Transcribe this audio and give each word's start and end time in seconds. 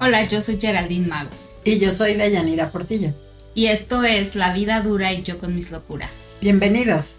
Hola, 0.00 0.28
yo 0.28 0.40
soy 0.40 0.60
Geraldine 0.60 1.08
Magos. 1.08 1.56
Y 1.64 1.80
yo 1.80 1.90
soy 1.90 2.14
Deyanira 2.14 2.70
Portillo. 2.70 3.12
Y 3.52 3.66
esto 3.66 4.04
es 4.04 4.36
La 4.36 4.52
vida 4.52 4.80
dura 4.80 5.12
y 5.12 5.24
yo 5.24 5.40
con 5.40 5.56
mis 5.56 5.72
locuras. 5.72 6.36
Bienvenidos. 6.40 7.18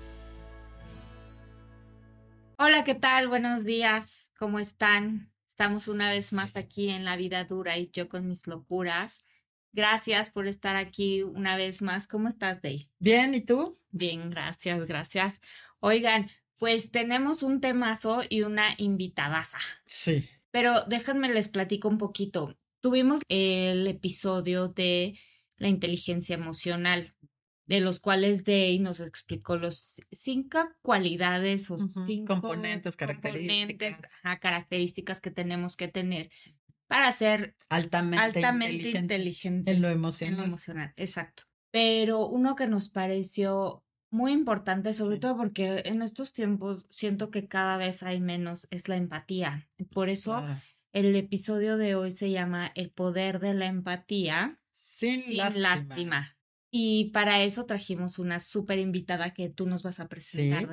Hola, 2.57 2.85
¿qué 2.85 2.95
tal? 2.95 3.27
Buenos 3.27 3.65
días. 3.65 4.31
¿Cómo 4.39 4.59
están? 4.59 5.29
Estamos 5.49 5.89
una 5.89 6.09
vez 6.09 6.31
más 6.31 6.55
aquí 6.55 6.87
en 6.87 7.03
La 7.03 7.17
vida 7.17 7.43
dura 7.43 7.77
y 7.77 7.89
yo 7.91 8.07
con 8.07 8.29
mis 8.29 8.47
locuras. 8.47 9.19
Gracias 9.73 10.29
por 10.29 10.47
estar 10.47 10.77
aquí 10.77 11.23
una 11.23 11.57
vez 11.57 11.81
más. 11.81 12.07
¿Cómo 12.07 12.29
estás, 12.29 12.61
Day? 12.61 12.89
Bien, 12.97 13.33
¿y 13.33 13.41
tú? 13.41 13.77
Bien, 13.91 14.29
gracias, 14.29 14.85
gracias. 14.85 15.41
Oigan, 15.81 16.29
pues 16.57 16.91
tenemos 16.91 17.43
un 17.43 17.59
temazo 17.59 18.21
y 18.29 18.43
una 18.43 18.73
invitadaza. 18.77 19.59
Sí. 19.85 20.29
Pero 20.51 20.81
déjenme 20.87 21.27
les 21.27 21.49
platico 21.49 21.89
un 21.89 21.97
poquito. 21.97 22.57
Tuvimos 22.81 23.21
el 23.27 23.87
episodio 23.87 24.69
de 24.69 25.17
la 25.57 25.67
inteligencia 25.67 26.35
emocional, 26.35 27.13
de 27.65 27.81
los 27.81 27.99
cuales 27.99 28.45
Day 28.45 28.79
nos 28.79 28.99
explicó 28.99 29.57
los 29.57 30.01
cinco 30.09 30.59
cualidades 30.81 31.69
o 31.69 31.77
cinco 32.07 32.35
componentes, 32.35 32.95
características. 32.95 34.11
características 34.41 35.21
que 35.21 35.31
tenemos 35.31 35.75
que 35.75 35.87
tener 35.87 36.31
para 36.87 37.11
ser 37.11 37.55
altamente, 37.69 38.39
altamente 38.39 38.97
inteligentes 38.97 39.75
en 39.75 39.81
lo 39.81 39.89
emocional. 39.89 40.33
En 40.33 40.39
lo 40.39 40.45
emocional, 40.45 40.93
exacto. 40.95 41.43
Pero 41.71 42.25
uno 42.27 42.55
que 42.55 42.65
nos 42.65 42.89
pareció 42.89 43.83
muy 44.09 44.31
importante, 44.31 44.93
sobre 44.93 45.19
todo 45.19 45.37
porque 45.37 45.83
en 45.85 46.01
estos 46.01 46.33
tiempos 46.33 46.87
siento 46.89 47.29
que 47.29 47.47
cada 47.47 47.77
vez 47.77 48.01
hay 48.01 48.19
menos, 48.19 48.67
es 48.71 48.87
la 48.87 48.95
empatía. 48.95 49.69
Por 49.91 50.09
eso 50.09 50.43
el 50.93 51.15
episodio 51.15 51.77
de 51.77 51.95
hoy 51.95 52.11
se 52.11 52.31
llama 52.31 52.71
El 52.75 52.91
poder 52.91 53.39
de 53.39 53.53
la 53.53 53.65
empatía 53.65 54.59
sin, 54.71 55.37
lástima. 55.37 56.37
Y 56.71 57.11
para 57.11 57.41
eso 57.41 57.65
trajimos 57.65 58.19
una 58.19 58.39
súper 58.39 58.79
invitada 58.79 59.33
que 59.33 59.49
tú 59.49 59.65
nos 59.65 59.83
vas 59.83 59.99
a 59.99 60.07
presentar. 60.07 60.67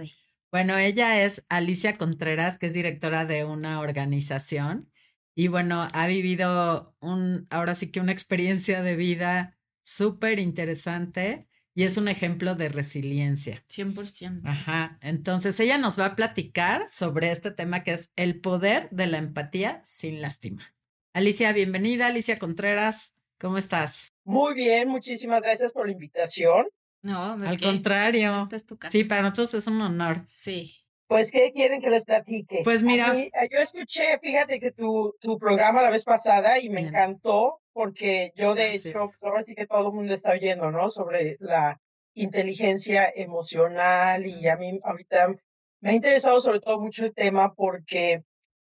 Bueno, 0.51 0.77
ella 0.77 1.23
es 1.23 1.45
Alicia 1.49 1.97
Contreras, 1.97 2.59
que 2.59 2.67
es 2.67 2.75
directora 2.75 3.25
de 3.25 3.45
una 3.45 3.81
organización 3.81 4.91
y 5.39 5.49
bueno, 5.49 5.87
ha 5.93 6.07
vivido 6.07 6.97
un, 6.99 7.47
ahora 7.51 7.75
sí 7.75 7.91
que 7.91 8.01
una 8.01 8.13
experiencia 8.13 8.83
de 8.83 8.97
vida 8.97 9.59
súper 9.83 10.39
interesante 10.39 11.47
y 11.77 11.85
es 11.85 11.99
un 11.99 12.09
ejemplo 12.09 12.55
de 12.55 12.71
resiliencia. 12.71 13.63
100%. 13.69 14.41
Ajá. 14.45 14.99
Entonces 15.03 15.61
ella 15.61 15.77
nos 15.77 16.01
va 16.01 16.07
a 16.07 16.17
platicar 16.17 16.87
sobre 16.89 17.31
este 17.31 17.51
tema 17.51 17.85
que 17.85 17.93
es 17.93 18.15
el 18.17 18.41
poder 18.41 18.89
de 18.91 19.07
la 19.07 19.19
empatía 19.19 19.81
sin 19.85 20.23
lástima. 20.23 20.75
Alicia, 21.13 21.53
bienvenida. 21.53 22.07
Alicia 22.07 22.39
Contreras, 22.39 23.15
¿cómo 23.39 23.59
estás? 23.59 24.09
Muy 24.25 24.55
bien, 24.55 24.89
muchísimas 24.89 25.43
gracias 25.43 25.71
por 25.71 25.85
la 25.85 25.93
invitación. 25.93 26.67
No, 27.03 27.35
al 27.35 27.61
contrario. 27.61 28.49
Sí, 28.89 29.05
para 29.05 29.21
nosotros 29.21 29.53
es 29.53 29.67
un 29.67 29.83
honor. 29.83 30.25
Sí. 30.29 30.86
Pues, 31.09 31.31
¿qué 31.31 31.53
quieren 31.53 31.81
que 31.81 31.91
les 31.91 32.05
platique? 32.05 32.63
Pues 32.65 32.83
mira. 32.83 33.15
yo 33.15 33.59
escuché, 33.59 34.19
fíjate 34.21 34.59
que 34.59 34.73
tu, 34.73 35.15
tu 35.21 35.39
programa 35.39 35.83
la 35.83 35.91
vez 35.91 36.05
pasada 36.05 36.59
y 36.59 36.69
me 36.69 36.81
encantó 36.81 37.61
porque 37.73 38.33
yo 38.37 38.55
de 38.55 38.75
hecho, 38.75 39.13
ahora 39.21 39.45
sí 39.45 39.55
que 39.55 39.67
todo 39.67 39.89
el 39.89 39.95
mundo 39.95 40.15
está 40.15 40.33
oyendo, 40.33 40.71
¿no? 40.71 40.89
Sobre 40.89 41.37
la 41.41 41.79
inteligencia 42.15 43.13
emocional 43.15 44.27
y 44.27 44.49
a 44.49 44.57
mí 44.57 44.81
ahorita 44.83 45.35
me 45.81 45.91
ha 45.91 45.93
interesado 45.95 46.41
sobre 46.41 46.61
todo 46.61 46.81
mucho 46.81 47.05
el 47.05 47.15
tema 47.15 47.53
porque 47.55 48.23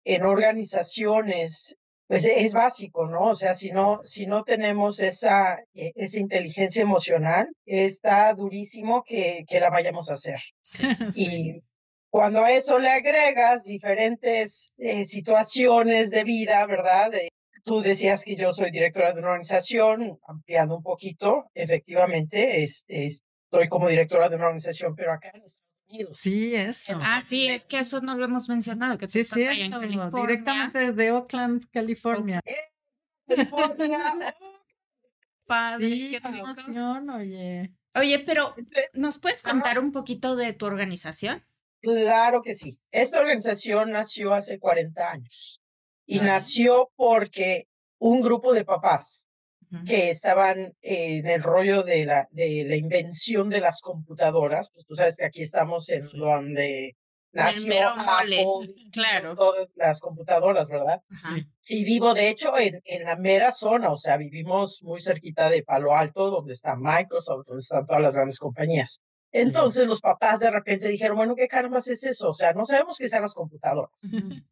en 0.05 0.23
organizaciones 0.25 1.77
pues 2.07 2.25
es 2.25 2.53
básico, 2.55 3.07
¿no? 3.07 3.29
O 3.29 3.35
sea, 3.35 3.55
si 3.55 3.71
no, 3.71 4.01
si 4.03 4.27
no 4.27 4.43
tenemos 4.43 4.99
esa, 5.01 5.59
e, 5.75 5.93
esa 5.95 6.19
inteligencia 6.19 6.83
emocional, 6.83 7.49
está 7.67 8.33
durísimo 8.33 9.05
que, 9.05 9.45
que 9.47 9.61
la 9.61 9.69
vayamos 9.69 10.11
a 10.11 10.15
hacer. 10.15 10.41
Y 11.17 11.63
cuando 12.11 12.45
a 12.45 12.53
eso 12.53 12.79
le 12.79 12.91
agregas 12.91 13.65
diferentes 13.65 14.73
eh, 14.79 15.05
situaciones 15.05 16.11
de 16.11 16.25
vida, 16.25 16.65
¿verdad? 16.67 17.13
tú 17.65 17.83
decías 17.83 18.25
que 18.25 18.35
yo 18.35 18.53
soy 18.53 18.71
directora 18.71 19.13
de 19.13 19.21
una 19.21 19.29
organización, 19.29 20.19
ampliando 20.27 20.77
un 20.77 20.83
poquito, 20.83 21.51
efectivamente, 21.55 22.65
es, 22.65 22.85
estoy 22.89 23.69
como 23.69 23.89
directora 23.89 24.29
de 24.29 24.37
una 24.37 24.47
organización, 24.47 24.97
pero 24.97 25.13
acá 25.13 25.29
en 25.35 25.43
Estados 25.43 25.65
Unidos. 25.89 26.17
Sí, 26.17 26.55
eso. 26.55 26.99
Ah, 27.03 27.21
sí, 27.21 27.49
es 27.49 27.67
que 27.67 27.79
eso 27.79 28.01
no 28.01 28.17
lo 28.17 28.25
hemos 28.25 28.49
mencionado, 28.49 28.97
que 28.97 29.07
sí, 29.07 29.25
sí, 29.25 29.45
directamente 29.45 30.79
desde 30.79 31.13
Oakland, 31.13 31.69
California. 31.71 32.41
California. 33.27 34.35
Padre, 35.47 35.89
qué 35.89 36.17
emoción, 36.17 37.11
oye. 37.11 37.73
Oye, 37.95 38.19
pero 38.21 38.55
¿nos 38.93 39.19
puedes 39.19 39.43
contar 39.43 39.79
un 39.79 39.93
poquito 39.93 40.37
de 40.37 40.53
tu 40.53 40.67
organización? 40.67 41.43
Claro 41.81 42.43
que 42.43 42.55
sí. 42.55 42.79
Esta 42.91 43.21
organización 43.21 43.93
nació 43.93 44.35
hace 44.35 44.59
40 44.59 45.11
años 45.11 45.61
y 46.07 46.21
nació 46.21 46.91
porque 46.97 47.69
un 47.99 48.21
grupo 48.21 48.53
de 48.53 48.65
papás 48.65 49.27
que 49.87 50.09
estaban 50.09 50.75
en 50.81 51.27
el 51.27 51.43
rollo 51.43 51.83
de 51.83 52.07
la, 52.07 52.27
de 52.31 52.65
la 52.67 52.77
invención 52.77 53.51
de 53.51 53.61
las 53.61 53.81
computadoras, 53.83 54.71
pues 54.73 54.87
tú 54.87 54.97
sabes 54.97 55.17
que 55.17 55.27
aquí 55.27 55.43
estamos 55.43 55.91
en 55.91 56.01
donde 56.15 56.97
nació 57.33 57.73
claro. 58.93 59.37
todas 59.37 59.69
las 59.75 60.01
computadoras, 60.01 60.71
¿verdad? 60.71 61.03
Sí. 61.13 61.45
Y 61.67 61.85
vivo, 61.85 62.15
de 62.15 62.31
hecho, 62.31 62.59
en, 62.59 62.81
en 62.85 63.05
la 63.05 63.17
mera 63.17 63.53
zona, 63.53 63.91
o 63.91 63.99
sea, 63.99 64.17
vivimos 64.17 64.83
muy 64.83 65.03
cerquita 65.03 65.51
de 65.51 65.63
Palo 65.63 65.95
Alto, 65.95 66.31
donde 66.31 66.55
está 66.55 66.75
Microsoft, 66.75 67.47
donde 67.47 67.61
están 67.61 67.87
todas 67.87 68.01
las 68.01 68.15
grandes 68.15 68.39
compañías. 68.39 69.03
Entonces 69.41 69.87
los 69.87 70.01
papás 70.01 70.41
de 70.41 70.51
repente 70.51 70.89
dijeron, 70.89 71.17
bueno, 71.17 71.37
¿qué 71.37 71.49
caramba 71.49 71.79
es 71.79 72.05
eso? 72.05 72.31
O 72.31 72.33
sea, 72.33 72.53
no 72.53 72.65
sabemos 72.65 72.99
qué 72.99 73.09
sean 73.09 73.23
las 73.23 73.35
computadoras, 73.35 73.91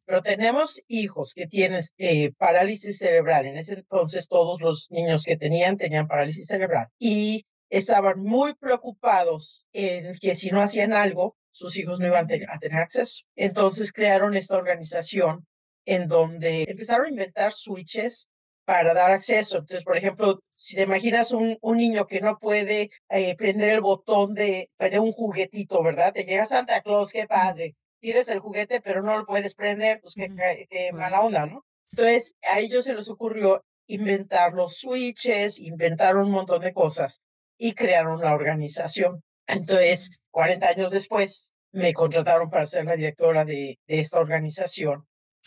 pero 0.04 0.22
tenemos 0.22 0.80
hijos 0.88 1.32
que 1.34 1.46
tienen 1.46 1.82
eh, 1.98 2.32
parálisis 2.32 2.98
cerebral. 2.98 3.46
En 3.46 3.56
ese 3.56 3.74
entonces 3.74 4.28
todos 4.28 4.60
los 4.60 4.90
niños 4.90 5.24
que 5.24 5.36
tenían 5.36 5.76
tenían 5.76 6.06
parálisis 6.06 6.46
cerebral 6.46 6.88
y 6.98 7.46
estaban 7.68 8.20
muy 8.20 8.54
preocupados 8.54 9.66
en 9.72 10.14
que 10.20 10.34
si 10.36 10.50
no 10.50 10.60
hacían 10.62 10.92
algo, 10.92 11.36
sus 11.50 11.76
hijos 11.76 12.00
no 12.00 12.06
iban 12.06 12.26
a 12.48 12.58
tener 12.58 12.78
acceso. 12.80 13.24
Entonces 13.34 13.92
crearon 13.92 14.36
esta 14.36 14.56
organización 14.56 15.46
en 15.84 16.06
donde 16.06 16.64
empezaron 16.68 17.06
a 17.06 17.10
inventar 17.10 17.52
switches 17.52 18.28
para 18.66 18.92
dar 18.92 19.12
acceso. 19.12 19.58
Entonces, 19.58 19.84
por 19.84 19.96
ejemplo, 19.96 20.42
si 20.54 20.76
te 20.76 20.82
imaginas 20.82 21.32
un, 21.32 21.56
un 21.62 21.76
niño 21.78 22.06
que 22.06 22.20
no 22.20 22.38
puede 22.38 22.90
eh, 23.08 23.36
prender 23.36 23.70
el 23.70 23.80
botón 23.80 24.34
de, 24.34 24.68
de 24.78 24.98
un 24.98 25.12
juguetito, 25.12 25.82
¿verdad? 25.82 26.12
Te 26.12 26.24
llega 26.24 26.44
Santa 26.46 26.82
Claus, 26.82 27.12
qué 27.12 27.26
padre. 27.26 27.76
Tienes 28.00 28.28
el 28.28 28.40
juguete, 28.40 28.80
pero 28.80 29.02
no 29.02 29.16
lo 29.18 29.24
puedes 29.24 29.54
prender, 29.54 30.00
pues 30.02 30.14
qué, 30.14 30.66
qué 30.68 30.92
mala 30.92 31.20
onda, 31.22 31.46
¿no? 31.46 31.64
Entonces, 31.92 32.34
a 32.42 32.58
ellos 32.58 32.84
se 32.84 32.94
les 32.94 33.08
ocurrió 33.08 33.64
inventar 33.86 34.52
los 34.52 34.78
switches, 34.78 35.60
inventar 35.60 36.16
un 36.16 36.30
montón 36.32 36.60
de 36.60 36.72
cosas 36.72 37.20
y 37.56 37.72
crearon 37.72 38.20
la 38.20 38.34
organización. 38.34 39.22
Entonces, 39.46 40.10
40 40.32 40.68
años 40.68 40.90
después, 40.90 41.54
me 41.70 41.94
contrataron 41.94 42.50
para 42.50 42.66
ser 42.66 42.84
la 42.84 42.96
directora 42.96 43.44
de, 43.44 43.78
de 43.86 43.98
esta 44.00 44.18
organización. 44.18 45.06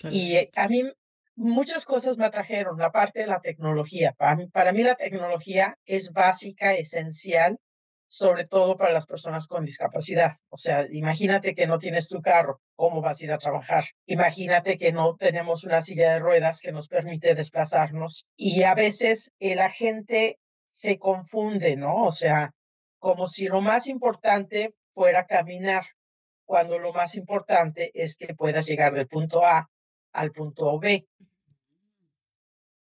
Y 0.09 0.38
eh, 0.38 0.50
a 0.56 0.69
mí 0.69 0.84
muchas 1.39 1.85
cosas 1.85 2.17
me 2.17 2.25
atrajeron, 2.25 2.77
la 2.77 2.91
parte 2.91 3.22
de 3.22 3.27
la 3.27 3.39
tecnología. 3.39 4.13
Para 4.17 4.35
mí, 4.35 4.47
para 4.47 4.72
mí 4.73 4.83
la 4.83 4.95
tecnología 4.95 5.77
es 5.85 6.11
básica, 6.11 6.73
esencial, 6.73 7.57
sobre 8.07 8.45
todo 8.45 8.75
para 8.75 8.91
las 8.91 9.05
personas 9.05 9.47
con 9.47 9.63
discapacidad. 9.63 10.33
O 10.49 10.57
sea, 10.57 10.85
imagínate 10.91 11.55
que 11.55 11.67
no 11.67 11.79
tienes 11.79 12.09
tu 12.09 12.22
carro, 12.22 12.59
¿cómo 12.75 13.01
vas 13.01 13.22
a 13.22 13.23
ir 13.23 13.31
a 13.31 13.38
trabajar? 13.38 13.85
Imagínate 14.05 14.78
que 14.78 14.91
no 14.91 15.16
tenemos 15.16 15.63
una 15.63 15.81
silla 15.81 16.13
de 16.13 16.19
ruedas 16.19 16.59
que 16.59 16.72
nos 16.72 16.88
permite 16.88 17.35
desplazarnos. 17.35 18.25
Y 18.35 18.63
a 18.63 18.73
veces 18.73 19.31
la 19.40 19.69
gente 19.69 20.40
se 20.69 20.97
confunde, 20.99 21.78
¿no? 21.78 22.03
O 22.03 22.11
sea, 22.11 22.52
como 22.97 23.28
si 23.28 23.47
lo 23.47 23.61
más 23.61 23.87
importante 23.87 24.73
fuera 24.93 25.25
caminar, 25.25 25.84
cuando 26.46 26.79
lo 26.79 26.91
más 26.91 27.16
importante 27.16 27.91
es 27.93 28.17
que 28.17 28.34
puedas 28.34 28.66
llegar 28.66 28.93
del 28.93 29.08
punto 29.08 29.46
A 29.46 29.69
al 30.14 30.31
punto 30.31 30.79
B. 30.79 31.05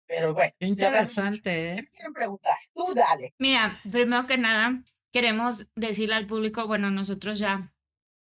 Pero 0.09 0.33
bueno. 0.33 0.53
interesante, 0.61 1.73
¿eh? 1.73 1.89
quieren 1.93 2.15
preguntar? 2.15 2.57
Tú 2.75 2.95
dale. 2.95 3.35
Mira, 3.39 3.79
primero 3.91 4.27
que 4.27 4.39
nada, 4.39 4.83
queremos 5.13 5.69
decirle 5.77 6.15
al 6.15 6.27
público, 6.27 6.67
bueno, 6.67 6.91
nosotros 6.91 7.39
ya 7.39 7.73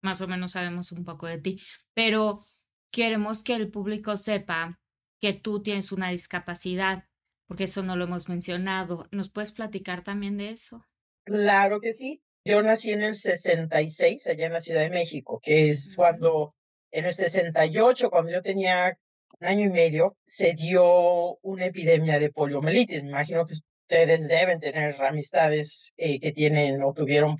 más 0.02 0.20
o 0.20 0.26
menos 0.26 0.52
sabemos 0.52 0.92
un 0.92 1.04
poco 1.04 1.26
de 1.26 1.38
ti, 1.38 1.60
pero 1.94 2.44
queremos 2.90 3.44
que 3.44 3.54
el 3.54 3.70
público 3.70 4.16
sepa 4.16 4.80
que 5.20 5.32
tú 5.32 5.62
tienes 5.62 5.92
una 5.92 6.10
discapacidad, 6.10 7.04
porque 7.46 7.64
eso 7.64 7.82
no 7.82 7.96
lo 7.96 8.04
hemos 8.04 8.28
mencionado. 8.28 9.08
¿Nos 9.10 9.30
puedes 9.30 9.52
platicar 9.52 10.02
también 10.02 10.36
de 10.36 10.50
eso? 10.50 10.84
Claro 11.24 11.80
que 11.80 11.92
sí. 11.92 12.22
Yo 12.46 12.62
nací 12.62 12.92
en 12.92 13.02
el 13.02 13.14
66, 13.14 14.26
allá 14.26 14.46
en 14.46 14.52
la 14.52 14.60
Ciudad 14.60 14.82
de 14.82 14.90
México, 14.90 15.40
que 15.42 15.70
es 15.70 15.96
cuando, 15.96 16.54
en 16.90 17.06
el 17.06 17.14
68, 17.14 18.10
cuando 18.10 18.30
yo 18.32 18.42
tenía 18.42 18.98
un 19.40 19.46
año 19.46 19.66
y 19.66 19.70
medio, 19.70 20.16
se 20.26 20.54
dio 20.54 21.36
una 21.42 21.66
epidemia 21.66 22.18
de 22.18 22.30
poliomielitis. 22.30 23.02
Me 23.02 23.10
imagino 23.10 23.46
que 23.46 23.54
ustedes 23.54 24.28
deben 24.28 24.60
tener 24.60 25.00
amistades 25.02 25.92
eh, 25.96 26.20
que 26.20 26.32
tienen 26.32 26.82
o 26.82 26.92
tuvieron 26.92 27.36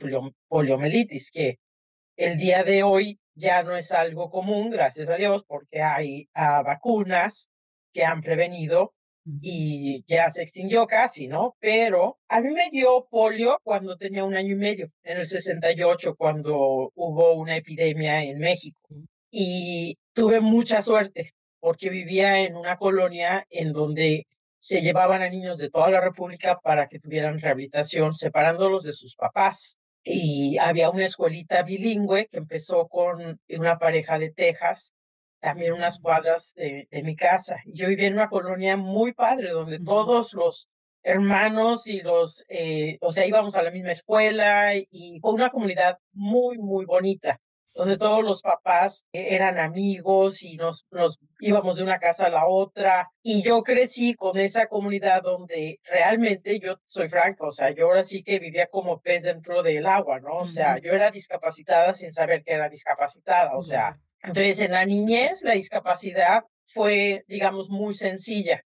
poliomielitis, 0.49 1.31
que 1.31 1.59
el 2.17 2.39
día 2.39 2.63
de 2.65 2.83
hoy 2.83 3.19
ya 3.35 3.63
no 3.63 3.77
es 3.77 3.93
algo 3.93 4.31
común, 4.31 4.71
gracias 4.71 5.09
a 5.09 5.17
Dios, 5.17 5.45
porque 5.47 5.83
hay 5.83 6.29
ah, 6.35 6.63
vacunas 6.63 7.49
que 7.93 8.05
han 8.05 8.23
prevenido 8.23 8.95
y 9.41 10.05
ya 10.07 10.31
se 10.31 10.43
extinguió 10.43 10.87
casi, 10.87 11.29
¿no? 11.29 11.57
Pero 11.61 12.19
a 12.29 12.41
mí 12.41 12.51
me 12.51 12.69
dio 12.71 13.07
polio 13.11 13.59
cuando 13.65 13.97
tenía 13.97 14.25
un 14.25 14.37
año 14.37 14.53
y 14.53 14.57
medio, 14.57 14.91
en 15.03 15.19
el 15.19 15.27
68, 15.27 16.15
cuando 16.17 16.93
hubo 16.95 17.35
una 17.35 17.57
epidemia 17.57 18.23
en 18.23 18.39
México. 18.39 18.79
Y 19.31 19.97
tuve 20.13 20.41
mucha 20.41 20.83
suerte 20.83 21.33
porque 21.65 21.89
vivía 21.89 22.41
en 22.41 22.57
una 22.57 22.77
colonia 22.77 23.47
en 23.49 23.73
donde 23.73 24.27
se 24.59 24.83
llevaban 24.83 25.23
a 25.23 25.31
niños 25.31 25.57
de 25.57 25.71
toda 25.71 25.89
la 25.89 26.03
República 26.03 26.61
para 26.61 26.89
que 26.89 27.01
tuvieran 27.01 27.41
rehabilitación, 27.41 28.13
separándolos 28.13 28.85
de 28.85 28.93
sus 28.93 29.17
papás. 29.17 29.79
Y 30.03 30.59
había 30.59 30.91
una 30.91 31.07
escuelita 31.07 31.63
bilingüe 31.63 32.27
que 32.27 32.37
empezó 32.37 32.87
con 32.87 33.41
una 33.49 33.79
pareja 33.79 34.19
de 34.19 34.31
Texas 34.31 34.93
también 35.41 35.73
unas 35.73 35.99
cuadras 35.99 36.53
de, 36.55 36.87
mi 37.03 37.17
casa. 37.17 37.57
Yo 37.65 37.89
vivía 37.89 38.09
en 38.09 38.15
una 38.15 38.29
colonia 38.29 38.77
muy 38.77 39.15
padre, 39.15 39.49
donde 39.49 39.81
todos 39.81 40.35
los 40.35 40.69
hermanos 41.03 41.87
y 41.87 42.03
los, 42.03 42.45
eh, 42.51 42.99
o 43.01 43.11
sea, 43.11 43.27
íbamos 43.27 43.57
a 43.57 43.63
la 43.63 43.71
misma 43.71 43.93
escuela 43.93 44.75
y 44.77 45.19
fue 45.21 45.33
una 45.33 45.49
comunidad 45.49 45.99
muy, 46.13 46.59
muy 46.59 46.85
bonita, 46.85 47.41
donde 47.75 47.99
todos 47.99 48.23
los 48.25 48.43
papás 48.43 49.07
eran 49.13 49.59
amigos 49.59 50.43
y 50.43 50.57
nos, 50.57 50.87
nos 50.91 51.19
íbamos 51.41 51.77
de 51.77 51.83
una 51.83 51.99
casa 51.99 52.27
a 52.27 52.31
la 52.31 52.47
otra. 52.47 53.11
Y 53.23 53.43
yo 53.43 53.63
crecí 53.63 54.15
con 54.15 54.39
esa 54.39 54.67
comunidad 54.67 55.23
donde 55.23 55.81
realmente 55.85 56.59
yo 56.61 56.77
soy 56.89 57.09
franca, 57.09 57.47
o 57.47 57.53
sea, 57.53 57.71
yo 57.71 57.87
ahora 57.87 58.05
sí 58.05 58.23
que 58.23 58.39
vivía 58.39 58.67
como 58.67 59.01
pez 59.01 59.25
dentro 59.25 59.63
del 59.63 59.87
agua, 59.87 60.21
¿no? 60.21 60.39
O 60.39 60.47
sea, 60.47 60.79
yo 60.79 60.93
era 60.93 61.11
discapacitada 61.11 61.93
sin 61.95 62.13
saber 62.13 62.43
que 62.45 62.53
era 62.53 62.69
discapacitada, 62.69 63.57
o 63.57 63.63
sea, 63.63 63.99
entonces, 64.25 64.61
en 64.61 64.73
la 64.73 64.87
niñez, 64.87 65.43
la 65.43 65.53
discapacidad 65.53 66.45
fue, 66.73 67.25
digamos, 67.29 67.69
muy 67.69 67.95
sencilla 67.95 68.65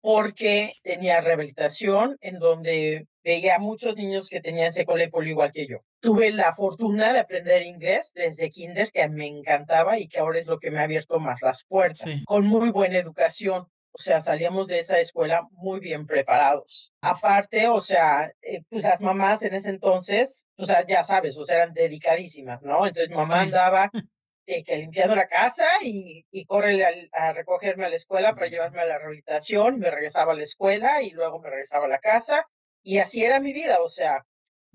porque 0.00 0.74
tenía 0.82 1.20
rehabilitación 1.20 2.16
en 2.20 2.38
donde 2.38 3.06
veía 3.24 3.56
a 3.56 3.58
muchos 3.58 3.96
niños 3.96 4.28
que 4.28 4.40
tenían 4.40 4.72
secuela 4.72 5.04
y 5.04 5.10
polio 5.10 5.30
igual 5.30 5.52
que 5.52 5.66
yo. 5.66 5.78
Tuve 6.00 6.30
la 6.32 6.54
fortuna 6.54 7.12
de 7.12 7.20
aprender 7.20 7.62
inglés 7.62 8.12
desde 8.14 8.50
kinder, 8.50 8.90
que 8.92 9.08
me 9.08 9.26
encantaba 9.26 9.98
y 9.98 10.08
que 10.08 10.18
ahora 10.18 10.38
es 10.38 10.46
lo 10.46 10.58
que 10.58 10.70
me 10.70 10.80
ha 10.80 10.84
abierto 10.84 11.18
más 11.18 11.42
las 11.42 11.64
puertas, 11.64 12.06
con 12.26 12.46
muy 12.46 12.70
buena 12.70 12.98
educación. 12.98 13.66
O 13.98 14.02
sea, 14.02 14.20
salíamos 14.20 14.68
de 14.68 14.78
esa 14.80 15.00
escuela 15.00 15.48
muy 15.52 15.80
bien 15.80 16.06
preparados. 16.06 16.92
Aparte, 17.00 17.66
o 17.68 17.80
sea, 17.80 18.30
eh, 18.42 18.62
pues 18.68 18.82
las 18.82 19.00
mamás 19.00 19.42
en 19.42 19.54
ese 19.54 19.70
entonces, 19.70 20.46
o 20.56 20.66
sea, 20.66 20.86
ya 20.86 21.02
sabes, 21.02 21.38
o 21.38 21.46
sea, 21.46 21.56
eran 21.56 21.72
dedicadísimas, 21.72 22.60
¿no? 22.60 22.86
Entonces 22.86 23.10
mamá 23.10 23.40
andaba 23.40 23.90
eh, 24.46 24.62
que 24.64 24.76
limpiando 24.76 25.16
la 25.16 25.26
casa 25.26 25.64
y, 25.82 26.26
y 26.30 26.44
corre 26.44 27.08
a, 27.10 27.32
recogerme 27.32 27.86
a 27.86 27.88
la 27.88 27.96
escuela 27.96 28.34
para 28.34 28.48
llevarme 28.48 28.82
a 28.82 28.86
la 28.86 28.98
rehabilitación, 28.98 29.78
me 29.78 29.90
regresaba 29.90 30.32
a 30.32 30.36
la 30.36 30.42
escuela 30.42 31.00
y 31.00 31.12
luego 31.12 31.40
me 31.40 31.48
regresaba 31.48 31.86
a 31.86 31.88
la 31.88 31.98
casa 31.98 32.44
y 32.82 32.98
así 32.98 33.24
era 33.24 33.40
mi 33.40 33.54
vida, 33.54 33.78
o 33.80 33.88
sea, 33.88 34.26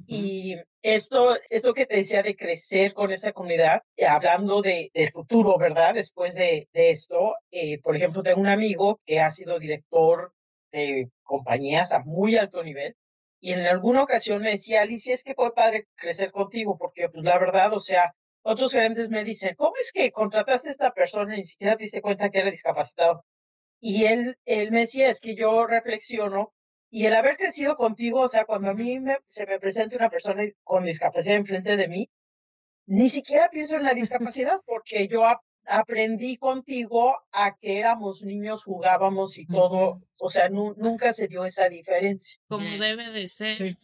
y 0.08 0.56
esto, 0.82 1.36
esto 1.50 1.74
que 1.74 1.86
te 1.86 1.98
decía 1.98 2.24
de 2.24 2.36
crecer 2.36 2.94
con 2.94 3.12
esa 3.12 3.34
comunidad, 3.34 3.82
eh, 3.96 4.06
hablando 4.06 4.62
de, 4.62 4.90
del 4.94 5.12
futuro, 5.12 5.58
¿verdad? 5.58 5.94
Después 5.96 6.36
de, 6.36 6.70
de 6.74 6.92
esto, 6.92 7.36
eh, 7.52 7.80
por 7.80 7.96
ejemplo, 7.96 8.24
tengo 8.24 8.42
un 8.42 8.48
amigo 8.48 9.00
que 9.06 9.20
ha 9.20 9.32
sido 9.32 9.60
director 9.60 10.34
de 10.72 11.10
compañías 11.24 11.92
a 11.92 12.00
muy 12.00 12.38
alto 12.38 12.64
nivel 12.64 12.96
y 13.42 13.54
en 13.54 13.62
alguna 13.62 14.04
ocasión 14.04 14.44
me 14.44 14.52
decía, 14.52 14.82
Alicia, 14.82 15.16
es 15.16 15.24
que 15.24 15.34
fue 15.34 15.54
padre 15.54 15.88
crecer 15.96 16.32
contigo, 16.32 16.78
porque 16.78 17.10
pues 17.10 17.24
la 17.24 17.40
verdad, 17.40 17.74
o 17.74 17.80
sea, 17.80 18.14
otros 18.44 18.72
gerentes 18.72 19.10
me 19.10 19.24
dicen, 19.24 19.56
¿cómo 19.56 19.74
es 19.82 19.92
que 19.92 20.12
contrataste 20.12 20.70
a 20.70 20.72
esta 20.72 20.92
persona 20.92 21.34
y 21.36 21.40
ni 21.40 21.46
siquiera 21.46 21.76
te 21.76 21.84
diste 21.84 22.02
cuenta 22.02 22.30
que 22.30 22.40
era 22.40 22.52
discapacitado? 22.52 23.26
Y 23.80 24.06
él, 24.06 24.38
él 24.46 24.72
me 24.72 24.82
decía, 24.82 25.10
es 25.10 25.20
que 25.20 25.36
yo 25.36 25.66
reflexiono 25.66 26.54
y 26.92 27.06
el 27.06 27.16
haber 27.16 27.38
crecido 27.38 27.78
contigo, 27.78 28.20
o 28.20 28.30
sea, 28.30 28.44
cuando 28.44 28.70
a 28.70 28.74
mí 28.74 29.00
se 29.26 29.48
me 29.48 29.60
presenta 29.60 29.96
una 29.96 30.10
persona 30.10 30.44
con 30.62 30.84
discapacidad 30.84 31.38
enfrente 31.38 31.78
de 31.78 31.88
mí, 31.88 32.10
ni 32.86 33.10
siquiera 33.10 33.50
pienso 33.50 33.78
en 33.78 33.84
la 33.84 33.94
discapacidad 33.94 34.60
porque 34.66 35.08
yo 35.08 35.24
aprendí 35.66 36.36
contigo 36.36 37.16
a 37.32 37.56
que 37.56 37.80
éramos 37.80 38.24
niños, 38.24 38.66
jugábamos 38.66 39.38
y 39.38 39.48
todo, 39.48 40.02
o 40.18 40.30
sea, 40.30 40.50
nunca 40.50 41.14
se 41.14 41.30
dio 41.30 41.46
esa 41.46 41.70
diferencia. 41.70 42.38
Como 42.50 42.66
debe 42.78 43.10
de 43.10 43.28
ser. 43.30 43.78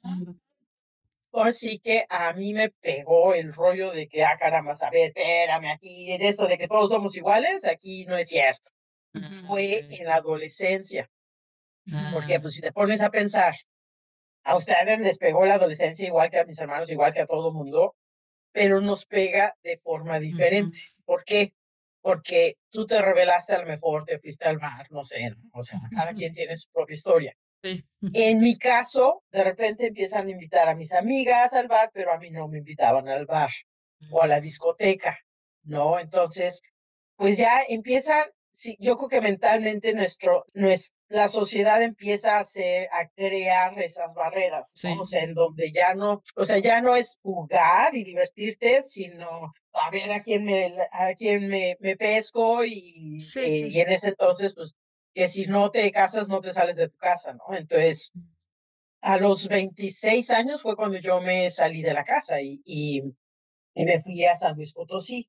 Por 1.29 1.53
sí 1.53 1.79
que 1.79 2.05
a 2.09 2.33
mí 2.33 2.53
me 2.53 2.69
pegó 2.69 3.33
el 3.33 3.53
rollo 3.53 3.91
de 3.91 4.09
que, 4.09 4.25
ah, 4.25 4.35
caramba, 4.37 4.73
a 4.73 4.89
ver, 4.89 5.13
espérame 5.15 5.71
aquí, 5.71 6.11
en 6.11 6.23
esto 6.23 6.45
de 6.45 6.57
que 6.57 6.67
todos 6.67 6.89
somos 6.89 7.15
iguales, 7.15 7.63
aquí 7.63 8.05
no 8.05 8.17
es 8.17 8.27
cierto. 8.27 8.69
Fue 9.47 9.85
en 9.89 10.05
la 10.05 10.15
adolescencia. 10.15 11.09
Porque, 12.11 12.35
ah. 12.35 12.41
pues, 12.41 12.55
si 12.55 12.61
te 12.61 12.71
pones 12.71 13.01
a 13.01 13.09
pensar, 13.09 13.53
a 14.43 14.55
ustedes 14.55 14.99
les 14.99 15.17
pegó 15.17 15.45
la 15.45 15.55
adolescencia 15.55 16.07
igual 16.07 16.29
que 16.29 16.39
a 16.39 16.45
mis 16.45 16.59
hermanos, 16.59 16.89
igual 16.89 17.13
que 17.13 17.21
a 17.21 17.27
todo 17.27 17.51
mundo, 17.51 17.95
pero 18.51 18.81
nos 18.81 19.05
pega 19.05 19.53
de 19.63 19.77
forma 19.77 20.19
diferente. 20.19 20.79
¿Por 21.05 21.23
qué? 21.23 21.53
Porque 22.01 22.55
tú 22.69 22.85
te 22.85 23.01
revelaste 23.01 23.53
a 23.53 23.59
lo 23.59 23.67
mejor, 23.67 24.05
te 24.05 24.19
fuiste 24.19 24.47
al 24.47 24.59
mar, 24.59 24.87
no 24.89 25.03
sé, 25.03 25.31
o 25.53 25.61
sea, 25.63 25.79
cada 25.93 26.13
quien 26.13 26.33
tiene 26.33 26.55
su 26.55 26.69
propia 26.71 26.93
historia. 26.93 27.33
En 28.13 28.39
mi 28.39 28.57
caso, 28.57 29.23
de 29.31 29.43
repente 29.43 29.87
empiezan 29.87 30.27
a 30.27 30.31
invitar 30.31 30.69
a 30.69 30.75
mis 30.75 30.93
amigas 30.93 31.53
al 31.53 31.67
bar, 31.67 31.89
pero 31.93 32.13
a 32.13 32.17
mí 32.17 32.29
no 32.29 32.47
me 32.47 32.59
invitaban 32.59 33.07
al 33.09 33.25
bar 33.25 33.49
o 34.11 34.21
a 34.21 34.27
la 34.27 34.39
mm. 34.39 34.41
discoteca, 34.41 35.19
¿no? 35.63 35.99
Entonces, 35.99 36.61
pues 37.15 37.37
ya 37.37 37.61
empiezan, 37.67 38.25
sí, 38.51 38.77
yo 38.79 38.95
creo 38.97 39.09
que 39.09 39.21
mentalmente 39.21 39.93
nuestro, 39.93 40.45
nuestra, 40.53 40.96
la 41.09 41.29
sociedad 41.29 41.81
empieza 41.81 42.37
a 42.37 42.41
hacer, 42.41 42.89
a 42.91 43.07
crear 43.07 43.79
esas 43.81 44.13
barreras, 44.13 44.73
o 44.99 45.05
sea, 45.05 45.23
en 45.23 45.33
donde 45.33 45.71
ya 45.71 45.95
no, 45.95 46.21
o 46.35 46.45
sea, 46.45 46.57
ya 46.59 46.81
no 46.81 46.95
es 46.95 47.19
jugar 47.21 47.95
y 47.95 48.03
divertirte, 48.03 48.83
sino 48.83 49.53
a 49.73 49.89
ver 49.89 50.11
a 50.11 50.21
quién 50.21 50.43
me, 50.43 50.73
a 50.91 51.13
quién 51.15 51.47
me, 51.47 51.77
me 51.79 51.95
pesco 51.95 52.65
y, 52.65 53.19
eh, 53.37 53.67
y 53.69 53.79
en 53.79 53.89
ese 53.89 54.09
entonces, 54.09 54.53
pues 54.53 54.75
que 55.13 55.27
si 55.27 55.47
no 55.47 55.71
te 55.71 55.91
casas 55.91 56.29
no 56.29 56.41
te 56.41 56.53
sales 56.53 56.77
de 56.77 56.89
tu 56.89 56.97
casa, 56.97 57.33
¿no? 57.33 57.55
Entonces, 57.55 58.11
a 59.01 59.17
los 59.17 59.47
26 59.47 60.29
años 60.31 60.61
fue 60.61 60.75
cuando 60.75 60.99
yo 60.99 61.21
me 61.21 61.49
salí 61.49 61.81
de 61.81 61.93
la 61.93 62.03
casa 62.03 62.41
y, 62.41 62.61
y, 62.65 63.01
me 63.73 64.01
fui 64.01 64.25
a 64.25 64.35
San 64.35 64.55
Luis 64.55 64.73
Potosí. 64.73 65.27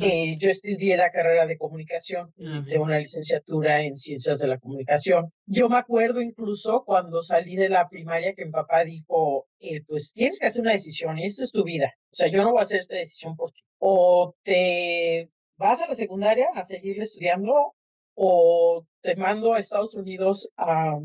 Eh, 0.00 0.36
yo 0.38 0.50
estudié 0.50 0.96
la 0.96 1.10
carrera 1.10 1.46
de 1.46 1.56
comunicación, 1.56 2.32
ah, 2.44 2.62
de 2.66 2.78
una 2.78 2.98
licenciatura 2.98 3.82
en 3.82 3.96
ciencias 3.96 4.38
de 4.38 4.46
la 4.46 4.58
comunicación. 4.58 5.32
Yo 5.46 5.68
me 5.70 5.78
acuerdo 5.78 6.20
incluso 6.20 6.84
cuando 6.84 7.22
salí 7.22 7.56
de 7.56 7.70
la 7.70 7.88
primaria 7.88 8.34
que 8.34 8.44
mi 8.44 8.50
papá 8.50 8.84
dijo, 8.84 9.46
eh, 9.58 9.82
pues 9.86 10.12
tienes 10.12 10.38
que 10.38 10.46
hacer 10.46 10.60
una 10.62 10.72
decisión 10.72 11.18
y 11.18 11.24
esta 11.24 11.44
es 11.44 11.52
tu 11.52 11.64
vida. 11.64 11.94
O 12.12 12.14
sea, 12.14 12.28
yo 12.28 12.42
no 12.42 12.50
voy 12.52 12.60
a 12.60 12.64
hacer 12.64 12.78
esta 12.80 12.96
decisión 12.96 13.36
por 13.36 13.50
ti. 13.52 13.60
O 13.78 14.34
te 14.42 15.30
vas 15.56 15.80
a 15.80 15.88
la 15.88 15.94
secundaria 15.94 16.48
a 16.54 16.64
seguir 16.64 17.00
estudiando 17.00 17.74
o 18.14 18.86
te 19.00 19.16
mando 19.16 19.54
a 19.54 19.58
Estados 19.60 19.94
Unidos 19.94 20.50
a, 20.56 20.98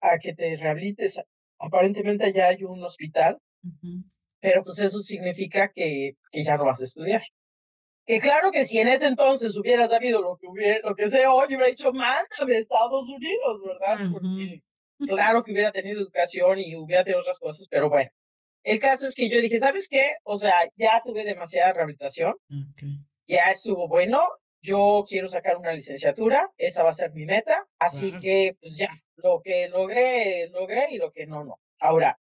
a 0.00 0.18
que 0.18 0.34
te 0.34 0.56
rehabilites. 0.56 1.20
Aparentemente 1.58 2.24
allá 2.24 2.48
hay 2.48 2.64
un 2.64 2.82
hospital, 2.82 3.38
pero 4.40 4.62
pues 4.64 4.78
eso 4.78 5.00
significa 5.00 5.70
que, 5.74 6.16
que 6.30 6.42
ya 6.44 6.56
no 6.56 6.64
vas 6.66 6.80
a 6.80 6.84
estudiar. 6.84 7.22
Que 8.06 8.20
claro 8.20 8.50
que 8.50 8.66
si 8.66 8.78
en 8.78 8.88
ese 8.88 9.06
entonces 9.06 9.56
hubieras 9.56 9.90
sabido 9.90 10.20
lo 10.20 10.36
que 10.36 10.46
hubiera, 10.46 10.78
lo 10.86 10.94
que 10.94 11.10
sé 11.10 11.26
hoy, 11.26 11.46
hubiera 11.46 11.68
dicho, 11.68 11.92
mándame 11.92 12.56
a 12.56 12.58
Estados 12.58 13.08
Unidos, 13.08 13.60
¿verdad? 13.66 13.98
Porque 14.12 14.62
claro 15.06 15.42
que 15.42 15.52
hubiera 15.52 15.72
tenido 15.72 16.00
educación 16.00 16.58
y 16.58 16.76
hubiera 16.76 17.02
tenido 17.02 17.20
otras 17.20 17.38
cosas, 17.38 17.66
pero 17.70 17.88
bueno. 17.88 18.10
El 18.62 18.78
caso 18.78 19.06
es 19.06 19.14
que 19.14 19.28
yo 19.28 19.40
dije, 19.40 19.58
¿sabes 19.58 19.88
qué? 19.88 20.16
O 20.22 20.38
sea, 20.38 20.54
ya 20.76 21.02
tuve 21.04 21.24
demasiada 21.24 21.72
rehabilitación, 21.72 22.34
ya 23.26 23.50
estuvo 23.50 23.88
bueno, 23.88 24.22
yo 24.62 25.04
quiero 25.06 25.28
sacar 25.28 25.58
una 25.58 25.72
licenciatura, 25.72 26.50
esa 26.56 26.82
va 26.82 26.90
a 26.90 26.94
ser 26.94 27.12
mi 27.12 27.26
meta, 27.26 27.66
así 27.78 28.18
que 28.20 28.56
pues 28.60 28.76
ya, 28.78 28.88
lo 29.16 29.42
que 29.42 29.68
logré, 29.68 30.48
logré 30.48 30.88
y 30.90 30.96
lo 30.96 31.12
que 31.12 31.26
no, 31.26 31.44
no. 31.44 31.60
Ahora, 31.78 32.18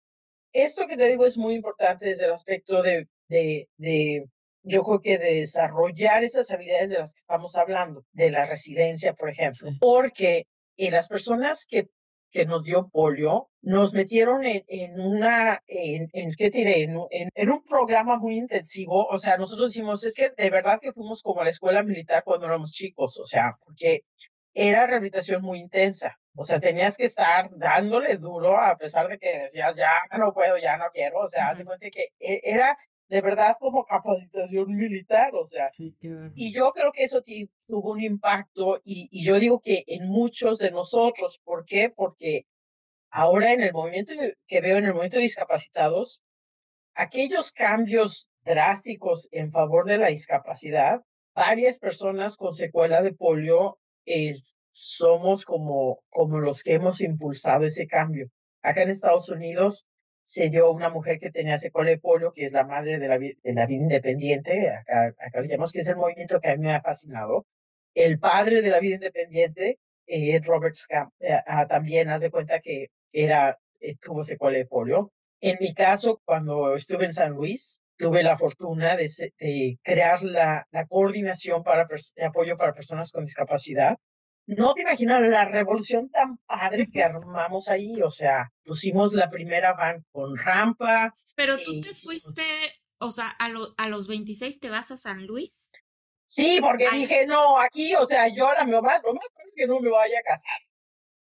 esto 0.53 0.89
que 0.89 0.97
te 0.97 1.09
digo 1.09 1.25
es 1.25 1.39
muy 1.39 1.55
importante 1.55 2.09
desde 2.09 2.25
el 2.25 2.33
aspecto 2.33 2.83
de, 2.83 3.07
de, 3.29 3.69
de 3.77 4.29
yo 4.63 4.83
creo 4.85 5.01
que 5.01 5.19
de 5.19 5.41
desarrollar 5.41 6.25
esas 6.25 6.51
habilidades 6.51 6.91
de 6.91 6.99
las 6.99 7.13
que 7.13 7.21
estamos 7.21 7.57
hablando, 7.57 8.05
de 8.13 8.31
la 8.31 8.47
resiliencia, 8.47 9.15
por 9.15 9.31
ejemplo, 9.31 9.71
porque 9.81 10.47
en 10.77 10.93
las 10.93 11.09
personas 11.09 11.67
que 11.69 11.89
que 12.33 12.47
nos 12.47 12.65
dio 12.65 12.89
polio, 12.89 13.51
nos 13.61 13.93
metieron 13.93 14.45
en, 14.45 14.65
en 14.67 14.99
una, 14.99 15.63
en, 15.67 16.09
en 16.13 16.33
¿qué 16.37 16.51
diré? 16.51 16.83
En, 16.83 16.97
en, 17.11 17.51
un 17.51 17.63
programa 17.65 18.17
muy 18.19 18.37
intensivo. 18.37 19.07
O 19.07 19.19
sea, 19.19 19.37
nosotros 19.37 19.69
decimos, 19.69 20.03
es 20.05 20.15
que 20.15 20.31
de 20.37 20.51
verdad 20.51 20.79
que 20.81 20.93
fuimos 20.93 21.23
como 21.23 21.43
a 21.43 21.45
la 21.45 21.51
escuela 21.51 21.83
militar 21.83 22.25
cuando 22.25 22.47
éramos 22.47 22.73
chicos, 22.73 23.19
o 23.19 23.27
sea, 23.27 23.57
porque 23.65 24.03
era 24.55 24.87
rehabilitación 24.87 25.43
muy 25.43 25.61
intensa. 25.61 26.19
O 26.35 26.45
sea, 26.45 26.59
tenías 26.61 26.97
que 26.97 27.05
estar 27.05 27.51
dándole 27.57 28.17
duro 28.17 28.59
a 28.59 28.77
pesar 28.77 29.09
de 29.09 29.19
que 29.19 29.41
decías, 29.41 29.77
ya 29.77 29.91
no 30.19 30.33
puedo, 30.33 30.57
ya 30.57 30.79
no 30.79 30.87
quiero. 30.93 31.21
O 31.21 31.29
sea, 31.29 31.51
hace 31.51 31.65
cuenta 31.65 31.91
que 31.91 32.09
e, 32.19 32.41
era 32.45 32.79
de 33.13 33.21
verdad 33.21 33.57
como 33.61 33.85
capacitación 33.85 34.75
militar, 34.75 35.35
o 35.35 35.45
sea. 35.45 35.71
y 35.77 36.51
yo 36.55 36.73
creo 36.73 36.93
que 36.93 37.03
eso 37.03 37.23
tuvo 37.67 37.93
un 37.93 38.01
impacto 38.01 38.81
y, 38.85 39.11
y, 39.13 39.23
yo 39.23 39.39
digo 39.39 39.61
que 39.61 39.85
en 39.87 40.09
muchos 40.09 40.59
de 40.59 40.71
nosotros, 40.71 41.39
¿por 41.45 41.67
qué? 41.67 41.93
Porque 41.95 42.47
ahora 43.11 43.53
en 43.53 43.61
el 43.61 43.75
movimiento 43.75 44.15
que 44.47 44.61
veo 44.63 44.79
en 44.79 44.87
el 44.87 44.93
movimiento 44.95 45.19
de 45.19 45.25
discapacitados, 45.25 46.23
aquellos 46.95 47.53
cambios 47.53 48.31
drásticos 48.47 49.29
en 49.31 49.53
favor 49.53 49.85
de 49.85 49.99
la 49.99 50.07
discapacidad, 50.07 51.03
varias 51.35 51.79
personas 51.79 52.39
con 52.39 52.55
secuela 52.55 53.03
de 53.03 53.13
polio 53.13 53.77
somos 54.71 55.45
como, 55.45 56.03
como 56.09 56.41
los 56.41 56.63
que 56.63 56.73
hemos 56.73 57.03
impulsado 57.03 57.67
ese 57.67 57.87
cambio. 57.87 58.31
Acá 58.63 58.85
en 58.85 58.89
Estados 58.89 59.29
Unidos 59.29 59.87
se 60.33 60.49
dio 60.49 60.71
una 60.73 60.89
mujer 60.89 61.19
que 61.21 61.31
tenía 61.31 61.59
secuela 61.59 61.91
de 61.91 61.99
polio, 61.99 62.33
que 62.33 62.47
es 62.47 62.53
la 62.53 62.65
madre 62.65 62.99
de 62.99 63.07
la, 63.07 63.19
de 63.19 63.53
la 63.53 63.67
vida 63.67 63.83
independiente, 63.83 64.71
acá, 64.71 65.15
acá 65.19 65.43
le 65.43 65.49
llamamos 65.49 65.73
que 65.73 65.81
es 65.81 65.89
el 65.89 65.97
movimiento 65.97 66.41
que 66.41 66.49
a 66.49 66.57
mí 66.57 66.63
me 66.63 66.75
ha 66.75 66.81
fascinado. 66.81 67.45
El 67.95 68.19
padre 68.19 68.63
de 68.63 68.71
la 68.71 68.81
vida 68.81 68.95
independiente, 68.95 69.79
eh, 70.07 70.41
Robert 70.43 70.75
Scamp, 70.75 71.13
eh, 71.21 71.39
ah, 71.47 71.67
también 71.67 72.09
cuenta 72.31 72.61
que 72.61 72.89
era, 73.13 73.59
eh, 73.81 73.97
tuvo 74.01 74.25
secuela 74.25 74.57
de 74.57 74.65
polio. 74.65 75.13
En 75.43 75.59
mi 75.61 75.75
caso, 75.75 76.23
cuando 76.25 76.77
estuve 76.77 77.05
en 77.05 77.13
San 77.13 77.33
Luis, 77.33 77.83
tuve 77.99 78.23
la 78.23 78.39
fortuna 78.39 78.97
de, 78.97 79.11
de 79.39 79.79
crear 79.83 80.23
la, 80.23 80.67
la 80.71 80.87
coordinación 80.87 81.63
para 81.63 81.87
de 82.17 82.25
apoyo 82.25 82.57
para 82.57 82.73
personas 82.73 83.13
con 83.13 83.27
discapacidad 83.27 83.99
no 84.47 84.75
te 84.75 84.83
imaginas 84.83 85.23
la 85.23 85.45
revolución 85.45 86.11
tan 86.11 86.39
padre 86.39 86.89
que 86.91 87.03
armamos 87.03 87.69
ahí, 87.69 88.01
o 88.03 88.11
sea, 88.11 88.51
pusimos 88.65 89.13
la 89.13 89.31
primera 89.31 89.75
van 89.75 90.05
con 90.11 90.37
rampa. 90.37 91.15
Pero 91.35 91.63
tú 91.63 91.81
te 91.81 91.95
fuiste, 91.95 92.45
o 92.99 93.11
sea, 93.11 93.35
a, 93.39 93.51
a 93.77 93.89
los 93.89 94.09
26 94.09 94.61
te 94.61 94.71
vas 94.71 94.91
a 94.91 94.97
San 94.97 95.27
Luis. 95.27 95.71
Sí, 96.27 96.59
porque 96.61 96.89
dije, 96.91 97.27
no, 97.27 97.61
aquí, 97.61 97.95
o 97.95 98.07
sea, 98.07 98.27
yo 98.35 98.47
ahora 98.47 98.65
me 98.65 98.81
más, 98.81 99.03
lo 99.03 99.13
más 99.13 99.25
es 99.47 99.55
que 99.55 99.67
no 99.67 99.81
me 99.81 99.91
vaya 99.91 100.19
a 100.19 100.23
casar. 100.23 100.61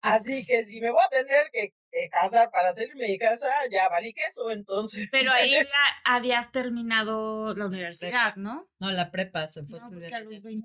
Así 0.02 0.44
que 0.44 0.64
si 0.64 0.80
me 0.80 0.90
voy 0.90 1.02
a 1.04 1.08
tener 1.08 1.50
que, 1.52 1.74
casar 2.10 2.50
para 2.50 2.70
hacerme 2.70 3.08
mi 3.08 3.18
casa, 3.18 3.48
ya 3.70 3.88
valí 3.88 4.14
queso, 4.14 4.50
entonces. 4.50 5.08
Pero 5.10 5.32
ahí 5.32 5.50
ya 5.50 5.66
habías 6.04 6.52
terminado 6.52 7.54
la 7.54 7.66
universidad, 7.66 8.36
¿no? 8.36 8.68
No, 8.78 8.90
la 8.92 9.10
prepa 9.10 9.48
se 9.48 9.64
fue 9.64 9.78
a 9.78 10.20
los 10.20 10.42
26 10.42 10.62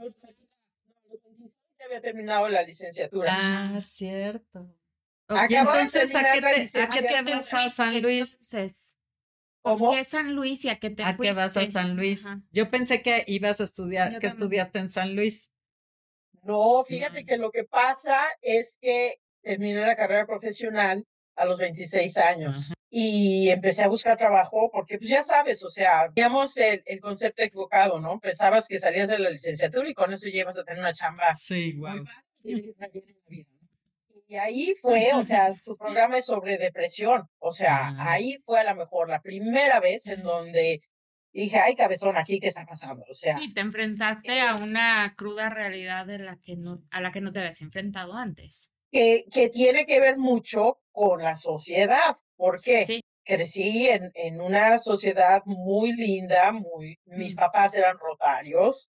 había 1.86 2.02
terminado 2.02 2.48
la 2.48 2.64
licenciatura. 2.64 3.32
Ah, 3.32 3.80
cierto. 3.80 4.74
entonces, 5.30 6.16
¿a 6.16 6.32
qué 6.32 6.42
te, 6.42 6.82
¿a 6.82 6.90
qué 6.90 7.02
te 7.02 7.22
vas 7.24 7.54
a 7.54 7.70
San 7.70 8.02
Luis? 8.02 8.40
¿Cómo? 9.62 9.92
¿Qué 9.92 10.04
San 10.04 10.36
Luis 10.36 10.64
y 10.66 10.70
a 10.70 10.80
qué 10.80 10.92
te 10.92 11.04
¿A 11.04 11.18
qué 11.18 11.34
vas 11.34 11.58
a 11.58 11.72
San 11.72 11.96
Luis? 11.96 12.28
Yo 12.52 12.70
pensé 12.70 13.02
que 13.02 13.24
ibas 13.28 13.60
a 13.62 13.64
estudiar, 13.64 14.20
que 14.20 14.28
estudiaste 14.28 14.80
en 14.80 14.90
San 14.90 15.16
Luis. 15.16 15.52
No, 16.44 16.84
fíjate 16.84 17.26
que 17.26 17.38
lo 17.38 17.52
que 17.52 17.64
pasa 17.64 18.28
es 18.42 18.78
que 18.80 19.16
terminé 19.42 19.82
la 19.82 19.96
carrera 19.96 20.28
profesional 20.28 21.06
a 21.36 21.46
los 21.46 21.58
26 21.60 22.18
años 22.18 22.72
y 22.90 23.50
empecé 23.50 23.84
a 23.84 23.90
buscar 23.90 24.18
trabajo 24.18 24.70
porque 24.72 24.98
pues 24.98 25.10
ya 25.10 25.22
sabes, 25.22 25.62
o 25.64 25.70
sea, 25.70 26.10
teníamos 26.14 26.56
el, 26.56 26.82
el, 26.86 27.02
concepto 27.02 27.44
equivocado, 27.44 28.00
¿no? 28.00 28.22
Pensabas 28.22 28.70
que 28.70 28.80
salías 28.80 29.10
de 29.10 29.20
la 29.20 29.30
licenciatura 29.30 29.90
y 29.90 29.94
con 29.94 30.14
eso 30.14 30.28
llevas 30.28 30.58
a 30.58 30.64
tener 30.64 30.80
una 30.80 30.94
chamba. 30.94 31.34
Sí, 31.34 31.74
wow. 31.74 32.06
Y 34.28 34.36
ahí 34.38 34.74
fue, 34.82 35.12
o 35.14 35.24
sea, 35.24 35.54
su 35.66 35.76
programa 35.76 36.18
es 36.18 36.26
sobre 36.26 36.58
depresión, 36.58 37.28
o 37.40 37.52
sea, 37.52 37.90
ah. 37.90 38.14
ahí 38.14 38.38
fue 38.46 38.62
a 38.62 38.64
lo 38.64 38.76
mejor 38.76 39.10
la 39.10 39.22
primera 39.22 39.80
vez 39.80 40.08
en 40.08 40.24
donde 40.24 40.82
dije, 41.34 41.60
ay, 41.60 41.76
cabezón, 41.76 42.16
aquí, 42.18 42.40
¿qué 42.40 42.48
está 42.48 42.66
pasando? 42.66 43.04
O 43.10 43.14
sea. 43.14 43.38
Y 43.42 43.54
te 43.54 43.60
enfrentaste 43.60 44.40
a 44.40 44.56
una 44.56 45.16
cruda 45.18 45.50
realidad 45.50 46.06
de 46.06 46.20
la 46.20 46.38
que 46.38 46.56
no, 46.56 46.82
a 46.92 47.02
la 47.02 47.12
que 47.12 47.20
no 47.22 47.34
te 47.34 47.40
habías 47.40 47.62
enfrentado 47.62 48.14
antes. 48.16 48.72
Que, 48.96 49.26
que 49.30 49.50
tiene 49.50 49.86
que 49.86 50.00
ver 50.00 50.18
mucho 50.18 50.80
con 50.94 51.22
la 51.22 51.36
sociedad, 51.36 52.16
porque 52.38 53.02
crecí 53.26 53.88
en, 53.88 54.10
en 54.14 54.40
una 54.40 54.78
sociedad 54.78 55.44
muy 55.46 55.92
linda, 55.92 56.54
muy, 56.54 56.98
mis 57.04 57.36
papás 57.36 57.76
eran 57.76 57.98
rotarios, 58.00 58.90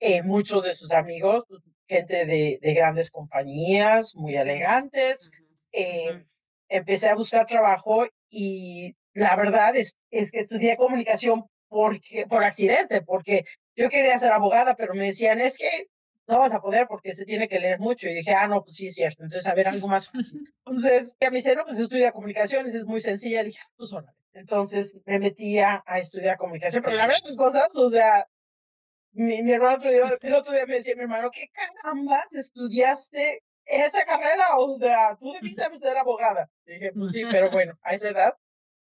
eh, 0.00 0.20
muchos 0.22 0.62
de 0.64 0.74
sus 0.74 0.92
amigos, 0.92 1.44
pues, 1.48 1.62
gente 1.88 2.26
de, 2.26 2.58
de 2.60 2.74
grandes 2.74 3.10
compañías, 3.10 4.14
muy 4.14 4.36
elegantes. 4.36 5.30
Eh, 5.72 6.24
empecé 6.68 7.08
a 7.08 7.14
buscar 7.14 7.46
trabajo 7.46 8.06
y 8.28 8.94
la 9.14 9.34
verdad 9.34 9.74
es, 9.76 9.96
es 10.10 10.30
que 10.30 10.40
estudié 10.40 10.76
comunicación 10.76 11.46
porque, 11.68 12.26
por 12.26 12.44
accidente, 12.44 13.00
porque 13.00 13.44
yo 13.76 13.88
quería 13.88 14.18
ser 14.18 14.32
abogada, 14.32 14.74
pero 14.74 14.92
me 14.92 15.06
decían, 15.06 15.40
es 15.40 15.56
que 15.56 15.86
no 16.28 16.38
vas 16.38 16.54
a 16.54 16.60
poder 16.60 16.86
porque 16.86 17.14
se 17.14 17.24
tiene 17.24 17.48
que 17.48 17.58
leer 17.58 17.80
mucho. 17.80 18.08
Y 18.08 18.14
dije, 18.14 18.34
ah, 18.34 18.46
no, 18.46 18.62
pues 18.62 18.76
sí, 18.76 18.88
es 18.88 18.94
cierto. 18.94 19.24
Entonces, 19.24 19.50
a 19.50 19.54
ver, 19.54 19.66
algo 19.66 19.88
más 19.88 20.10
fácil. 20.10 20.42
Entonces, 20.66 21.16
a 21.26 21.30
mí 21.30 21.38
dice, 21.38 21.56
no, 21.56 21.64
pues 21.64 21.78
estudia 21.78 22.12
comunicaciones, 22.12 22.74
es 22.74 22.84
muy 22.84 23.00
sencilla. 23.00 23.42
Dije, 23.42 23.58
ah, 23.62 23.72
pues 23.76 23.92
órale. 23.92 24.12
Entonces, 24.34 24.94
me 25.06 25.18
metí 25.18 25.58
a, 25.58 25.82
estudiar 25.96 26.36
comunicación. 26.36 26.84
Pero 26.84 26.96
la 26.96 27.06
verdad, 27.06 27.22
las 27.24 27.36
cosas, 27.36 27.74
o 27.76 27.90
sea, 27.90 28.28
mi, 29.12 29.42
mi 29.42 29.52
hermano 29.52 29.78
otro 29.78 29.90
día, 29.90 30.18
el 30.20 30.34
otro 30.34 30.54
día 30.54 30.66
me 30.66 30.76
decía 30.76 30.94
mi 30.94 31.02
hermano, 31.02 31.30
¿qué 31.32 31.48
carambas 31.48 32.32
estudiaste 32.34 33.42
esa 33.64 34.04
carrera? 34.04 34.58
O 34.58 34.78
sea, 34.78 35.16
tú 35.18 35.32
debiste 35.32 35.62
ser 35.80 35.96
abogada. 35.96 36.48
dije, 36.66 36.92
pues 36.92 37.12
sí, 37.12 37.22
pero 37.30 37.50
bueno, 37.50 37.76
a 37.82 37.94
esa 37.94 38.10
edad 38.10 38.34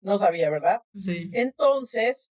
no 0.01 0.17
sabía, 0.17 0.49
¿verdad? 0.49 0.81
Sí. 0.95 1.31
Entonces, 1.35 2.33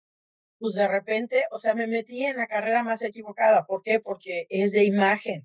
pues 0.63 0.77
de 0.77 0.87
repente, 0.89 1.45
o 1.51 1.59
sea, 1.59 1.75
me 1.75 1.89
metí 1.89 2.25
en 2.25 2.37
la 2.37 2.47
carrera 2.47 2.85
más 2.85 3.03
equivocada. 3.03 3.67
¿Por 3.67 3.83
qué? 3.83 3.99
Porque 4.01 4.47
es 4.49 4.71
de 4.73 4.85
imagen. 4.85 5.45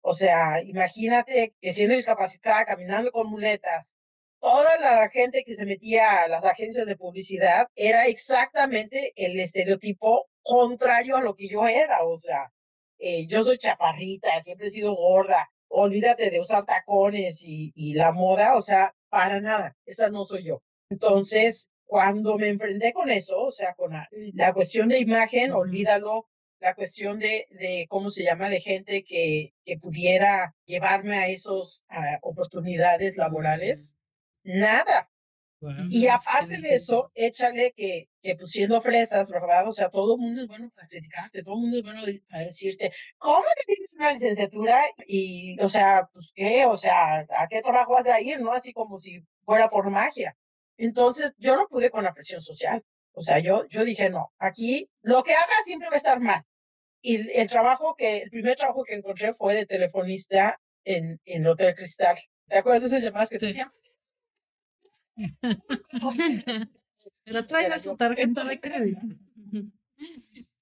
O 0.00 0.14
sea, 0.14 0.62
imagínate 0.62 1.54
que 1.60 1.72
siendo 1.74 1.96
discapacitada, 1.96 2.64
caminando 2.64 3.12
con 3.12 3.28
muletas, 3.28 3.94
toda 4.40 4.78
la 4.80 5.10
gente 5.10 5.44
que 5.44 5.54
se 5.54 5.66
metía 5.66 6.22
a 6.22 6.28
las 6.28 6.44
agencias 6.46 6.86
de 6.86 6.96
publicidad 6.96 7.68
era 7.74 8.06
exactamente 8.06 9.12
el 9.16 9.38
estereotipo 9.38 10.28
contrario 10.42 11.16
a 11.18 11.22
lo 11.22 11.34
que 11.36 11.48
yo 11.48 11.66
era. 11.66 12.04
O 12.04 12.18
sea, 12.18 12.50
eh, 12.98 13.26
yo 13.26 13.42
soy 13.42 13.58
chaparrita, 13.58 14.40
siempre 14.42 14.68
he 14.68 14.70
sido 14.70 14.94
gorda, 14.94 15.50
olvídate 15.68 16.30
de 16.30 16.40
usar 16.40 16.64
tacones 16.64 17.42
y, 17.42 17.72
y 17.74 17.94
la 17.94 18.12
moda, 18.12 18.56
o 18.56 18.62
sea, 18.62 18.94
para 19.10 19.40
nada, 19.42 19.76
esa 19.84 20.08
no 20.08 20.24
soy 20.24 20.44
yo. 20.44 20.62
Entonces, 20.88 21.68
cuando 21.86 22.36
me 22.38 22.48
enfrenté 22.48 22.92
con 22.92 23.10
eso, 23.10 23.40
o 23.40 23.50
sea, 23.50 23.74
con 23.74 23.92
la, 23.92 24.52
cuestión 24.52 24.88
de 24.88 24.98
imagen, 24.98 25.52
olvídalo, 25.52 26.28
la 26.60 26.74
cuestión 26.74 27.18
de, 27.18 27.46
de, 27.50 27.86
¿cómo 27.88 28.10
se 28.10 28.24
llama?, 28.24 28.48
de 28.48 28.60
gente 28.60 29.04
que, 29.04 29.52
que 29.64 29.78
pudiera 29.78 30.54
llevarme 30.64 31.18
a 31.18 31.28
esas 31.28 31.84
oportunidades 32.22 33.16
laborales, 33.16 33.96
nada. 34.42 35.10
y 35.88 36.08
aparte 36.08 36.60
de 36.60 36.74
eso, 36.74 37.10
échale 37.14 37.72
que, 37.76 38.08
que 38.22 38.36
pues 38.36 38.50
siendo 38.50 38.80
fresas, 38.80 39.30
¿verdad? 39.30 39.68
O 39.68 39.72
sea, 39.72 39.88
todo 39.90 40.14
el 40.14 40.20
mundo 40.20 40.42
es 40.42 40.48
bueno 40.48 40.70
para 40.74 40.88
criticarte, 40.88 41.42
todo 41.42 41.54
el 41.54 41.60
mundo 41.60 41.78
es 41.78 41.84
bueno 41.84 42.02
para 42.28 42.44
decirte, 42.44 42.92
¿cómo 43.18 43.44
que 43.56 43.74
tienes 43.74 43.94
una 43.94 44.12
licenciatura? 44.12 44.82
Y, 45.06 45.60
o 45.60 45.68
sea, 45.68 46.08
pues, 46.12 46.30
¿qué? 46.34 46.66
O 46.66 46.76
sea, 46.76 47.20
¿a 47.20 47.48
qué 47.48 47.62
trabajo 47.62 47.92
vas 47.92 48.06
a 48.06 48.20
ir? 48.20 48.40
¿No? 48.40 48.52
Así 48.52 48.72
como 48.72 48.98
si 48.98 49.22
fuera 49.44 49.68
por 49.68 49.90
magia. 49.90 50.36
Entonces, 50.76 51.32
yo 51.38 51.56
no 51.56 51.68
pude 51.68 51.90
con 51.90 52.04
la 52.04 52.14
presión 52.14 52.40
social. 52.40 52.82
O 53.12 53.20
sea, 53.20 53.38
yo, 53.38 53.66
yo 53.68 53.84
dije, 53.84 54.10
no, 54.10 54.32
aquí 54.38 54.90
lo 55.02 55.22
que 55.22 55.34
haga 55.34 55.54
siempre 55.64 55.88
va 55.88 55.94
a 55.94 55.98
estar 55.98 56.20
mal. 56.20 56.42
Y 57.00 57.30
el 57.38 57.48
trabajo 57.48 57.94
que, 57.96 58.18
el 58.18 58.30
primer 58.30 58.56
trabajo 58.56 58.82
que 58.82 58.94
encontré 58.94 59.34
fue 59.34 59.54
de 59.54 59.66
telefonista 59.66 60.60
en, 60.84 61.20
en 61.24 61.42
el 61.42 61.48
Hotel 61.48 61.74
Cristal. 61.74 62.18
¿Te 62.48 62.58
acuerdas 62.58 62.82
de 62.82 62.88
esas 62.88 63.02
llamadas 63.04 63.28
que 63.28 63.38
te 63.38 63.46
decían? 63.46 63.70
Pero 67.24 67.46
traiga 67.46 67.78
su 67.78 67.96
tarjeta 67.96 68.44
de 68.44 68.60
crédito. 68.60 69.00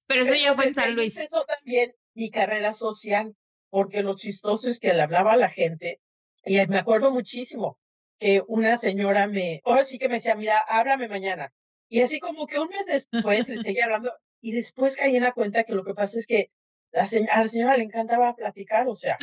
Pero 0.05 0.21
eso 0.21 0.35
ya 0.35 0.53
fue 0.53 0.67
en 0.67 0.75
San 0.75 0.93
Luis. 0.95 1.17
Eso 1.17 1.45
también 1.45 1.93
mi 2.13 2.29
carrera 2.29 2.73
social, 2.73 3.35
porque 3.69 4.03
lo 4.03 4.15
chistoso 4.15 4.69
es 4.69 4.79
que 4.79 4.93
le 4.93 5.01
hablaba 5.01 5.33
a 5.33 5.37
la 5.37 5.49
gente, 5.49 5.99
y 6.45 6.65
me 6.67 6.77
acuerdo 6.77 7.11
muchísimo, 7.11 7.79
que 8.23 8.41
una 8.47 8.77
señora 8.77 9.27
me, 9.27 9.61
ahora 9.65 9.83
sí 9.83 9.99
que 9.99 10.07
me 10.07 10.15
decía, 10.15 10.33
mira, 10.35 10.57
háblame 10.59 11.09
mañana. 11.09 11.51
Y 11.89 12.01
así 12.01 12.21
como 12.21 12.47
que 12.47 12.57
un 12.57 12.69
mes 12.69 12.85
después 12.85 13.49
le 13.49 13.57
seguía 13.57 13.83
hablando 13.83 14.13
y 14.39 14.53
después 14.53 14.95
caí 14.95 15.17
en 15.17 15.23
la 15.23 15.33
cuenta 15.33 15.65
que 15.65 15.73
lo 15.73 15.83
que 15.83 15.93
pasa 15.93 16.17
es 16.19 16.25
que 16.25 16.49
la 16.91 17.03
a 17.33 17.41
la 17.41 17.47
señora 17.49 17.75
le 17.75 17.83
encantaba 17.83 18.33
platicar, 18.33 18.87
o 18.87 18.95
sea, 18.95 19.17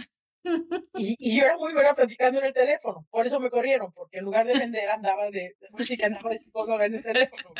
Y, 0.94 1.16
y, 1.18 1.38
yo 1.38 1.46
era 1.46 1.56
muy 1.56 1.72
buena 1.72 1.94
platicando 1.94 2.40
en 2.40 2.46
el 2.46 2.52
teléfono, 2.52 3.06
por 3.10 3.26
eso 3.26 3.40
me 3.40 3.48
corrieron, 3.48 3.90
porque 3.92 4.18
en 4.18 4.24
lugar 4.24 4.46
de 4.46 4.58
vender 4.58 4.90
andaba 4.90 5.30
de, 5.30 5.56
de 5.58 5.70
música, 5.70 6.06
andaba 6.06 6.30
de 6.30 6.38
psicóloga 6.38 6.84
en 6.84 6.96
el 6.96 7.02
teléfono. 7.02 7.54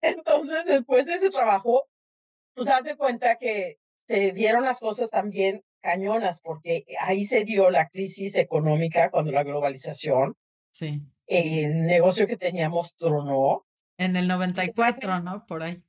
Entonces, 0.00 0.64
después 0.64 1.06
de 1.06 1.14
ese 1.14 1.30
trabajo, 1.30 1.88
pues 2.54 2.68
haz 2.68 2.82
de 2.82 2.96
cuenta 2.96 3.36
que 3.36 3.78
se 4.08 4.32
dieron 4.32 4.64
las 4.64 4.80
cosas 4.80 5.10
también 5.10 5.62
cañonas, 5.80 6.40
porque 6.40 6.84
ahí 7.00 7.26
se 7.26 7.44
dio 7.44 7.70
la 7.70 7.88
crisis 7.88 8.36
económica 8.36 9.10
cuando 9.10 9.32
la 9.32 9.44
globalización. 9.44 10.36
Sí. 10.70 11.02
El 11.26 11.86
negocio 11.86 12.26
que 12.26 12.36
teníamos 12.36 12.94
tronó. 12.96 13.66
En 13.98 14.16
el 14.16 14.28
94, 14.28 15.20
¿no? 15.20 15.44
Por 15.46 15.62
ahí. 15.62 15.82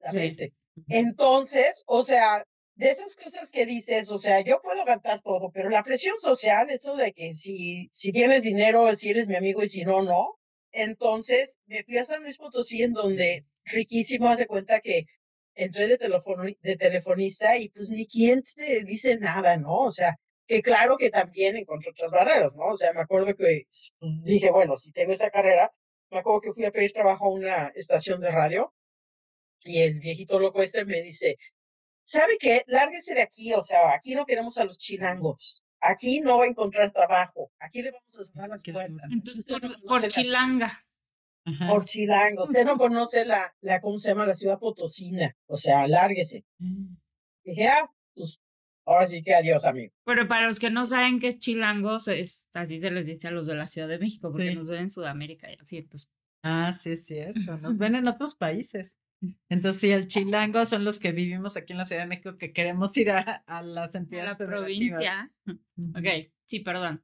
Exactamente. 0.00 0.52
Entonces, 0.88 1.82
o 1.86 2.02
sea, 2.02 2.44
de 2.74 2.90
esas 2.90 3.16
cosas 3.16 3.50
que 3.50 3.64
dices, 3.64 4.10
o 4.10 4.18
sea, 4.18 4.42
yo 4.42 4.60
puedo 4.62 4.84
cantar 4.84 5.22
todo, 5.22 5.50
pero 5.50 5.70
la 5.70 5.82
presión 5.82 6.18
social, 6.18 6.68
eso 6.70 6.94
de 6.96 7.12
que 7.12 7.34
si, 7.34 7.88
si 7.92 8.12
tienes 8.12 8.42
dinero, 8.42 8.94
si 8.96 9.10
eres 9.10 9.28
mi 9.28 9.36
amigo 9.36 9.62
y 9.62 9.68
si 9.68 9.84
no, 9.84 10.02
no. 10.02 10.38
Entonces, 10.72 11.56
me 11.66 11.82
fui 11.84 11.96
a 11.96 12.04
San 12.04 12.22
Luis 12.22 12.36
Potosí, 12.36 12.82
en 12.82 12.92
donde 12.92 13.46
riquísimo 13.64 14.28
hace 14.28 14.46
cuenta 14.46 14.80
que 14.80 15.06
entré 15.56 15.88
de, 15.88 15.98
de 16.62 16.76
telefonista 16.76 17.56
y 17.56 17.68
pues 17.70 17.90
ni 17.90 18.06
quien 18.06 18.42
te 18.42 18.84
dice 18.84 19.18
nada, 19.18 19.56
¿no? 19.56 19.78
O 19.78 19.90
sea, 19.90 20.14
que 20.46 20.62
claro 20.62 20.96
que 20.96 21.10
también 21.10 21.56
encontré 21.56 21.90
otras 21.90 22.12
barreras, 22.12 22.54
¿no? 22.54 22.66
O 22.66 22.76
sea, 22.76 22.92
me 22.92 23.00
acuerdo 23.00 23.26
que 23.26 23.34
pues, 23.34 23.92
dije, 24.22 24.50
bueno, 24.50 24.76
si 24.76 24.92
tengo 24.92 25.12
esa 25.12 25.30
carrera, 25.30 25.72
me 26.10 26.18
acuerdo 26.18 26.40
que 26.40 26.52
fui 26.52 26.64
a 26.64 26.70
pedir 26.70 26.92
trabajo 26.92 27.26
a 27.26 27.32
una 27.32 27.66
estación 27.74 28.20
de 28.20 28.30
radio 28.30 28.72
y 29.64 29.80
el 29.80 29.98
viejito 29.98 30.38
loco 30.38 30.62
este 30.62 30.84
me 30.84 31.02
dice, 31.02 31.36
¿sabe 32.04 32.36
qué? 32.38 32.62
Lárguese 32.66 33.14
de 33.14 33.22
aquí, 33.22 33.52
o 33.54 33.62
sea, 33.62 33.92
aquí 33.94 34.14
no 34.14 34.26
queremos 34.26 34.58
a 34.58 34.64
los 34.64 34.78
chilangos. 34.78 35.64
Aquí 35.80 36.20
no 36.20 36.38
va 36.38 36.44
a 36.44 36.48
encontrar 36.48 36.92
trabajo. 36.92 37.50
Aquí 37.58 37.82
le 37.82 37.90
vamos 37.90 38.18
a 38.18 38.24
cerrar 38.24 38.48
las 38.48 38.62
puertas. 38.62 39.10
Entonces, 39.10 39.44
por, 39.44 39.60
por 39.82 40.08
chilanga. 40.08 40.70
Ajá. 41.46 41.68
Por 41.68 41.84
chilango. 41.84 42.44
Usted 42.44 42.64
no 42.64 42.76
conoce 42.76 43.24
la, 43.24 43.54
la, 43.60 43.80
¿cómo 43.80 43.98
se 43.98 44.08
llama? 44.08 44.26
La 44.26 44.34
ciudad 44.34 44.58
potosina. 44.58 45.34
O 45.46 45.56
sea, 45.56 45.86
lárguese. 45.86 46.44
Mm. 46.58 46.96
Dije, 47.44 47.68
ah, 47.68 47.88
pues, 48.14 48.40
ahora 48.84 49.06
sí 49.06 49.22
que 49.22 49.32
adiós, 49.32 49.64
amigo. 49.64 49.92
Pero 50.04 50.26
para 50.26 50.48
los 50.48 50.58
que 50.58 50.70
no 50.70 50.84
saben 50.86 51.20
qué 51.20 51.28
es 51.28 51.38
chilangos, 51.38 52.08
es, 52.08 52.48
así 52.52 52.80
se 52.80 52.90
les 52.90 53.06
dice 53.06 53.28
a 53.28 53.30
los 53.30 53.46
de 53.46 53.54
la 53.54 53.68
Ciudad 53.68 53.86
de 53.86 54.00
México, 54.00 54.32
porque 54.32 54.48
sí. 54.48 54.54
nos 54.56 54.66
ven 54.66 54.82
en 54.82 54.90
Sudamérica 54.90 55.48
y 55.50 55.56
así, 55.60 55.78
entonces. 55.78 56.10
Ah, 56.42 56.72
sí, 56.72 56.90
es 56.90 57.06
cierto. 57.06 57.58
Nos 57.58 57.78
ven 57.78 57.94
en 57.94 58.08
otros 58.08 58.34
países. 58.34 58.96
Entonces, 59.48 59.80
sí, 59.80 59.90
el 59.90 60.08
chilango 60.08 60.64
son 60.66 60.84
los 60.84 60.98
que 60.98 61.12
vivimos 61.12 61.56
aquí 61.56 61.72
en 61.72 61.78
la 61.78 61.84
Ciudad 61.84 62.02
de 62.02 62.08
México 62.08 62.36
que 62.36 62.52
queremos 62.52 62.96
ir 62.96 63.12
a, 63.12 63.44
a 63.46 63.62
las 63.62 63.94
entidades. 63.94 64.34
A 64.34 64.38
la 64.38 64.46
provincia. 64.46 65.32
Ok, 65.46 66.30
sí, 66.46 66.60
perdón. 66.60 67.02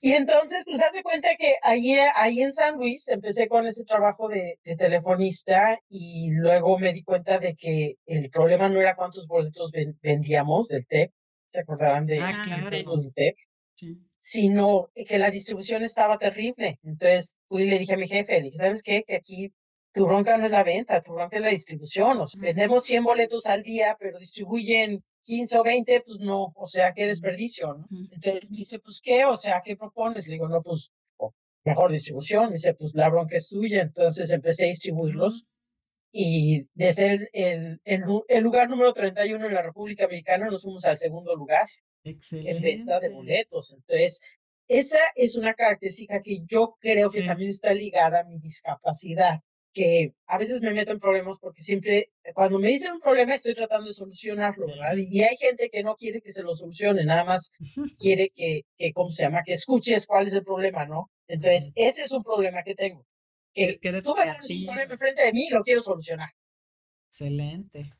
Y 0.00 0.12
entonces, 0.12 0.64
pues 0.64 0.82
hace 0.82 1.02
cuenta 1.02 1.28
que 1.38 1.56
ahí, 1.62 1.94
ahí 2.14 2.40
en 2.40 2.52
San 2.52 2.76
Luis 2.76 3.06
empecé 3.08 3.48
con 3.48 3.66
ese 3.66 3.84
trabajo 3.84 4.28
de, 4.28 4.58
de, 4.64 4.76
telefonista 4.76 5.78
y 5.88 6.30
luego 6.30 6.78
me 6.78 6.92
di 6.92 7.02
cuenta 7.02 7.38
de 7.38 7.54
que 7.54 7.96
el 8.06 8.30
problema 8.30 8.68
no 8.68 8.80
era 8.80 8.96
cuántos 8.96 9.26
boletos 9.26 9.70
ven, 9.70 9.98
vendíamos 10.02 10.68
del 10.68 10.86
TEP, 10.86 11.12
se 11.48 11.60
acordarán 11.60 12.06
de 12.06 12.20
ah, 12.20 12.42
claro. 12.42 12.70
del 12.70 13.12
TEP, 13.12 13.36
sí. 13.74 13.98
sino 14.16 14.90
que 14.94 15.18
la 15.18 15.30
distribución 15.30 15.82
estaba 15.82 16.18
terrible. 16.18 16.78
Entonces 16.82 17.36
fui 17.46 17.64
y 17.64 17.66
le 17.66 17.78
dije 17.78 17.94
a 17.94 17.98
mi 17.98 18.08
jefe, 18.08 18.38
le 18.38 18.44
dije, 18.44 18.56
¿sabes 18.56 18.82
qué? 18.82 19.02
Que 19.06 19.16
aquí 19.16 19.52
tu 19.92 20.06
bronca 20.06 20.38
no 20.38 20.46
es 20.46 20.50
la 20.50 20.64
venta, 20.64 21.02
tu 21.02 21.12
bronca 21.12 21.36
es 21.36 21.42
la 21.42 21.50
distribución. 21.50 22.20
O 22.20 22.26
sea, 22.26 22.40
vendemos 22.40 22.84
100 22.84 23.04
boletos 23.04 23.44
al 23.44 23.62
día, 23.62 23.96
pero 24.00 24.18
distribuyen 24.18 25.04
15 25.24 25.58
o 25.58 25.62
20, 25.62 26.00
pues 26.02 26.18
no, 26.20 26.52
o 26.54 26.66
sea, 26.66 26.92
qué 26.92 27.06
desperdicio, 27.06 27.74
¿no? 27.74 27.86
Entonces 27.90 28.50
dice, 28.50 28.78
pues 28.78 29.00
qué, 29.02 29.24
o 29.24 29.36
sea, 29.36 29.62
¿qué 29.64 29.76
propones? 29.76 30.26
Le 30.26 30.34
digo, 30.34 30.48
no, 30.48 30.62
pues 30.62 30.90
mejor 31.64 31.92
distribución. 31.92 32.52
Dice, 32.52 32.74
pues 32.74 32.94
la 32.94 33.08
bronca 33.08 33.36
es 33.36 33.48
tuya. 33.48 33.82
Entonces 33.82 34.30
empecé 34.30 34.64
a 34.64 34.68
distribuirlos 34.68 35.46
y 36.12 36.66
de 36.74 36.92
ser 36.92 37.30
el, 37.32 37.80
el, 37.84 38.04
el, 38.28 38.44
lugar 38.44 38.68
número 38.68 38.92
31 38.92 39.46
en 39.46 39.54
la 39.54 39.62
República 39.62 40.06
Mexicana 40.06 40.50
nos 40.50 40.62
fuimos 40.62 40.84
al 40.84 40.98
segundo 40.98 41.34
lugar 41.34 41.66
Excelente. 42.04 42.50
en 42.50 42.62
venta 42.62 43.00
de 43.00 43.08
boletos. 43.08 43.72
Entonces, 43.72 44.20
esa 44.68 45.00
es 45.14 45.36
una 45.36 45.54
característica 45.54 46.20
que 46.22 46.44
yo 46.44 46.76
creo 46.80 47.10
que 47.10 47.22
también 47.22 47.50
está 47.50 47.72
ligada 47.72 48.20
a 48.20 48.24
mi 48.24 48.38
discapacidad 48.38 49.40
que 49.72 50.12
a 50.26 50.38
veces 50.38 50.60
me 50.60 50.72
meto 50.72 50.92
en 50.92 51.00
problemas 51.00 51.38
porque 51.38 51.62
siempre, 51.62 52.10
cuando 52.34 52.58
me 52.58 52.68
dicen 52.68 52.92
un 52.92 53.00
problema, 53.00 53.34
estoy 53.34 53.54
tratando 53.54 53.88
de 53.88 53.94
solucionarlo, 53.94 54.66
¿verdad? 54.66 54.96
Y 54.96 55.22
hay 55.22 55.36
gente 55.36 55.70
que 55.70 55.82
no 55.82 55.96
quiere 55.96 56.20
que 56.20 56.32
se 56.32 56.42
lo 56.42 56.54
solucione, 56.54 57.04
nada 57.04 57.24
más 57.24 57.50
quiere 57.98 58.30
que, 58.34 58.62
que 58.76 58.92
¿cómo 58.92 59.10
se 59.10 59.22
llama? 59.22 59.42
Que 59.44 59.54
escuches 59.54 60.06
cuál 60.06 60.26
es 60.26 60.34
el 60.34 60.44
problema, 60.44 60.84
¿no? 60.86 61.10
Entonces, 61.26 61.72
ese 61.74 62.02
es 62.02 62.12
un 62.12 62.22
problema 62.22 62.62
que 62.62 62.74
tengo. 62.74 63.06
Que, 63.54 63.64
es 63.64 63.78
que 63.78 63.88
eres 63.88 64.04
tú 64.04 64.14
me 64.14 64.22
un 64.22 64.66
problema 64.66 64.92
enfrente 64.92 65.22
de 65.24 65.32
mí 65.32 65.46
y 65.46 65.50
lo 65.50 65.62
quiero 65.62 65.80
solucionar. 65.80 66.30
Excelente. 67.08 67.92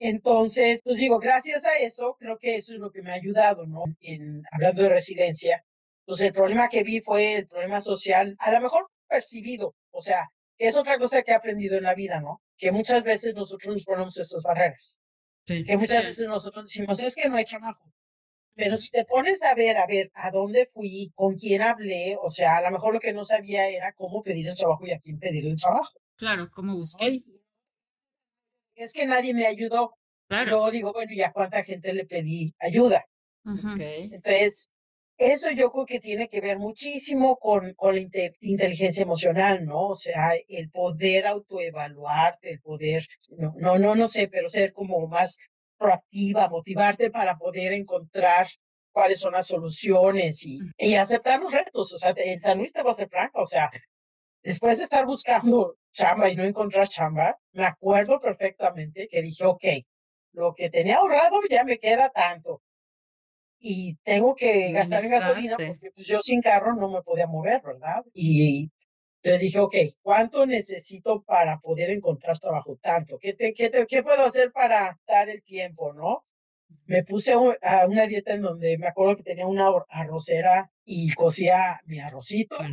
Entonces, 0.00 0.80
pues 0.84 0.98
digo, 0.98 1.18
gracias 1.18 1.66
a 1.66 1.76
eso, 1.76 2.16
creo 2.18 2.38
que 2.38 2.56
eso 2.56 2.72
es 2.72 2.78
lo 2.78 2.90
que 2.92 3.02
me 3.02 3.10
ha 3.10 3.14
ayudado, 3.14 3.66
¿no? 3.66 3.84
En, 4.00 4.42
hablando 4.52 4.82
de 4.82 4.90
resiliencia, 4.90 5.64
pues 6.04 6.20
el 6.20 6.32
problema 6.32 6.68
que 6.68 6.84
vi 6.84 7.00
fue 7.00 7.36
el 7.36 7.48
problema 7.48 7.80
social, 7.80 8.36
a 8.38 8.52
lo 8.52 8.60
mejor 8.60 8.88
percibido, 9.08 9.74
o 9.90 10.00
sea, 10.00 10.28
es 10.58 10.76
otra 10.76 10.98
cosa 10.98 11.22
que 11.22 11.30
he 11.30 11.34
aprendido 11.34 11.76
en 11.76 11.84
la 11.84 11.94
vida, 11.94 12.20
¿no? 12.20 12.42
Que 12.56 12.72
muchas 12.72 13.04
veces 13.04 13.34
nosotros 13.34 13.74
nos 13.74 13.84
ponemos 13.84 14.18
estas 14.18 14.42
barreras. 14.42 15.00
Sí. 15.46 15.64
Que 15.64 15.76
muchas 15.76 16.00
Sí. 16.00 16.06
veces 16.06 16.28
nosotros 16.28 16.64
decimos, 16.66 17.00
es 17.02 17.14
que 17.14 17.28
no 17.28 17.36
hay 17.36 17.44
trabajo. 17.44 17.90
Pero 18.54 18.76
si 18.76 18.90
te 18.90 19.04
pones 19.04 19.42
a 19.44 19.54
ver, 19.54 19.76
a 19.76 19.86
ver, 19.86 20.10
a 20.14 20.30
dónde 20.32 20.66
fui, 20.66 21.12
con 21.14 21.36
quién 21.36 21.62
hablé, 21.62 22.16
o 22.20 22.30
sea, 22.30 22.56
a 22.56 22.62
lo 22.62 22.72
mejor 22.72 22.92
lo 22.92 23.00
que 23.00 23.12
no 23.12 23.24
sabía 23.24 23.68
era 23.68 23.92
cómo 23.92 24.22
pedir 24.22 24.48
el 24.48 24.56
trabajo 24.56 24.84
y 24.86 24.90
a 24.90 24.98
quién 24.98 25.18
pedir 25.20 25.46
el 25.46 25.56
trabajo. 25.56 25.92
Claro, 26.16 26.50
¿cómo 26.50 26.74
busqué? 26.74 27.04
Ay, 27.04 27.24
Es 28.74 28.92
que 28.92 29.06
nadie 29.06 29.32
me 29.34 29.46
ayudó. 29.46 29.94
Claro. 30.28 30.50
Luego 30.50 30.70
digo, 30.70 30.92
bueno, 30.92 31.12
¿y 31.12 31.22
a 31.22 31.32
cuánta 31.32 31.64
gente 31.64 31.92
le 31.92 32.04
pedí 32.04 32.54
ayuda? 32.58 33.04
Ujú. 33.44 33.72
Ok. 33.74 33.80
Entonces, 33.80 34.70
eso 35.18 35.50
yo 35.50 35.70
creo 35.72 35.86
que 35.86 36.00
tiene 36.00 36.28
que 36.28 36.40
ver 36.40 36.58
muchísimo 36.58 37.36
con, 37.38 37.74
con 37.74 37.94
la 37.94 38.00
inte- 38.00 38.36
inteligencia 38.40 39.02
emocional, 39.02 39.64
¿no? 39.64 39.88
O 39.88 39.94
sea, 39.96 40.32
el 40.48 40.70
poder 40.70 41.26
autoevaluarte, 41.26 42.50
el 42.52 42.60
poder, 42.60 43.04
no, 43.36 43.54
no, 43.58 43.78
no, 43.78 43.94
no 43.96 44.08
sé, 44.08 44.28
pero 44.28 44.48
ser 44.48 44.72
como 44.72 45.06
más 45.08 45.36
proactiva, 45.76 46.48
motivarte 46.48 47.10
para 47.10 47.36
poder 47.36 47.72
encontrar 47.72 48.46
cuáles 48.92 49.20
son 49.20 49.32
las 49.34 49.46
soluciones 49.48 50.44
y, 50.46 50.58
y 50.78 50.94
aceptar 50.94 51.40
los 51.40 51.52
retos. 51.52 51.92
O 51.92 51.98
sea, 51.98 52.14
en 52.16 52.40
San 52.40 52.58
Luis 52.58 52.72
te 52.72 52.82
voy 52.82 52.92
a 52.92 52.94
ser 52.94 53.08
franca, 53.08 53.40
o 53.40 53.46
sea, 53.46 53.70
después 54.42 54.78
de 54.78 54.84
estar 54.84 55.06
buscando 55.06 55.76
chamba 55.92 56.28
y 56.30 56.36
no 56.36 56.44
encontrar 56.44 56.88
chamba, 56.88 57.38
me 57.52 57.64
acuerdo 57.66 58.20
perfectamente 58.20 59.08
que 59.08 59.22
dije, 59.22 59.44
ok, 59.44 59.64
lo 60.32 60.54
que 60.54 60.70
tenía 60.70 60.96
ahorrado 60.98 61.40
ya 61.50 61.64
me 61.64 61.78
queda 61.78 62.10
tanto 62.10 62.62
y 63.60 63.96
tengo 64.04 64.34
que 64.34 64.72
gastar 64.72 65.00
en 65.04 65.10
gasolina 65.10 65.56
porque 65.68 65.90
pues, 65.92 66.06
yo 66.06 66.20
sin 66.20 66.40
carro 66.40 66.74
no 66.74 66.90
me 66.90 67.02
podía 67.02 67.26
mover, 67.26 67.62
¿verdad? 67.64 68.04
Y 68.12 68.70
entonces 69.22 69.40
dije, 69.40 69.58
ok, 69.60 69.74
¿cuánto 70.02 70.46
necesito 70.46 71.22
para 71.22 71.58
poder 71.60 71.90
encontrar 71.90 72.38
trabajo? 72.38 72.78
Tanto. 72.80 73.18
¿Qué, 73.18 73.34
te, 73.34 73.52
qué, 73.54 73.68
te- 73.70 73.86
qué 73.86 74.02
puedo 74.02 74.24
hacer 74.24 74.52
para 74.52 74.98
dar 75.06 75.28
el 75.28 75.42
tiempo, 75.42 75.92
no? 75.92 76.24
Me 76.86 77.02
puse 77.04 77.32
a 77.34 77.86
una 77.86 78.06
dieta 78.06 78.34
en 78.34 78.42
donde 78.42 78.78
me 78.78 78.86
acuerdo 78.88 79.16
que 79.16 79.22
tenía 79.22 79.46
una 79.46 79.70
arrocera 79.88 80.70
y 80.84 81.12
cocía 81.14 81.80
mi 81.86 82.00
arrocito, 82.00 82.56
Para 82.58 82.68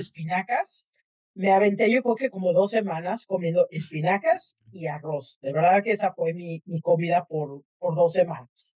espinacas. 0.00 0.92
Me 1.34 1.52
aventé 1.52 1.90
yo 1.90 2.02
creo 2.02 2.16
que 2.16 2.30
como 2.30 2.52
dos 2.52 2.70
semanas 2.70 3.24
comiendo 3.26 3.68
espinacas 3.70 4.56
y 4.72 4.86
arroz. 4.88 5.38
De 5.40 5.52
verdad 5.52 5.82
que 5.82 5.92
esa 5.92 6.12
fue 6.12 6.34
mi, 6.34 6.62
mi 6.66 6.80
comida 6.80 7.24
por, 7.26 7.62
por 7.78 7.94
dos 7.94 8.12
semanas. 8.12 8.76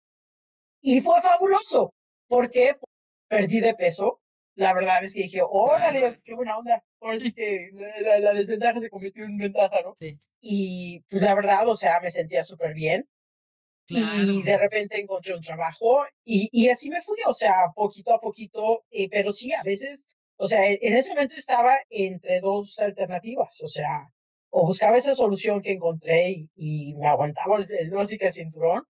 Y 0.81 1.01
fue 1.01 1.21
fabuloso, 1.21 1.93
porque 2.27 2.75
perdí 3.27 3.59
de 3.59 3.73
peso. 3.75 4.21
La 4.55 4.73
verdad 4.73 5.03
es 5.03 5.13
que 5.13 5.23
dije, 5.23 5.41
órale, 5.47 6.19
qué 6.23 6.33
buena 6.33 6.57
onda. 6.57 6.83
Ahora 7.01 7.19
sí 7.19 7.31
que 7.33 7.69
la, 7.73 8.19
la- 8.19 8.33
desventaja 8.33 8.79
se 8.79 8.89
convirtió 8.89 9.23
en 9.23 9.37
ventaja, 9.37 9.81
¿no? 9.83 9.93
Sí. 9.95 10.19
Y 10.41 11.01
pues 11.09 11.21
la 11.21 11.33
verdad, 11.35 11.67
o 11.67 11.75
sea, 11.75 11.99
me 12.01 12.11
sentía 12.11 12.43
súper 12.43 12.73
bien. 12.73 13.07
Y 13.87 14.43
de 14.43 14.43
Claro. 14.43 14.59
repente 14.63 14.99
encontré 14.99 15.33
un 15.35 15.41
trabajo 15.41 16.03
y, 16.23 16.49
y 16.51 16.69
así 16.69 16.89
me 16.89 17.01
fui, 17.01 17.17
o 17.27 17.33
sea, 17.33 17.69
poquito 17.75 18.13
a 18.13 18.19
poquito, 18.21 18.83
eh, 18.91 19.09
pero 19.09 19.31
sí, 19.31 19.51
a 19.53 19.63
veces, 19.63 20.05
o 20.37 20.47
sea, 20.47 20.67
en 20.69 20.77
en 20.81 20.93
ese 20.93 21.09
momento 21.13 21.35
estaba 21.35 21.75
entre 21.89 22.39
dos 22.39 22.77
alternativas, 22.79 23.59
o 23.63 23.67
sea, 23.67 24.09
o 24.51 24.65
buscaba 24.67 24.97
esa 24.97 25.15
solución 25.15 25.61
que 25.61 25.71
encontré 25.73 26.29
y, 26.31 26.49
y 26.55 26.95
me 26.95 27.07
aguantaba 27.07 27.57
el, 27.57 27.65
el 27.71 27.91
música 27.91 28.27
el 28.27 28.33
cinturón, 28.33 28.83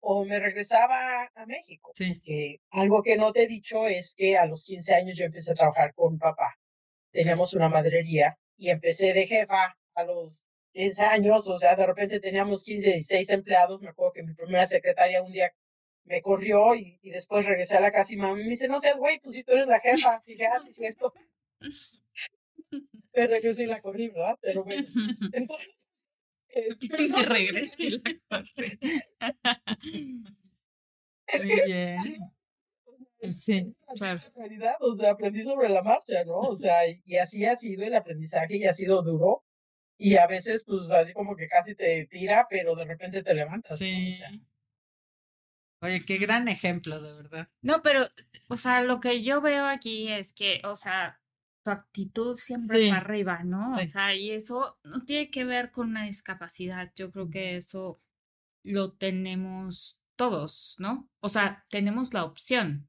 o 0.00 0.24
me 0.24 0.38
regresaba 0.38 1.30
a 1.34 1.46
México. 1.46 1.92
Sí. 1.94 2.20
Que 2.20 2.60
algo 2.70 3.02
que 3.02 3.16
no 3.16 3.32
te 3.32 3.44
he 3.44 3.46
dicho 3.46 3.86
es 3.86 4.14
que 4.14 4.36
a 4.36 4.46
los 4.46 4.64
15 4.64 4.94
años 4.94 5.16
yo 5.16 5.24
empecé 5.24 5.52
a 5.52 5.54
trabajar 5.54 5.94
con 5.94 6.18
papá. 6.18 6.56
Teníamos 7.12 7.54
una 7.54 7.68
madrería 7.68 8.36
y 8.56 8.70
empecé 8.70 9.12
de 9.12 9.26
jefa 9.26 9.76
a 9.94 10.04
los 10.04 10.44
15 10.72 11.02
años, 11.02 11.48
o 11.48 11.58
sea, 11.58 11.74
de 11.76 11.86
repente 11.86 12.20
teníamos 12.20 12.62
15, 12.62 12.86
16 12.94 13.30
empleados. 13.30 13.80
Me 13.80 13.88
acuerdo 13.88 14.12
que 14.12 14.22
mi 14.22 14.34
primera 14.34 14.66
secretaria 14.66 15.22
un 15.22 15.32
día 15.32 15.52
me 16.04 16.22
corrió 16.22 16.74
y, 16.74 16.98
y, 17.02 17.10
después 17.10 17.46
regresé 17.46 17.76
a 17.76 17.80
la 17.80 17.92
casa 17.92 18.12
y 18.12 18.16
mamá 18.16 18.34
me 18.34 18.44
dice, 18.44 18.68
no 18.68 18.80
seas 18.80 18.96
güey, 18.96 19.20
pues 19.20 19.34
si 19.34 19.44
tú 19.44 19.52
eres 19.52 19.66
la 19.66 19.80
jefa. 19.80 20.22
Y 20.26 20.32
dije, 20.32 20.46
ah, 20.46 20.60
sí, 20.60 20.68
es 20.70 20.76
cierto. 20.76 21.12
Me 23.12 23.26
regresé 23.26 23.64
y 23.64 23.66
la 23.66 23.80
corrí, 23.80 24.08
¿verdad? 24.08 24.36
Pero 24.40 24.64
bueno, 24.64 24.86
entonces... 25.32 25.79
Y 26.80 26.88
la 26.88 27.26
corrí. 27.26 27.48
Muy 31.38 31.62
bien. 31.64 31.98
Sí, 33.22 33.76
claro. 33.96 34.20
Realidad, 34.34 34.76
o 34.80 34.96
sea, 34.96 35.10
aprendí 35.10 35.42
sobre 35.42 35.68
la 35.68 35.82
marcha, 35.82 36.24
¿no? 36.24 36.38
O 36.38 36.56
sea, 36.56 36.88
y 36.88 37.16
así 37.16 37.44
ha 37.44 37.56
sido 37.56 37.84
el 37.84 37.94
aprendizaje 37.94 38.56
y 38.56 38.66
ha 38.66 38.72
sido 38.72 39.02
duro. 39.02 39.44
Y 39.98 40.16
a 40.16 40.26
veces, 40.26 40.64
pues, 40.66 40.90
así 40.90 41.12
como 41.12 41.36
que 41.36 41.46
casi 41.46 41.74
te 41.74 42.06
tira, 42.06 42.46
pero 42.48 42.74
de 42.74 42.86
repente 42.86 43.22
te 43.22 43.34
levantas. 43.34 43.78
Sí. 43.78 44.18
Oye, 45.82 46.02
qué 46.06 46.16
gran 46.16 46.48
ejemplo, 46.48 47.00
de 47.00 47.14
verdad. 47.14 47.48
No, 47.60 47.82
pero, 47.82 48.06
o 48.48 48.56
sea, 48.56 48.82
lo 48.82 49.00
que 49.00 49.22
yo 49.22 49.42
veo 49.42 49.66
aquí 49.66 50.08
es 50.08 50.32
que, 50.32 50.62
o 50.64 50.76
sea, 50.76 51.19
tu 51.62 51.70
actitud 51.70 52.36
siempre 52.36 52.90
va 52.90 52.98
arriba, 52.98 53.42
¿no? 53.44 53.76
O 53.76 53.84
sea, 53.86 54.14
y 54.14 54.30
eso 54.30 54.78
no 54.84 55.04
tiene 55.04 55.30
que 55.30 55.44
ver 55.44 55.70
con 55.70 55.88
una 55.88 56.04
discapacidad. 56.04 56.92
Yo 56.96 57.10
creo 57.10 57.30
que 57.30 57.56
eso 57.56 58.00
lo 58.62 58.92
tenemos 58.92 60.00
todos, 60.16 60.74
¿no? 60.78 61.08
O 61.20 61.28
sea, 61.28 61.66
tenemos 61.70 62.14
la 62.14 62.24
opción 62.24 62.88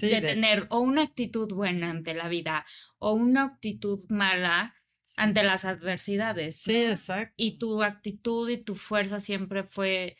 de, 0.00 0.20
tener 0.20 0.66
o 0.70 0.80
una 0.80 1.02
actitud 1.02 1.52
buena 1.52 1.90
ante 1.90 2.14
la 2.14 2.28
vida 2.28 2.66
o 2.98 3.12
una 3.12 3.44
actitud 3.44 4.04
mala 4.08 4.74
ante 5.16 5.42
las 5.42 5.64
adversidades. 5.64 6.60
Sí, 6.60 6.76
exacto. 6.76 7.34
Y 7.36 7.58
tu 7.58 7.82
actitud 7.82 8.48
y 8.48 8.58
tu 8.58 8.76
fuerza 8.76 9.20
siempre 9.20 9.64
fue, 9.64 10.16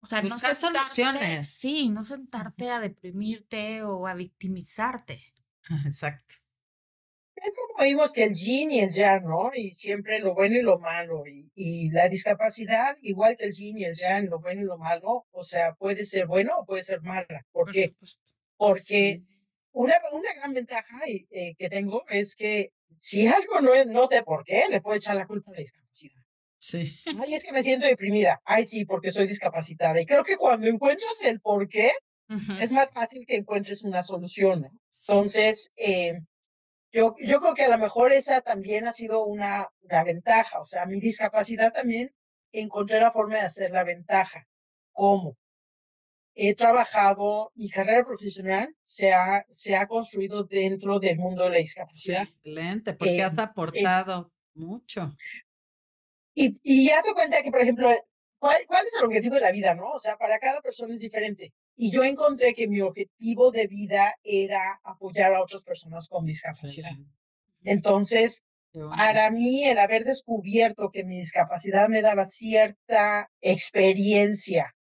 o 0.00 0.06
sea, 0.06 0.22
no 0.22 0.38
soluciones. 0.38 1.48
Sí, 1.48 1.88
no 1.88 2.04
sentarte 2.04 2.70
a 2.70 2.80
deprimirte 2.80 3.82
o 3.82 4.06
a 4.06 4.14
victimizarte. 4.14 5.22
Exacto. 5.84 6.34
Como 7.72 7.84
vimos 7.84 8.12
que 8.12 8.24
el 8.24 8.34
yin 8.34 8.70
y 8.70 8.80
el 8.80 8.90
yang, 8.90 9.24
¿no? 9.24 9.50
Y 9.54 9.72
siempre 9.72 10.18
lo 10.18 10.34
bueno 10.34 10.56
y 10.56 10.62
lo 10.62 10.78
malo. 10.78 11.24
Y, 11.26 11.50
y, 11.54 11.90
la 11.90 12.08
discapacidad, 12.08 12.96
igual 13.02 13.36
que 13.36 13.46
el 13.46 13.52
yin 13.52 13.78
y 13.78 13.84
el 13.84 13.94
yang, 13.94 14.26
lo 14.26 14.40
bueno 14.40 14.62
y 14.62 14.64
lo 14.64 14.78
malo, 14.78 15.26
o 15.30 15.42
sea, 15.42 15.74
puede 15.74 16.04
ser 16.04 16.26
bueno 16.26 16.58
o 16.58 16.64
puede 16.64 16.82
ser 16.82 17.00
mala. 17.02 17.46
Porque 17.52 17.94
Por 17.98 18.08
porque 18.56 19.22
una, 19.72 19.94
una 20.12 20.34
gran 20.34 20.52
ventaja 20.52 21.00
eh, 21.06 21.54
que 21.56 21.68
tengo 21.68 22.04
es 22.08 22.34
que 22.34 22.72
si 22.98 23.26
algo 23.26 23.60
no 23.60 23.74
es, 23.74 23.86
no 23.86 24.06
sé 24.06 24.22
por 24.22 24.44
qué, 24.44 24.64
le 24.68 24.80
puedo 24.80 24.96
echar 24.96 25.16
la 25.16 25.26
culpa 25.26 25.50
a 25.50 25.54
la 25.54 25.60
discapacidad. 25.60 26.20
Sí. 26.58 26.92
Ay, 27.18 27.34
es 27.34 27.44
que 27.44 27.52
me 27.52 27.62
siento 27.62 27.86
deprimida. 27.86 28.40
Ay, 28.44 28.66
sí, 28.66 28.84
porque 28.84 29.12
soy 29.12 29.26
discapacitada. 29.26 29.98
Y 29.98 30.04
creo 30.04 30.24
que 30.24 30.36
cuando 30.36 30.66
encuentras 30.66 31.24
el 31.24 31.40
por 31.40 31.68
qué, 31.68 31.92
es 32.60 32.70
más 32.70 32.90
fácil 32.92 33.24
que 33.26 33.36
encuentres 33.36 33.82
una 33.82 34.02
solución. 34.02 34.68
Entonces, 35.00 35.72
eh, 35.76 36.20
yo, 36.92 37.14
yo 37.18 37.40
creo 37.40 37.54
que 37.54 37.64
a 37.64 37.68
lo 37.68 37.78
mejor 37.78 38.12
esa 38.12 38.40
también 38.40 38.86
ha 38.86 38.92
sido 38.92 39.24
una, 39.24 39.68
una 39.82 40.04
ventaja. 40.04 40.60
O 40.60 40.64
sea, 40.64 40.86
mi 40.86 41.00
discapacidad 41.00 41.72
también 41.72 42.12
encontré 42.52 43.00
la 43.00 43.12
forma 43.12 43.36
de 43.36 43.42
hacer 43.42 43.70
la 43.70 43.84
ventaja. 43.84 44.46
¿Cómo? 44.92 45.36
he 46.34 46.54
trabajado, 46.54 47.52
mi 47.54 47.68
carrera 47.68 48.04
profesional 48.04 48.74
se 48.82 49.12
ha, 49.12 49.44
se 49.50 49.76
ha 49.76 49.86
construido 49.86 50.44
dentro 50.44 50.98
del 50.98 51.18
mundo 51.18 51.44
de 51.44 51.50
la 51.50 51.58
discapacidad. 51.58 52.22
Excelente, 52.22 52.94
porque 52.94 53.22
has 53.22 53.38
aportado 53.38 54.32
mucho. 54.54 55.14
Y, 56.34 56.58
y 56.62 56.88
ya 56.88 57.02
se 57.02 57.12
cuenta 57.12 57.42
que, 57.42 57.50
por 57.50 57.60
ejemplo, 57.60 57.90
¿cuál, 58.38 58.56
¿cuál, 58.66 58.86
es 58.86 58.94
el 58.98 59.06
objetivo 59.06 59.34
de 59.34 59.42
la 59.42 59.52
vida, 59.52 59.74
no? 59.74 59.90
O 59.92 59.98
sea, 59.98 60.16
para 60.16 60.38
cada 60.38 60.60
persona 60.62 60.94
es 60.94 61.00
diferente. 61.00 61.52
Y 61.82 61.90
yo 61.90 62.04
encontré 62.04 62.52
que 62.52 62.68
mi 62.68 62.82
objetivo 62.82 63.50
de 63.50 63.66
vida 63.66 64.14
era 64.22 64.78
apoyar 64.84 65.32
a 65.32 65.42
otras 65.42 65.64
personas 65.64 66.10
con 66.10 66.26
discapacidad. 66.26 66.90
Entonces, 67.64 68.42
para 68.74 69.30
mí, 69.30 69.64
el 69.64 69.78
haber 69.78 70.04
descubierto 70.04 70.90
que 70.90 71.04
mi 71.04 71.16
discapacidad 71.16 71.88
me 71.88 72.02
daba 72.02 72.26
cierta 72.26 73.30
experiencia 73.40 74.74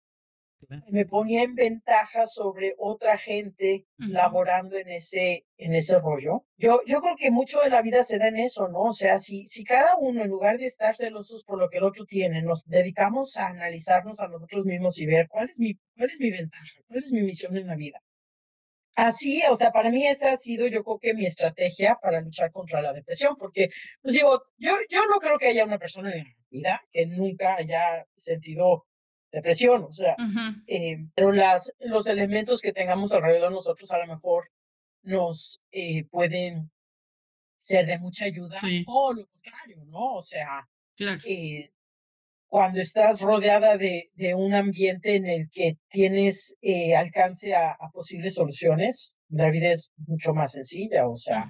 me 0.87 1.05
ponía 1.05 1.43
en 1.43 1.55
ventaja 1.55 2.27
sobre 2.27 2.75
otra 2.77 3.17
gente 3.17 3.85
laborando 3.97 4.77
en 4.77 4.89
ese, 4.89 5.45
en 5.57 5.73
ese 5.73 5.99
rollo. 5.99 6.45
Yo, 6.57 6.81
yo 6.85 7.01
creo 7.01 7.15
que 7.17 7.31
mucho 7.31 7.59
de 7.61 7.69
la 7.69 7.81
vida 7.81 8.03
se 8.03 8.19
da 8.19 8.27
en 8.27 8.37
eso, 8.37 8.67
¿no? 8.67 8.81
O 8.81 8.93
sea, 8.93 9.19
si, 9.19 9.45
si 9.47 9.63
cada 9.63 9.95
uno, 9.97 10.23
en 10.23 10.29
lugar 10.29 10.57
de 10.57 10.65
estar 10.65 10.95
celosos 10.95 11.43
por 11.43 11.57
lo 11.59 11.69
que 11.69 11.77
el 11.77 11.83
otro 11.83 12.05
tiene, 12.05 12.41
nos 12.41 12.65
dedicamos 12.65 13.35
a 13.37 13.47
analizarnos 13.47 14.19
a 14.19 14.27
nosotros 14.27 14.65
mismos 14.65 14.99
y 14.99 15.05
ver 15.05 15.27
cuál 15.27 15.49
es 15.49 15.57
mi, 15.57 15.75
cuál 15.97 16.09
es 16.11 16.19
mi 16.19 16.31
ventaja, 16.31 16.81
cuál 16.87 16.99
es 16.99 17.11
mi 17.11 17.21
misión 17.21 17.57
en 17.57 17.67
la 17.67 17.75
vida. 17.75 18.01
Así, 18.95 19.41
o 19.49 19.55
sea, 19.55 19.71
para 19.71 19.89
mí 19.89 20.05
esa 20.05 20.33
ha 20.33 20.37
sido, 20.37 20.67
yo 20.67 20.83
creo 20.83 20.99
que 20.99 21.13
mi 21.13 21.25
estrategia 21.25 21.97
para 22.01 22.19
luchar 22.21 22.51
contra 22.51 22.81
la 22.81 22.91
depresión, 22.91 23.37
porque, 23.37 23.69
pues 24.01 24.13
digo, 24.13 24.43
yo, 24.57 24.73
yo 24.89 25.05
no 25.09 25.19
creo 25.19 25.37
que 25.37 25.47
haya 25.47 25.63
una 25.63 25.79
persona 25.79 26.11
en 26.11 26.25
la 26.25 26.35
vida 26.49 26.81
que 26.91 27.05
nunca 27.05 27.55
haya 27.55 28.05
sentido 28.17 28.85
depresión, 29.31 29.83
o 29.83 29.91
sea, 29.91 30.15
eh, 30.67 31.05
pero 31.15 31.31
las, 31.31 31.73
los 31.79 32.07
elementos 32.07 32.61
que 32.61 32.73
tengamos 32.73 33.11
alrededor 33.11 33.49
de 33.49 33.55
nosotros 33.55 33.91
a 33.91 33.99
lo 33.99 34.07
mejor 34.07 34.51
nos 35.03 35.61
eh, 35.71 36.05
pueden 36.05 36.71
ser 37.57 37.85
de 37.85 37.99
mucha 37.99 38.25
ayuda 38.25 38.55
o 38.87 39.13
lo 39.13 39.27
contrario, 39.27 39.83
¿no? 39.85 40.15
O 40.15 40.21
sea, 40.21 40.67
eh, 41.25 41.69
cuando 42.49 42.81
estás 42.81 43.21
rodeada 43.21 43.77
de, 43.77 44.09
de, 44.15 44.33
un 44.33 44.55
ambiente 44.55 45.15
en 45.15 45.27
el 45.27 45.49
que 45.51 45.77
tienes 45.87 46.55
eh, 46.61 46.95
alcance 46.95 47.53
a, 47.53 47.77
posibles 47.93 48.33
soluciones, 48.33 49.19
la 49.29 49.51
vida 49.51 49.71
es 49.71 49.91
mucho 50.07 50.33
más 50.33 50.53
sencilla, 50.53 51.07
o 51.07 51.15
sea, 51.15 51.47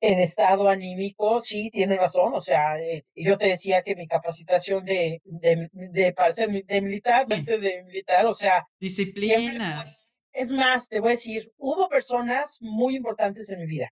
en 0.00 0.20
estado 0.20 0.68
anímico, 0.68 1.40
sí, 1.40 1.70
tienes 1.70 1.98
razón, 1.98 2.34
o 2.34 2.40
sea, 2.40 2.78
eh, 2.78 3.04
yo 3.14 3.38
te 3.38 3.46
decía 3.46 3.82
que 3.82 3.96
mi 3.96 4.06
capacitación 4.06 4.84
de, 4.84 5.22
de, 5.24 5.70
de 5.72 6.12
para 6.12 6.34
ser 6.34 6.50
de 6.50 6.82
militar, 6.82 7.26
de 7.26 7.82
militar, 7.86 8.26
o 8.26 8.34
sea, 8.34 8.66
disciplina. 8.78 9.86
es 10.32 10.52
más, 10.52 10.88
te 10.88 11.00
voy 11.00 11.08
a 11.08 11.12
decir, 11.12 11.50
hubo 11.56 11.88
personas 11.88 12.58
muy 12.60 12.96
importantes 12.96 13.48
en 13.48 13.60
mi 13.60 13.66
vida 13.66 13.90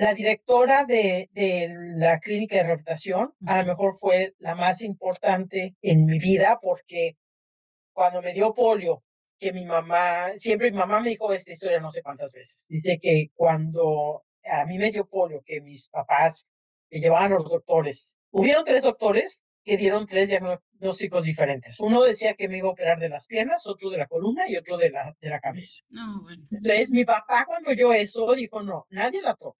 la 0.00 0.14
directora 0.14 0.86
de, 0.86 1.28
de, 1.32 1.74
la 1.96 2.20
clínica 2.20 2.56
de 2.56 2.62
rehabilitación 2.62 3.34
a 3.46 3.58
lo 3.60 3.66
mejor 3.66 3.98
fue 3.98 4.34
la 4.38 4.54
más 4.54 4.80
importante 4.80 5.76
en 5.82 6.06
mi 6.06 6.18
vida 6.18 6.58
porque 6.62 7.18
cuando 7.92 8.22
me 8.22 8.32
dio 8.32 8.54
polio, 8.54 9.02
que 9.38 9.52
mi 9.52 9.66
mamá, 9.66 10.30
siempre 10.38 10.70
mi 10.70 10.78
mamá 10.78 11.00
me 11.00 11.10
dijo 11.10 11.30
esta 11.34 11.52
historia 11.52 11.80
no 11.80 11.90
sé 11.90 12.02
cuántas 12.02 12.32
veces, 12.32 12.64
dice 12.66 12.98
que 12.98 13.28
cuando 13.34 14.24
a 14.44 14.64
mí 14.64 14.78
me 14.78 14.90
dio 14.90 15.06
polio, 15.06 15.42
que 15.44 15.60
mis 15.60 15.90
papás 15.90 16.46
me 16.90 16.98
llevaban 16.98 17.34
a 17.34 17.36
los 17.36 17.50
doctores, 17.50 18.16
hubieron 18.30 18.64
tres 18.64 18.84
doctores 18.84 19.42
que 19.62 19.76
dieron 19.76 20.06
tres 20.06 20.30
diagnósticos 20.30 21.26
diferentes. 21.26 21.78
Uno 21.78 22.04
decía 22.04 22.32
que 22.32 22.48
me 22.48 22.56
iba 22.56 22.68
a 22.68 22.72
operar 22.72 22.98
de 22.98 23.10
las 23.10 23.26
piernas, 23.26 23.66
otro 23.66 23.90
de 23.90 23.98
la 23.98 24.06
columna 24.06 24.48
y 24.48 24.56
otro 24.56 24.78
de 24.78 24.88
la, 24.88 25.14
de 25.20 25.28
la 25.28 25.40
cabeza. 25.40 25.82
No, 25.90 26.22
bueno. 26.22 26.42
Entonces 26.50 26.90
mi 26.90 27.04
papá 27.04 27.44
cuando 27.46 27.70
oyó 27.70 27.92
eso 27.92 28.32
dijo, 28.34 28.62
no, 28.62 28.86
nadie 28.88 29.20
la 29.20 29.34
toca. 29.34 29.58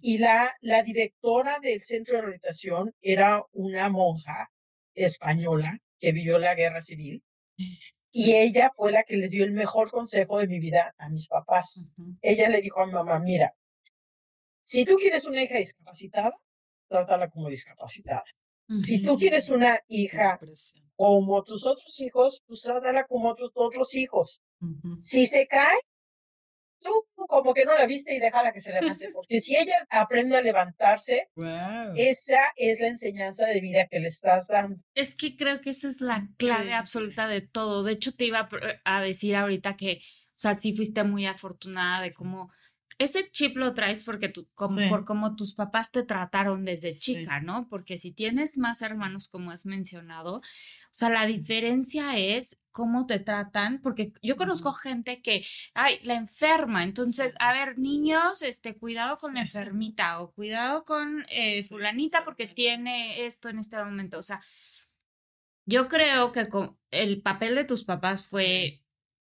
Y 0.00 0.18
la, 0.18 0.54
la 0.60 0.82
directora 0.82 1.58
del 1.60 1.82
centro 1.82 2.16
de 2.16 2.22
rehabilitación 2.22 2.94
era 3.00 3.44
una 3.52 3.88
monja 3.88 4.50
española 4.94 5.78
que 5.98 6.12
vivió 6.12 6.38
la 6.38 6.54
guerra 6.54 6.80
civil. 6.80 7.22
Y 8.12 8.32
ella 8.34 8.72
fue 8.74 8.92
la 8.92 9.02
que 9.02 9.16
les 9.16 9.30
dio 9.30 9.44
el 9.44 9.52
mejor 9.52 9.90
consejo 9.90 10.38
de 10.38 10.46
mi 10.46 10.58
vida 10.58 10.94
a 10.98 11.08
mis 11.08 11.28
papás. 11.28 11.92
Ella 12.22 12.48
le 12.48 12.60
dijo 12.60 12.80
a 12.80 12.86
mi 12.86 12.92
mamá, 12.92 13.18
mira, 13.18 13.54
si 14.62 14.84
tú 14.84 14.96
quieres 14.96 15.26
una 15.26 15.42
hija 15.42 15.58
discapacitada, 15.58 16.32
trátala 16.88 17.28
como 17.28 17.48
discapacitada. 17.48 18.24
Si 18.82 19.00
tú 19.00 19.16
quieres 19.16 19.48
una 19.50 19.78
hija 19.86 20.40
como 20.96 21.44
tus 21.44 21.64
otros 21.66 22.00
hijos, 22.00 22.42
pues 22.46 22.62
trátala 22.62 23.04
como 23.06 23.30
otros 23.30 23.50
otros 23.54 23.94
hijos. 23.94 24.42
Si 25.00 25.26
se 25.26 25.46
cae, 25.46 25.78
tú 26.80 27.06
como 27.14 27.54
que 27.54 27.64
no 27.64 27.74
la 27.74 27.86
viste 27.86 28.14
y 28.14 28.20
déjala 28.20 28.52
que 28.52 28.60
se 28.60 28.72
levante, 28.72 29.10
porque 29.14 29.40
si 29.40 29.56
ella 29.56 29.86
aprende 29.90 30.36
a 30.36 30.42
levantarse, 30.42 31.28
esa 31.96 32.40
es 32.56 32.80
la 32.80 32.88
enseñanza 32.88 33.46
de 33.46 33.60
vida 33.60 33.88
que 33.90 34.00
le 34.00 34.08
estás 34.08 34.46
dando. 34.46 34.76
Es 34.94 35.14
que 35.14 35.36
creo 35.36 35.60
que 35.60 35.70
esa 35.70 35.88
es 35.88 36.00
la 36.00 36.28
clave 36.36 36.72
absoluta 36.74 37.28
de 37.28 37.40
todo. 37.40 37.82
De 37.82 37.92
hecho, 37.92 38.12
te 38.14 38.26
iba 38.26 38.48
a 38.84 39.00
decir 39.00 39.36
ahorita 39.36 39.76
que, 39.76 40.00
o 40.00 40.38
sea, 40.38 40.54
sí 40.54 40.74
fuiste 40.74 41.04
muy 41.04 41.26
afortunada 41.26 42.02
de 42.02 42.12
cómo 42.12 42.50
ese 42.98 43.30
chip 43.30 43.56
lo 43.56 43.74
traes 43.74 44.04
porque 44.04 44.28
tú, 44.28 44.48
como, 44.54 44.88
por 44.88 45.04
cómo 45.04 45.36
tus 45.36 45.54
papás 45.54 45.90
te 45.90 46.02
trataron 46.02 46.64
desde 46.64 46.94
chica, 46.94 47.40
¿no? 47.40 47.68
Porque 47.68 47.98
si 47.98 48.10
tienes 48.10 48.56
más 48.56 48.80
hermanos, 48.80 49.28
como 49.28 49.50
has 49.50 49.66
mencionado, 49.66 50.36
o 50.36 50.42
sea, 50.90 51.10
la 51.10 51.26
diferencia 51.26 52.16
es 52.16 52.58
cómo 52.72 53.06
te 53.06 53.18
tratan, 53.18 53.80
porque 53.82 54.12
yo 54.22 54.36
conozco 54.36 54.72
gente 54.72 55.20
que, 55.20 55.44
ay, 55.74 55.98
la 56.04 56.14
enferma, 56.14 56.84
entonces, 56.84 57.34
a 57.38 57.52
ver, 57.52 57.78
niños, 57.78 58.40
este, 58.40 58.76
cuidado 58.76 59.16
con 59.16 59.34
la 59.34 59.42
enfermita 59.42 60.20
o 60.20 60.32
cuidado 60.32 60.84
con 60.84 61.26
eh, 61.28 61.64
fulanita 61.64 62.24
porque 62.24 62.46
tiene 62.46 63.26
esto 63.26 63.50
en 63.50 63.58
este 63.58 63.76
momento, 63.76 64.18
o 64.18 64.22
sea, 64.22 64.40
yo 65.66 65.88
creo 65.88 66.32
que 66.32 66.48
con 66.48 66.78
el 66.90 67.20
papel 67.20 67.56
de 67.56 67.64
tus 67.64 67.84
papás 67.84 68.26
fue 68.26 68.82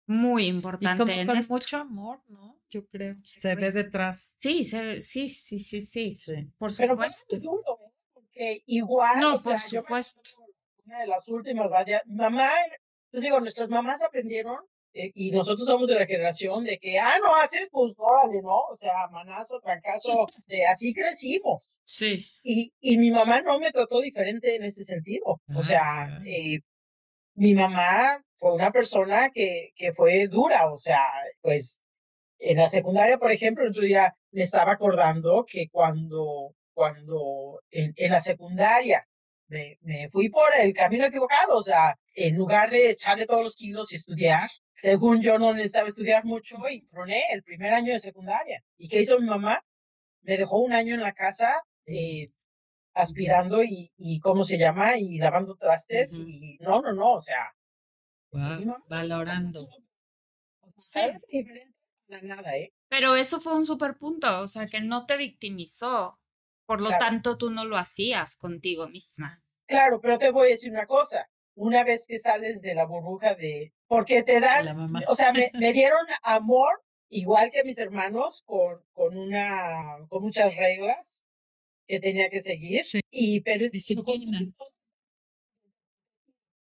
muy 0.07 0.45
Y 0.45 0.49
importante 0.49 1.21
en 1.21 1.27
con 1.27 1.39
mucho 1.49 1.77
amor, 1.77 2.21
¿no? 2.29 2.60
Yo 2.71 2.87
creo. 2.87 3.17
Se 3.37 3.55
ve 3.55 3.71
detrás. 3.73 4.35
Sí, 4.41 4.65
se- 4.65 5.01
sí, 5.03 5.29
sí, 5.29 5.59
sí, 5.59 5.83
sí, 5.83 6.15
Sí. 6.15 6.33
por 6.59 6.71
Pero 6.77 6.97
fue 6.97 7.11
supuesto. 7.11 7.37
muy 7.37 7.45
duro, 7.45 7.79
¿eh? 7.85 7.93
porque 8.15 8.63
igual, 8.67 9.19
No, 9.21 9.35
o 9.37 9.43
por 9.43 9.59
supuesto. 9.59 10.21
una 10.85 11.01
de 11.01 11.07
las 11.09 11.27
últimas 11.29 11.69
varias, 11.69 12.03
mamá, 12.07 12.51
yo 13.13 13.21
digo, 13.21 13.41
nuestras 13.41 13.69
mamás 13.69 14.01
aprendieron 14.03 14.57
eh, 14.93 15.13
y 15.15 15.31
nosotros 15.31 15.67
somos 15.69 15.87
de 15.89 15.95
la 15.95 16.05
generación 16.07 16.65
de 16.65 16.77
que, 16.79 16.99
ah, 16.99 17.17
no 17.23 17.37
haces, 17.37 17.69
pues 17.71 17.93
órale, 17.97 18.43
¿no? 18.43 18.57
O 18.73 18.77
sea, 18.77 19.07
manazo, 19.13 19.61
trancazo, 19.61 20.27
así 20.69 20.93
crecimos. 20.95 21.81
Sí. 21.85 22.27
Y, 22.43 22.73
y 22.81 22.99
mi 22.99 23.11
mamá 23.13 23.41
no 23.43 23.61
me 23.61 23.71
trató 23.71 24.01
diferente 24.01 24.57
en 24.57 24.65
ese 24.65 24.83
sentido. 24.85 25.41
O 25.55 25.63
sea, 25.63 26.07
Ah. 26.07 26.23
eh, 26.27 26.59
mi 27.35 27.55
mamá 27.55 28.21
fue 28.37 28.53
una 28.55 28.73
persona 28.73 29.31
que, 29.31 29.71
que 29.77 29.93
fue 29.93 30.27
dura, 30.27 30.73
o 30.73 30.79
sea, 30.79 31.05
pues 31.41 31.80
en 32.40 32.57
la 32.57 32.68
secundaria, 32.68 33.18
por 33.18 33.31
ejemplo, 33.31 33.62
el 33.64 33.70
otro 33.70 33.85
día 33.85 34.16
me 34.33 34.42
estaba 34.42 34.72
acordando 34.72 35.44
que 35.46 35.68
cuando, 35.70 36.55
cuando 36.72 37.61
en, 37.70 37.92
en 37.96 38.12
la 38.12 38.20
secundaria 38.22 39.07
me, 39.48 39.79
me 39.83 40.09
fui 40.09 40.31
por 40.31 40.48
el 40.59 40.72
camino 40.72 41.05
equivocado, 41.05 41.59
o 41.59 41.62
sea, 41.62 41.98
en 42.14 42.37
lugar 42.37 42.70
de 42.70 42.90
echarle 42.90 43.26
todos 43.26 43.42
los 43.42 43.57
kilos 43.57 43.92
y 43.92 43.96
estudiar, 43.96 44.48
según 44.74 45.20
yo 45.20 45.38
no 45.38 45.53
necesitaba 45.53 45.88
estudiar 45.88 46.24
mucho 46.24 46.57
y 46.70 46.87
troné 46.87 47.24
el 47.33 47.42
primer 47.42 47.74
año 47.74 47.92
de 47.92 48.00
secundaria. 48.00 48.62
¿Y 48.79 48.88
qué 48.88 49.00
hizo 49.03 49.20
mi 49.20 49.26
mamá? 49.26 49.62
Me 50.22 50.38
dejó 50.38 50.61
un 50.61 50.72
año 50.72 50.94
en 50.94 51.03
la 51.03 51.12
casa 51.12 51.62
eh, 51.85 52.31
aspirando 52.94 53.62
y, 53.62 53.92
y, 53.98 54.18
¿cómo 54.20 54.44
se 54.44 54.57
llama? 54.57 54.96
Y 54.96 55.18
lavando 55.18 55.57
trastes 55.57 56.14
y 56.14 56.57
no, 56.61 56.81
no, 56.81 56.94
no, 56.94 57.14
o 57.14 57.20
sea, 57.20 57.53
Valorando. 58.88 59.68
era 60.94 61.18
diferente 61.29 61.80
para 62.11 62.23
nada, 62.23 62.57
¿eh? 62.57 62.73
Pero 62.88 63.14
eso 63.16 63.40
fue 63.40 63.55
un 63.57 63.64
super 63.64 63.96
punto, 63.96 64.40
o 64.40 64.49
sea, 64.49 64.66
que 64.66 64.81
no 64.81 65.07
te 65.07 65.16
victimizó. 65.16 66.18
Por 66.66 66.81
lo 66.81 66.88
Claro. 66.88 67.05
tanto, 67.05 67.38
tú 67.38 67.51
no 67.51 67.64
lo 67.64 67.77
hacías 67.77 68.37
contigo 68.37 68.88
misma. 68.88 69.42
Claro, 69.66 70.01
pero 70.01 70.18
te 70.18 70.31
voy 70.31 70.49
a 70.49 70.51
decir 70.53 70.70
una 70.70 70.87
cosa. 70.87 71.29
Una 71.57 71.83
vez 71.85 72.05
que 72.07 72.18
sales 72.20 72.61
de 72.61 72.75
la 72.75 72.85
burbuja 72.85 73.35
de... 73.35 73.73
Porque 73.88 74.23
te 74.23 74.38
dan... 74.40 74.64
la 74.66 74.75
mamá. 74.75 75.01
O 75.09 75.16
sea, 75.16 75.33
me, 75.33 75.51
me 75.55 75.73
dieron 75.73 76.07
amor, 76.23 76.83
igual 77.09 77.51
que 77.51 77.64
mis 77.64 77.79
hermanos, 77.79 78.42
con, 78.46 78.81
con, 78.92 79.16
una, 79.16 79.96
con 80.09 80.23
muchas 80.23 80.57
reglas 80.57 81.25
que 81.88 81.99
tenía 81.99 82.31
que 82.31 82.40
seguir. 82.40 82.85
Sí. 82.85 83.01
Y, 83.11 83.40
pero 83.40 83.68
Disciplina. 83.68 84.40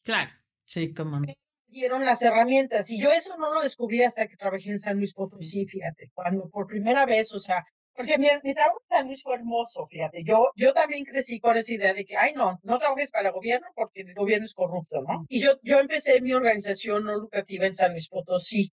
Claro. 0.02 0.30
Sí, 0.64 0.92
como 0.92 1.18
no. 1.20 1.32
Dieron 1.74 2.04
las 2.04 2.22
herramientas. 2.22 2.90
Y 2.90 3.00
yo 3.00 3.12
eso 3.12 3.36
no 3.36 3.52
lo 3.52 3.62
descubrí 3.62 4.02
hasta 4.02 4.26
que 4.26 4.36
trabajé 4.36 4.70
en 4.70 4.78
San 4.78 4.96
Luis 4.96 5.12
Potosí, 5.12 5.66
fíjate, 5.66 6.10
cuando 6.14 6.48
por 6.48 6.66
primera 6.66 7.04
vez, 7.04 7.32
o 7.32 7.40
sea, 7.40 7.64
porque 7.94 8.18
mi, 8.18 8.28
mi 8.42 8.54
trabajo 8.54 8.80
en 8.82 8.96
San 8.96 9.06
Luis 9.06 9.22
fue 9.22 9.34
hermoso, 9.34 9.86
fíjate. 9.86 10.24
Yo, 10.24 10.50
yo 10.56 10.72
también 10.72 11.04
crecí 11.04 11.38
con 11.40 11.56
esa 11.56 11.72
idea 11.72 11.94
de 11.94 12.04
que, 12.04 12.16
ay, 12.16 12.32
no, 12.34 12.58
no 12.62 12.78
trabajes 12.78 13.10
para 13.10 13.28
el 13.28 13.34
gobierno 13.34 13.68
porque 13.74 14.00
el 14.02 14.14
gobierno 14.14 14.44
es 14.44 14.54
corrupto, 14.54 15.02
¿no? 15.02 15.26
Y 15.28 15.40
yo, 15.40 15.58
yo 15.62 15.78
empecé 15.78 16.20
mi 16.20 16.32
organización 16.32 17.04
no 17.04 17.14
lucrativa 17.16 17.66
en 17.66 17.74
San 17.74 17.92
Luis 17.92 18.08
Potosí 18.08 18.72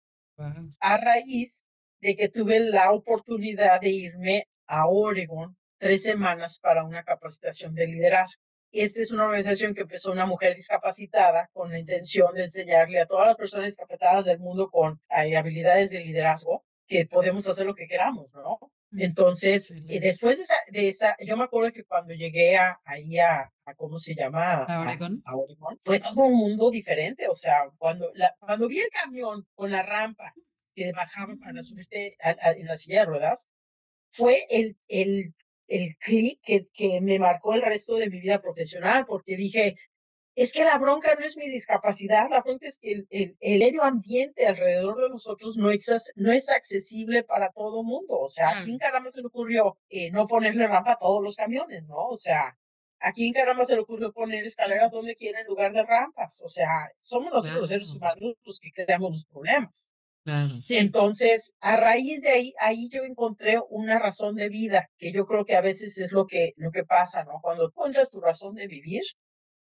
a 0.81 0.97
raíz 0.97 1.65
de 1.99 2.15
que 2.15 2.29
tuve 2.29 2.59
la 2.59 2.91
oportunidad 2.91 3.81
de 3.81 3.89
irme 3.89 4.47
a 4.67 4.87
Oregon 4.87 5.55
tres 5.79 6.03
semanas 6.03 6.59
para 6.59 6.83
una 6.83 7.03
capacitación 7.03 7.73
de 7.73 7.87
liderazgo. 7.87 8.41
Esta 8.71 9.01
es 9.01 9.11
una 9.11 9.25
organización 9.25 9.73
que 9.73 9.81
empezó 9.81 10.11
una 10.11 10.25
mujer 10.25 10.55
discapacitada 10.55 11.49
con 11.53 11.71
la 11.71 11.79
intención 11.79 12.33
de 12.33 12.43
enseñarle 12.43 12.99
a 12.99 13.05
todas 13.05 13.27
las 13.27 13.37
personas 13.37 13.67
discapacitadas 13.67 14.25
del 14.25 14.39
mundo 14.39 14.69
con 14.69 14.99
habilidades 15.09 15.89
de 15.89 15.99
liderazgo 15.99 16.63
que 16.85 17.05
podemos 17.05 17.47
hacer 17.47 17.65
lo 17.65 17.75
que 17.75 17.87
queramos, 17.87 18.31
¿no? 18.33 18.59
Entonces, 18.93 19.73
y 19.75 19.99
después 19.99 20.37
de 20.37 20.43
esa, 20.43 20.55
de 20.69 20.87
esa, 20.87 21.17
yo 21.19 21.35
me 21.35 21.43
acuerdo 21.43 21.73
que 21.73 21.83
cuando 21.83 22.13
llegué 22.13 22.57
a, 22.57 22.79
ahí 22.85 23.19
a, 23.19 23.51
a, 23.65 23.75
¿cómo 23.75 23.99
se 23.99 24.15
llama? 24.15 24.63
¿A 24.63 24.81
Oregón? 24.81 25.21
a 25.25 25.35
Oregón, 25.35 25.77
fue 25.81 25.99
todo 25.99 26.23
un 26.23 26.37
mundo 26.37 26.71
diferente. 26.71 27.27
O 27.27 27.35
sea, 27.35 27.69
cuando, 27.77 28.09
la, 28.15 28.33
cuando 28.39 28.67
vi 28.67 28.79
el 28.79 28.89
camión 28.89 29.45
con 29.55 29.71
la 29.71 29.83
rampa 29.83 30.33
que 30.73 30.93
bajaba 30.93 31.35
para 31.35 31.61
subirte 31.63 32.15
a, 32.21 32.29
a, 32.41 32.51
en 32.51 32.65
la 32.65 32.77
silla 32.77 33.01
de 33.01 33.05
ruedas, 33.07 33.49
fue 34.11 34.45
el, 34.49 34.77
el, 34.87 35.33
el 35.67 35.95
clic 35.97 36.39
que, 36.43 36.67
que 36.73 37.01
me 37.01 37.19
marcó 37.19 37.53
el 37.53 37.61
resto 37.61 37.95
de 37.95 38.09
mi 38.09 38.19
vida 38.19 38.41
profesional, 38.41 39.05
porque 39.05 39.35
dije, 39.35 39.77
es 40.37 40.53
que 40.53 40.63
la 40.63 40.77
bronca 40.77 41.15
no 41.15 41.25
es 41.25 41.35
mi 41.35 41.49
discapacidad, 41.49 42.29
la 42.29 42.41
bronca 42.41 42.67
es 42.67 42.77
que 42.77 42.91
el, 42.91 43.07
el, 43.09 43.35
el 43.39 43.57
medio 43.57 43.83
ambiente 43.83 44.45
alrededor 44.45 45.01
de 45.01 45.09
nosotros 45.09 45.57
no 45.57 45.71
es, 45.71 46.13
no 46.15 46.31
es 46.31 46.47
accesible 46.49 47.23
para 47.23 47.51
todo 47.51 47.83
mundo. 47.83 48.19
O 48.19 48.29
sea, 48.29 48.59
¿a 48.59 48.63
quién 48.63 48.77
caramba 48.77 49.09
se 49.09 49.21
le 49.21 49.27
ocurrió 49.27 49.79
eh, 49.89 50.11
no 50.11 50.27
ponerle 50.27 50.67
rampa 50.67 50.91
a 50.91 50.99
todos 50.99 51.23
los 51.23 51.35
camiones, 51.35 51.83
no? 51.85 52.09
O 52.09 52.17
sea, 52.17 52.55
¿a 52.99 53.11
quién 53.13 53.33
caramba 53.33 53.65
se 53.65 53.73
le 53.73 53.81
ocurrió 53.81 54.13
poner 54.13 54.45
escaleras 54.45 54.91
donde 54.91 55.15
quiera 55.15 55.41
en 55.41 55.47
lugar 55.47 55.73
de 55.73 55.83
rampas? 55.83 56.39
O 56.43 56.49
sea, 56.49 56.91
somos 56.99 57.33
nosotros 57.33 57.61
los 57.61 57.69
seres 57.69 57.89
humanos 57.89 58.35
los 58.43 58.59
que 58.59 58.71
creamos 58.71 59.13
los 59.13 59.25
problemas. 59.25 59.91
Claro. 60.27 60.59
Sí. 60.59 60.75
Entonces, 60.77 61.53
a 61.61 61.77
raíz 61.77 62.21
de 62.21 62.29
ahí, 62.29 62.53
ahí 62.59 62.89
yo 62.89 63.03
encontré 63.03 63.61
una 63.69 63.97
razón 63.97 64.35
de 64.35 64.49
vida, 64.49 64.89
que 64.97 65.13
yo 65.13 65.25
creo 65.25 65.45
que 65.45 65.55
a 65.55 65.61
veces 65.61 65.97
es 65.99 66.11
lo 66.11 66.27
que, 66.27 66.51
lo 66.57 66.69
que 66.71 66.83
pasa, 66.83 67.23
¿no? 67.23 67.39
Cuando 67.41 67.67
encuentras 67.67 68.09
tu 68.11 68.19
razón 68.19 68.53
de 68.55 68.67
vivir, 68.67 69.03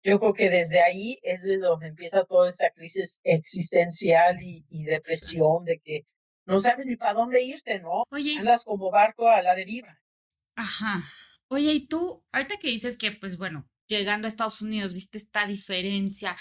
yo 0.03 0.19
creo 0.19 0.33
que 0.35 0.51
desde 0.51 0.79
ahí 0.83 1.17
es 1.23 1.41
de 1.41 1.57
donde 1.57 1.87
empieza 1.87 2.23
toda 2.25 2.49
esa 2.49 2.69
crisis 2.69 3.19
existencial 3.23 4.43
y, 4.43 4.63
y 4.69 4.83
depresión 4.83 5.63
de 5.63 5.79
que 5.79 6.01
no 6.45 6.59
sabes 6.59 6.85
ni 6.85 6.97
para 6.97 7.13
dónde 7.13 7.41
irte, 7.41 7.79
¿no? 7.79 8.03
Oye, 8.11 8.37
Andas 8.37 8.63
como 8.63 8.91
barco 8.91 9.29
a 9.29 9.41
la 9.41 9.55
deriva. 9.55 9.97
ajá. 10.55 11.01
Oye, 11.49 11.71
y 11.73 11.87
tú, 11.87 12.23
ahorita 12.31 12.57
que 12.57 12.67
dices 12.67 12.97
que, 12.97 13.11
pues 13.11 13.37
bueno, 13.37 13.67
llegando 13.87 14.27
a 14.27 14.29
Estados 14.29 14.61
Unidos, 14.61 14.93
viste 14.93 15.17
esta 15.17 15.47
diferencia. 15.47 16.35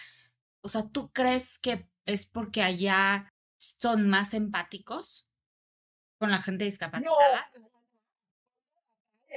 O 0.62 0.68
sea, 0.68 0.88
¿tú 0.90 1.10
crees 1.12 1.58
que 1.58 1.86
es 2.06 2.26
porque 2.26 2.62
allá 2.62 3.31
son 3.78 4.08
más 4.08 4.34
empáticos 4.34 5.26
con 6.18 6.30
la 6.30 6.42
gente 6.42 6.64
No, 6.64 6.66
discapacitada? 6.66 7.50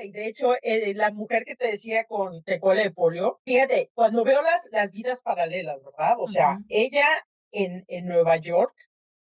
y 0.03 0.11
de 0.11 0.27
hecho, 0.27 0.55
eh, 0.61 0.93
la 0.93 1.11
mujer 1.11 1.45
que 1.45 1.55
te 1.55 1.67
decía 1.67 2.05
con 2.05 2.43
secuela 2.43 2.81
de 2.81 2.91
polio, 2.91 3.39
fíjate, 3.45 3.91
cuando 3.93 4.23
veo 4.23 4.41
las, 4.41 4.61
las 4.71 4.91
vidas 4.91 5.21
paralelas, 5.21 5.81
¿verdad? 5.83 6.15
O 6.19 6.27
sea, 6.27 6.59
ella 6.67 7.07
en, 7.51 7.85
en 7.87 8.07
Nueva 8.07 8.37
York 8.37 8.75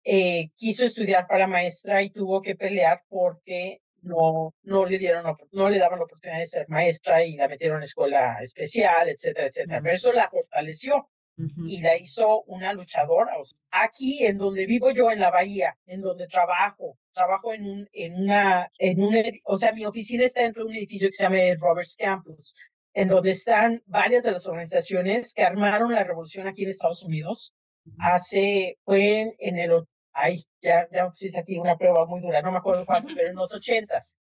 eh, 0.04 0.52
quiso 0.56 0.86
estudiar 0.86 1.28
para 1.28 1.48
maestra 1.48 2.04
y 2.04 2.12
tuvo 2.12 2.42
que 2.42 2.56
pelear 2.56 3.04
porque 3.10 3.82
no, 4.02 4.54
no 4.62 4.86
le 4.86 4.98
dieron, 5.00 5.36
no 5.52 5.70
le 5.70 5.80
daban 5.80 6.00
la 6.00 6.06
oportunidad 6.06 6.40
de 6.40 6.48
ser 6.48 6.70
maestra 6.70 7.24
y 7.24 7.36
la 7.36 7.48
metieron 7.48 7.78
en 7.78 7.84
escuela 7.84 8.38
especial, 8.42 9.10
etcétera, 9.10 9.48
etcétera. 9.48 9.82
Pero 9.82 9.96
eso 9.96 10.14
la 10.14 10.30
fortaleció 10.30 11.10
Ujú. 11.40 11.68
y 11.68 11.80
la 11.80 11.96
hizo 11.98 12.44
una 12.44 12.74
luchadora. 12.74 13.38
O 13.40 13.46
sea, 13.46 13.58
aquí, 13.72 14.26
en 14.26 14.38
donde 14.38 14.66
vivo 14.66 14.92
yo, 14.92 15.10
en 15.10 15.22
la 15.22 15.32
bahía, 15.32 15.78
en 15.86 16.02
donde 16.02 16.28
trabajo, 16.28 16.98
trabajo 17.14 17.54
en 17.54 17.66
un, 17.66 17.90
en 17.94 18.16
una, 18.22 18.70
en 18.78 19.02
un, 19.02 19.16
o 19.46 19.58
sea, 19.58 19.72
mi 19.72 19.86
oficina 19.86 20.26
está 20.26 20.42
dentro 20.42 20.64
de 20.64 20.70
un 20.72 20.76
edificio 20.76 21.08
que 21.08 21.16
se 21.16 21.24
llama 21.24 21.38
Roberts 21.58 21.96
Campus, 21.98 22.54
en 22.94 23.08
donde 23.08 23.32
están 23.32 23.82
varias 23.86 24.24
de 24.24 24.32
las 24.34 24.48
organizaciones 24.48 25.34
que 25.34 25.44
armaron 25.44 25.94
la 25.94 26.04
revolución 26.04 26.48
aquí 26.48 26.64
en 26.64 26.72
Estados 26.72 27.04
Unidos. 27.04 27.54
Hace, 28.00 28.78
fue 28.84 29.34
en, 29.40 29.58
el, 29.58 29.84
ay, 30.12 30.44
ya, 30.62 30.88
ya 30.92 31.08
puse 31.08 31.32
aquí 31.38 31.58
una 31.58 31.78
prueba 31.78 32.06
muy 32.06 32.22
dura, 32.22 32.42
no 32.42 32.52
me 32.52 32.58
acuerdo 32.58 32.86
cuándo, 32.86 33.14
pero 33.16 33.30
en 33.30 33.36
los 33.36 33.54
ochentas. 33.54 34.16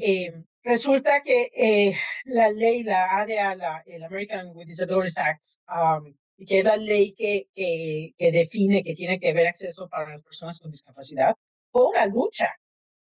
Eh, 0.00 0.32
resulta 0.62 1.22
que 1.22 1.50
eh, 1.54 1.94
la 2.24 2.50
ley, 2.50 2.82
la 2.82 3.18
ADA, 3.20 3.54
la, 3.54 3.82
el 3.86 4.02
American 4.02 4.50
with 4.54 4.66
Disabilities 4.66 5.18
Act, 5.18 5.42
um, 5.68 6.12
que 6.36 6.58
es 6.58 6.64
la 6.64 6.76
ley 6.76 7.12
que, 7.12 7.48
que, 7.54 8.14
que 8.18 8.32
define 8.32 8.82
que 8.82 8.94
tiene 8.94 9.18
que 9.20 9.30
haber 9.30 9.46
acceso 9.46 9.88
para 9.88 10.10
las 10.10 10.22
personas 10.22 10.58
con 10.60 10.70
discapacidad, 10.70 11.34
fue 11.70 11.88
una 11.88 12.06
lucha. 12.06 12.50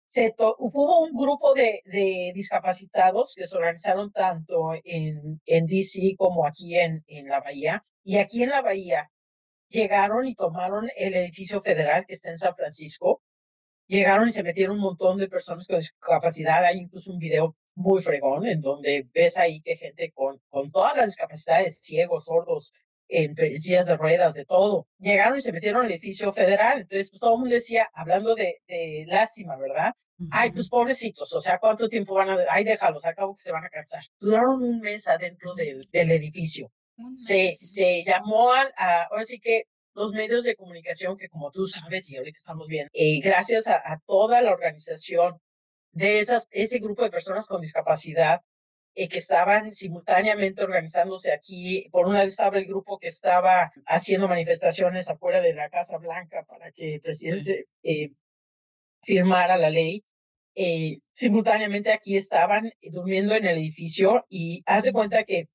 Se 0.08 0.36
hubo 0.38 1.02
un 1.04 1.16
grupo 1.16 1.54
de, 1.54 1.82
de 1.86 2.32
discapacitados 2.36 3.34
que 3.36 3.48
se 3.48 3.58
organizaron 3.58 4.12
tanto 4.12 4.74
en, 4.84 5.42
en 5.46 5.66
DC 5.68 6.16
como 6.18 6.46
aquí 6.46 6.78
en, 6.78 7.04
en 7.08 7.28
la 7.28 7.40
Bahía. 7.40 7.86
Y 8.04 8.18
aquí 8.18 8.44
en 8.44 8.50
la 8.50 8.62
Bahía 8.62 9.10
llegaron 9.70 10.28
y 10.28 10.36
tomaron 10.36 10.90
el 10.98 11.16
edificio 11.16 11.62
federal 11.62 12.06
que 12.06 12.16
está 12.16 12.30
en 12.30 12.38
San 12.38 12.56
Francisco 12.56 13.22
llegaron 13.92 14.30
y 14.30 14.32
se 14.32 14.44
metieron 14.44 14.78
un 14.78 14.84
montón 14.84 15.18
de 15.18 15.28
personas 15.28 15.68
con 15.68 15.78
discapacidad. 15.78 16.64
Hay 16.66 16.78
incluso 16.80 17.12
un 17.12 17.20
video 17.20 17.56
muy 17.76 18.02
fregón 18.02 18.48
en 18.48 18.62
donde 18.62 19.08
ves 19.14 19.38
ahí 19.38 19.62
que 19.62 19.76
gente 19.76 20.12
con, 20.12 20.42
con 20.50 20.72
todas 20.72 20.96
las 20.96 21.08
discapacidades, 21.08 21.80
ciegos, 21.82 22.26
sordos, 22.26 22.74
en, 23.12 23.36
sillas 23.60 23.86
de 23.86 23.98
ruedas, 23.98 24.34
de 24.34 24.46
todo, 24.46 24.88
llegaron 25.00 25.38
y 25.38 25.42
se 25.42 25.52
metieron 25.52 25.86
al 25.86 25.92
edificio 25.92 26.32
federal. 26.32 26.82
Entonces, 26.82 27.10
pues, 27.10 27.20
todo 27.20 27.36
el 27.36 27.40
mundo 27.42 27.56
decía, 27.56 27.90
hablando 27.94 28.34
de, 28.36 28.62
de 28.68 29.06
lástima, 29.08 29.58
¿verdad? 29.58 29.94
Ay, 30.30 30.52
pues 30.52 30.70
pobrecitos, 30.70 31.34
o 31.34 31.42
sea, 31.42 31.58
¿cuánto 31.58 31.90
tiempo 31.90 32.14
van 32.14 32.30
a...? 32.30 32.38
Ay, 32.50 32.64
déjalos, 32.64 33.06
acabo 33.06 33.34
que 33.34 33.42
se 33.42 33.52
van 33.52 33.66
a 33.66 33.70
cansar. 33.70 34.04
Duraron 34.20 34.64
un 34.64 34.80
mes 34.80 35.08
adentro 35.08 35.56
del, 35.56 35.88
del 35.92 36.12
edificio. 36.12 36.72
Se, 37.16 37.56
se 37.56 38.04
llamó 38.04 38.54
al, 38.54 38.72
a, 38.78 39.04
ahora 39.06 39.24
sí 39.24 39.40
que 39.40 39.64
los 39.96 40.12
medios 40.12 40.44
de 40.44 40.56
comunicación 40.56 41.18
que 41.18 41.28
como 41.28 41.50
tú 41.50 41.66
sabes 41.66 42.10
y 42.12 42.18
ahorita 42.18 42.38
estamos 42.38 42.68
viendo, 42.68 42.92
eh, 42.94 43.20
gracias 43.20 43.68
a, 43.68 43.78
a, 43.78 44.00
toda 44.06 44.42
la 44.42 44.52
organización 44.52 45.40
de 45.92 46.20
esas, 46.20 46.48
ese 46.52 46.78
grupo 46.78 47.04
de 47.04 47.10
personas 47.10 47.48
con 47.48 47.60
discapacidad 47.60 48.42
eh, 48.96 49.08
que 49.08 49.20
estaban 49.20 49.72
simultáneamente 49.72 50.64
organizándose 50.64 51.32
aquí. 51.32 51.88
Por 51.92 52.08
una 52.08 52.20
vez 52.20 52.30
estaba 52.30 52.58
el 52.58 52.66
grupo 52.66 53.00
que 53.00 53.08
estaba 53.08 53.72
haciendo 53.86 54.28
manifestaciones 54.28 55.10
afuera 55.10 55.42
de 55.42 55.54
la 55.54 55.70
Casa 55.70 55.98
Blanca 55.98 56.44
para 56.48 56.72
que 56.72 56.96
el 56.96 57.02
presidente 57.02 57.68
eh, 57.84 58.12
firmara 59.04 59.58
la 59.58 59.70
ley. 59.70 60.04
Eh, 60.56 61.00
simultáneamente 61.14 61.92
aquí 61.94 62.18
estaban 62.18 62.72
durmiendo 62.82 63.36
en 63.36 63.46
el 63.46 63.58
edificio 63.58 64.26
y 64.30 64.64
hace 64.66 64.92
cuenta 64.92 65.24
que 65.24 65.48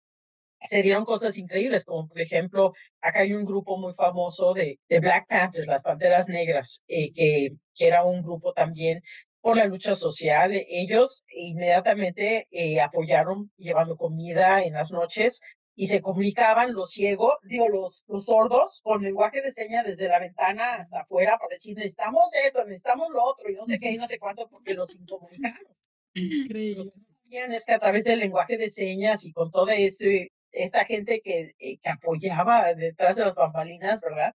se 0.62 0.82
dieron 0.82 1.04
cosas 1.04 1.38
increíbles, 1.38 1.84
como 1.84 2.08
por 2.08 2.20
ejemplo, 2.20 2.72
acá 3.00 3.20
hay 3.20 3.34
un 3.34 3.44
grupo 3.44 3.78
muy 3.78 3.94
famoso 3.94 4.54
de, 4.54 4.80
de 4.88 5.00
Black 5.00 5.26
Panthers, 5.28 5.66
las 5.66 5.82
Panteras 5.82 6.28
Negras, 6.28 6.82
eh, 6.88 7.12
que, 7.12 7.50
que, 7.74 7.86
era 7.86 8.04
un 8.04 8.22
grupo 8.22 8.52
también 8.52 9.02
por 9.46 9.56
la 9.56 9.66
lucha 9.66 9.94
social. 9.94 10.50
Ellos 10.68 11.22
inmediatamente 11.28 12.48
eh, 12.50 12.80
apoyaron 12.80 13.52
llevando 13.56 13.96
comida 13.96 14.64
en 14.64 14.72
las 14.72 14.90
noches 14.90 15.40
y 15.76 15.86
se 15.86 16.00
comunicaban 16.00 16.72
los 16.72 16.90
ciegos, 16.90 17.34
digo, 17.44 17.68
los, 17.68 18.02
los 18.08 18.24
sordos 18.24 18.80
con 18.82 19.04
lenguaje 19.04 19.42
de 19.42 19.52
señas 19.52 19.84
desde 19.86 20.08
la 20.08 20.18
ventana 20.18 20.74
hasta 20.74 21.02
afuera 21.02 21.38
para 21.38 21.52
decir, 21.52 21.76
necesitamos 21.76 22.24
esto, 22.44 22.64
necesitamos 22.64 23.08
lo 23.12 23.22
otro, 23.22 23.48
y 23.48 23.54
no 23.54 23.64
sé 23.66 23.78
qué, 23.78 23.92
y 23.92 23.98
no 23.98 24.08
sé 24.08 24.18
cuánto, 24.18 24.48
porque 24.48 24.74
los 24.74 24.92
incomunicaron. 24.96 25.76
Increíble. 26.14 26.90
Es 27.30 27.66
que 27.66 27.72
a 27.72 27.78
través 27.78 28.02
del 28.02 28.18
lenguaje 28.18 28.56
de 28.56 28.68
señas 28.68 29.24
y 29.24 29.32
con 29.32 29.52
todo 29.52 29.68
este, 29.68 30.32
esta 30.50 30.84
gente 30.86 31.20
que, 31.22 31.54
eh, 31.60 31.78
que 31.80 31.88
apoyaba 31.88 32.74
detrás 32.74 33.14
de 33.14 33.26
las 33.26 33.36
bambalinas, 33.36 34.00
¿verdad? 34.00 34.32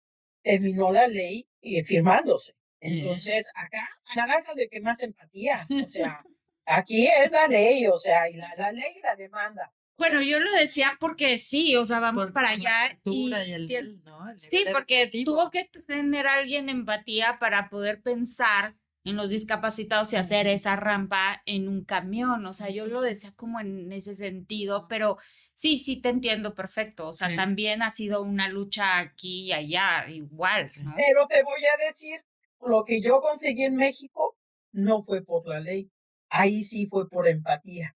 Terminó 0.44 0.92
la 0.92 1.08
ley 1.08 1.48
eh, 1.62 1.86
firmándose. 1.86 2.57
Entonces, 2.80 3.50
acá, 3.56 3.88
naranjas 4.16 4.56
de 4.56 4.68
que 4.70 4.82
más 4.82 5.02
empatía. 5.02 5.66
O 5.70 5.88
sea, 5.88 6.24
aquí 6.66 7.08
es 7.08 7.32
la 7.32 7.48
ley, 7.48 7.88
o 7.88 7.98
sea, 7.98 8.30
y 8.30 8.34
la, 8.34 8.54
la 8.58 8.72
ley 8.72 9.00
la 9.04 9.16
demanda. 9.16 9.74
Bueno, 9.98 10.22
yo 10.22 10.40
lo 10.40 10.52
decía 10.52 10.96
porque 11.00 11.40
sí, 11.40 11.76
o 11.76 11.86
sea, 11.86 12.00
vamos 12.00 12.32
para 12.32 12.50
allá. 12.50 13.00
Y, 13.04 13.34
el, 13.34 14.04
¿no? 14.04 14.28
sí, 14.36 14.66
porque 14.72 15.10
tuvo 15.26 15.50
que 15.50 15.70
tener 15.88 16.28
alguien 16.28 16.70
empatía 16.70 17.38
para 17.40 17.68
poder 17.70 18.02
pensar 18.04 18.76
en 19.04 19.16
los 19.16 19.30
discapacitados 19.30 20.12
y 20.14 20.18
hacer 20.18 20.48
esa 20.48 20.76
rampa 20.76 21.42
en 21.46 21.68
un 21.68 21.84
camión. 21.84 22.46
O 22.46 22.54
sea, 22.54 22.70
yo 22.70 22.86
lo 22.86 23.02
decía 23.02 23.32
como 23.36 23.60
en 23.60 23.92
ese 23.92 24.14
sentido, 24.14 24.88
pero 24.88 25.18
sí, 25.54 25.78
sí 25.78 26.00
te 26.00 26.10
entiendo 26.10 26.54
perfecto. 26.54 27.08
O 27.08 27.14
sea, 27.14 27.36
también 27.36 27.82
ha 27.82 27.90
sido 27.90 28.22
una 28.22 28.50
lucha 28.50 29.00
aquí 29.00 29.46
y 29.46 29.54
allá, 29.54 30.08
igual. 30.10 30.70
¿no? 30.82 30.94
Pero 30.96 31.26
te 31.28 31.42
voy 31.42 31.62
a 31.66 31.88
decir, 31.88 32.22
lo 32.62 32.84
que 32.86 33.02
yo 33.02 33.22
conseguí 33.22 33.64
en 33.64 33.76
México 33.76 34.36
no 34.72 35.04
fue 35.04 35.24
por 35.24 35.48
la 35.48 35.60
ley. 35.60 35.90
Ahí 36.30 36.64
sí 36.64 36.88
fue 36.88 37.10
por 37.10 37.28
empatía. 37.28 37.96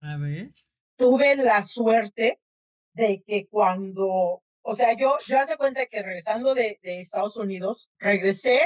A 0.00 0.16
ver. 0.16 0.52
Tuve 0.96 1.36
la 1.36 1.62
suerte 1.62 2.40
de 2.92 3.22
que 3.26 3.46
cuando, 3.46 4.42
o 4.62 4.74
sea, 4.74 4.96
yo, 4.96 5.16
yo 5.26 5.38
hace 5.38 5.56
cuenta 5.56 5.86
que 5.86 6.02
regresando 6.02 6.54
de, 6.54 6.78
de 6.82 7.00
Estados 7.00 7.36
Unidos, 7.36 7.90
regresé 7.98 8.60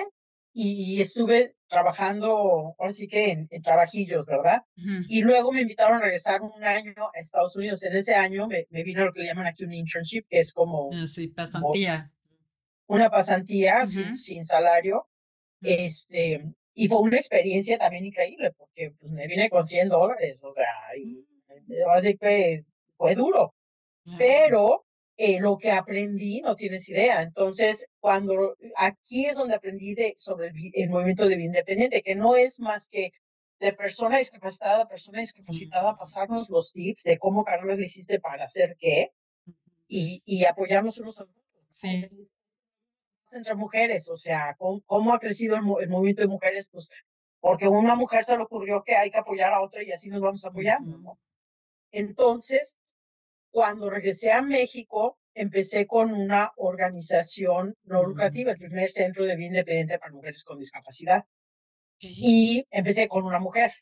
y 0.54 1.00
estuve 1.00 1.54
trabajando, 1.68 2.74
ahora 2.78 2.92
sí 2.92 3.08
que 3.08 3.30
en, 3.30 3.62
trabajillos, 3.62 4.26
¿verdad? 4.26 4.62
Y 5.08 5.22
luego 5.22 5.52
me 5.52 5.62
invitaron 5.62 5.96
a 5.96 6.00
regresar 6.00 6.42
un 6.42 6.62
año 6.62 6.92
a 7.14 7.18
Estados 7.18 7.56
Unidos. 7.56 7.82
En 7.84 7.96
ese 7.96 8.14
año 8.14 8.46
me, 8.46 8.66
me 8.70 8.82
vino 8.82 9.04
lo 9.04 9.12
que 9.12 9.20
le 9.20 9.26
llaman 9.26 9.46
aquí 9.46 9.64
un 9.64 9.72
internship, 9.72 10.24
que 10.28 10.40
es 10.40 10.52
como... 10.52 10.90
Ah, 10.92 11.06
sí, 11.06 11.28
pasantía. 11.28 12.12
una 12.86 13.10
pasantía 13.10 13.86
sin, 13.86 14.18
sin, 14.18 14.44
salario. 14.44 15.08
Este, 15.62 16.44
y 16.74 16.88
fue 16.88 17.00
una 17.00 17.18
experiencia 17.18 17.78
también 17.78 18.06
increíble, 18.06 18.52
porque 18.52 18.92
pues, 18.98 19.12
me 19.12 19.26
vine 19.26 19.50
con 19.50 19.66
100 19.66 19.88
dólares, 19.88 20.40
o 20.42 20.52
sea, 20.52 20.66
y, 20.96 21.24
así 21.94 22.16
que 22.16 22.64
fue 22.96 23.14
duro. 23.14 23.54
Pero 24.18 24.84
eh, 25.16 25.38
lo 25.40 25.58
que 25.58 25.70
aprendí 25.70 26.40
no 26.40 26.56
tienes 26.56 26.88
idea. 26.88 27.22
Entonces, 27.22 27.86
cuando 28.00 28.56
aquí 28.76 29.26
es 29.26 29.36
donde 29.36 29.54
aprendí 29.54 29.94
de, 29.94 30.14
sobre 30.16 30.52
el, 30.74 30.90
movimiento 30.90 31.28
de 31.28 31.36
vida 31.36 31.46
independiente, 31.46 32.02
que 32.02 32.14
no 32.14 32.36
es 32.36 32.58
más 32.58 32.88
que 32.88 33.12
de 33.60 33.72
persona 33.72 34.18
discapacitada 34.18 34.82
a 34.82 34.88
persona 34.88 35.20
discapacitada, 35.20 35.96
pasarnos 35.96 36.50
los 36.50 36.72
tips 36.72 37.04
de 37.04 37.18
cómo 37.18 37.44
Carlos 37.44 37.78
le 37.78 37.84
hiciste 37.84 38.18
para 38.18 38.44
hacer 38.44 38.76
qué 38.80 39.12
y, 39.86 40.22
y 40.24 40.44
apoyarnos 40.44 40.98
unos 40.98 41.20
a 41.20 41.24
otros. 41.24 41.44
Sí. 41.70 42.08
Entre 43.34 43.54
mujeres, 43.54 44.08
o 44.08 44.16
sea, 44.16 44.56
¿cómo, 44.58 45.14
ha 45.14 45.18
crecido 45.18 45.56
el, 45.56 45.62
movimiento 45.62 46.22
de 46.22 46.28
mujeres? 46.28 46.68
Pues 46.70 46.88
porque 47.40 47.66
una 47.66 47.96
mujer 47.96 48.24
se 48.24 48.36
le 48.36 48.42
ocurrió 48.44 48.82
que 48.84 48.94
hay 48.94 49.10
que 49.10 49.18
apoyar 49.18 49.52
a 49.52 49.62
otra 49.62 49.82
y 49.82 49.90
así 49.90 50.08
nos 50.08 50.20
vamos 50.20 50.44
apoyando, 50.44 50.96
¿no? 50.98 51.18
Entonces, 51.90 52.78
cuando 53.50 53.90
regresé 53.90 54.32
a 54.32 54.42
México, 54.42 55.18
empecé 55.34 55.86
con 55.86 56.12
una 56.12 56.52
organización 56.56 57.74
no 57.84 58.04
lucrativa, 58.04 58.52
el 58.52 58.58
primer 58.58 58.90
centro 58.90 59.24
de 59.24 59.36
vida 59.36 59.48
independiente 59.48 59.98
para 59.98 60.12
mujeres 60.12 60.44
con 60.44 60.58
discapacidad. 60.58 61.24
Y 61.98 62.66
empecé 62.70 63.08
con 63.08 63.24
una 63.24 63.38
mujer. 63.38 63.72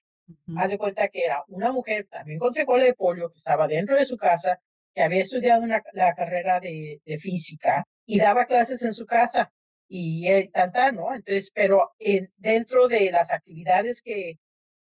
Haz 0.56 0.70
de 0.70 0.78
cuenta 0.78 1.08
que 1.08 1.24
era 1.24 1.44
una 1.48 1.72
mujer 1.72 2.06
también 2.10 2.38
con 2.38 2.52
secuela 2.52 2.84
de 2.84 2.94
polio 2.94 3.30
que 3.30 3.36
estaba 3.36 3.66
dentro 3.66 3.96
de 3.96 4.04
su 4.04 4.16
casa, 4.16 4.60
que 4.94 5.02
había 5.02 5.22
estudiado 5.22 5.66
la 5.66 6.14
carrera 6.14 6.60
de, 6.60 7.00
de, 7.04 7.18
física 7.18 7.86
y 8.10 8.18
daba 8.18 8.46
clases 8.46 8.82
en 8.82 8.92
su 8.92 9.06
casa 9.06 9.52
y 9.88 10.48
tanta, 10.48 10.90
¿no? 10.90 11.14
Entonces, 11.14 11.52
pero 11.54 11.92
en, 11.98 12.32
dentro 12.38 12.88
de 12.88 13.10
las 13.12 13.32
actividades 13.32 14.02
que, 14.02 14.38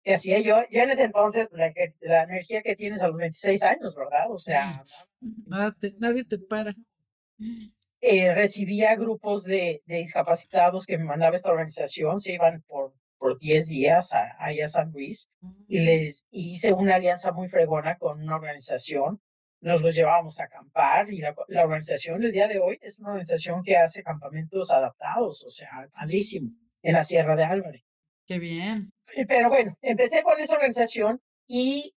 que 0.04 0.16
hacía 0.16 0.40
yo, 0.40 0.58
ya 0.70 0.84
en 0.84 0.92
ese 0.92 1.04
entonces, 1.04 1.48
la, 1.52 1.74
la, 2.02 2.24
energía 2.24 2.62
que 2.62 2.76
tienes 2.76 3.02
a 3.02 3.08
los 3.08 3.18
26 3.18 3.64
años, 3.64 3.96
¿verdad? 3.96 4.30
O 4.30 4.38
sea, 4.38 4.84
nadie 6.00 6.26
te 6.26 6.38
para. 6.38 6.76
Eh, 8.02 8.36
recibía 8.36 8.96
grupos 8.96 9.46
de, 9.46 9.82
de, 9.86 9.98
discapacitados 9.98 10.86
que 10.86 10.98
me 10.98 11.06
mandaba 11.06 11.38
esta 11.38 11.52
organización, 11.52 12.20
se 12.20 12.34
iban 12.34 12.62
por, 12.68 12.94
por 13.18 13.40
10 13.40 13.68
días 13.68 14.12
a, 14.14 14.36
a 14.38 14.68
San 14.68 14.92
Luis 14.92 15.30
y 15.70 15.80
les 15.80 16.26
hice 16.30 16.74
una 16.74 16.96
alianza 16.96 17.32
muy 17.32 17.48
fregona 17.48 17.98
con 17.98 18.22
una 18.22 18.36
organización. 18.36 19.22
Nos 19.64 19.82
los 19.82 19.96
llevábamos 19.96 20.42
a 20.42 20.44
acampar 20.44 21.10
y 21.10 21.20
la, 21.20 21.34
la 21.48 21.64
organización 21.64 22.20
del 22.20 22.34
día 22.34 22.50
de 22.50 22.60
hoy 22.60 22.78
es 22.82 23.00
una 23.00 23.12
organización 23.12 23.64
que 23.64 23.78
hace 23.78 24.04
campamentos 24.04 24.72
adaptados, 24.72 25.42
o 25.46 25.50
sea, 25.50 25.88
padrísimo, 25.94 26.52
en 26.82 26.94
la 26.94 27.06
Sierra 27.06 27.38
de 27.38 27.46
Álvarez. 27.46 27.82
Qué 28.28 28.40
bien. 28.40 28.92
Pero 29.26 29.48
bueno, 29.48 29.78
empecé 29.82 30.22
con 30.22 30.38
esa 30.38 30.56
organización 30.56 31.22
y 31.48 31.96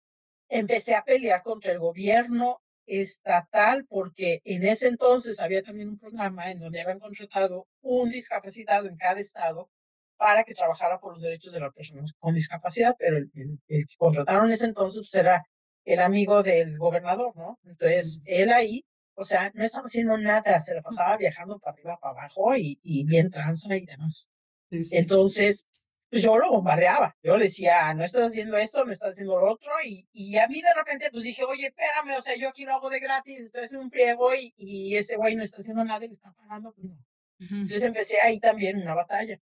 empecé 0.48 0.94
a 0.94 1.02
pelear 1.02 1.42
contra 1.42 1.72
el 1.72 1.80
gobierno 1.80 2.60
estatal 2.86 3.84
porque 3.88 4.42
en 4.44 4.64
ese 4.64 4.86
entonces 4.86 5.40
había 5.40 5.64
también 5.64 5.88
un 5.88 5.98
programa 5.98 6.52
en 6.52 6.60
donde 6.60 6.80
habían 6.80 7.00
contratado 7.00 7.66
un 7.80 8.10
discapacitado 8.10 8.86
en 8.86 8.96
cada 8.96 9.18
estado 9.18 9.70
para 10.16 10.44
que 10.44 10.54
trabajara 10.54 11.00
por 11.00 11.14
los 11.14 11.22
derechos 11.22 11.52
de 11.52 11.58
las 11.58 11.74
personas 11.74 12.12
con 12.20 12.32
discapacidad, 12.32 12.94
pero 12.96 13.16
el, 13.16 13.28
que 13.66 13.84
contrataron 13.98 14.46
en 14.46 14.52
ese 14.52 14.66
entonces 14.66 15.08
pues, 15.10 15.20
era 15.20 15.44
el 15.86 16.00
amigo 16.00 16.42
del 16.42 16.76
gobernador, 16.78 17.34
¿no? 17.36 17.58
Entonces, 17.64 18.20
él 18.26 18.52
ahí, 18.52 18.84
o 19.14 19.24
sea, 19.24 19.50
no 19.54 19.64
estaba 19.64 19.86
haciendo 19.86 20.18
nada, 20.18 20.60
se 20.60 20.74
la 20.74 20.82
pasaba 20.82 21.16
viajando 21.16 21.58
para 21.58 21.72
arriba, 21.74 21.98
para 21.98 22.20
abajo 22.20 22.54
y, 22.56 22.78
y 22.82 23.04
bien 23.04 23.30
tranza 23.30 23.76
y 23.76 23.86
demás. 23.86 24.28
Entonces, 24.70 25.66
pues 26.10 26.22
yo 26.22 26.36
lo 26.38 26.50
bombardeaba. 26.50 27.16
Yo 27.22 27.36
le 27.36 27.46
decía, 27.46 27.94
no 27.94 28.04
estás 28.04 28.28
haciendo 28.28 28.56
esto, 28.56 28.84
no 28.84 28.92
estás 28.92 29.12
haciendo 29.12 29.38
lo 29.38 29.52
otro. 29.52 29.72
Y, 29.84 30.08
y 30.12 30.38
a 30.38 30.48
mí 30.48 30.60
de 30.60 30.74
repente 30.74 31.08
pues 31.10 31.24
dije, 31.24 31.44
oye, 31.44 31.68
espérame, 31.68 32.18
o 32.18 32.22
sea, 32.22 32.36
yo 32.36 32.48
aquí 32.48 32.64
lo 32.64 32.74
hago 32.74 32.90
de 32.90 33.00
gratis, 33.00 33.40
estoy 33.40 33.64
haciendo 33.64 33.84
un 33.84 33.90
friego 33.90 34.34
y, 34.34 34.52
y 34.56 34.96
ese 34.96 35.16
güey 35.16 35.36
no 35.36 35.44
está 35.44 35.60
haciendo 35.60 35.84
nada 35.84 36.04
y 36.04 36.08
le 36.08 36.14
está 36.14 36.32
pagando. 36.32 36.72
Pues 36.72 36.88
no. 36.88 36.96
Entonces 37.38 37.82
empecé 37.84 38.20
ahí 38.20 38.40
también 38.40 38.78
una 38.82 38.94
batalla. 38.94 39.38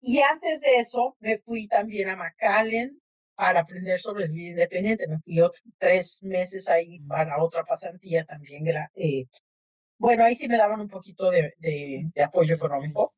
Y 0.00 0.20
antes 0.22 0.60
de 0.60 0.76
eso 0.78 1.16
me 1.20 1.38
fui 1.38 1.68
también 1.68 2.08
a 2.08 2.16
McAllen 2.16 3.01
para 3.34 3.60
aprender 3.60 3.98
sobre 4.00 4.24
el 4.24 4.32
vida 4.32 4.50
independiente. 4.50 5.08
Me 5.08 5.18
fui 5.18 5.40
tres 5.78 6.22
meses 6.22 6.68
ahí 6.68 7.00
para 7.00 7.42
otra 7.42 7.64
pasantía 7.64 8.24
también. 8.24 8.66
Eh, 8.96 9.26
bueno, 9.98 10.24
ahí 10.24 10.34
sí 10.34 10.48
me 10.48 10.58
daban 10.58 10.80
un 10.80 10.88
poquito 10.88 11.30
de, 11.30 11.54
de, 11.58 12.10
de 12.14 12.22
apoyo 12.22 12.54
económico 12.54 13.14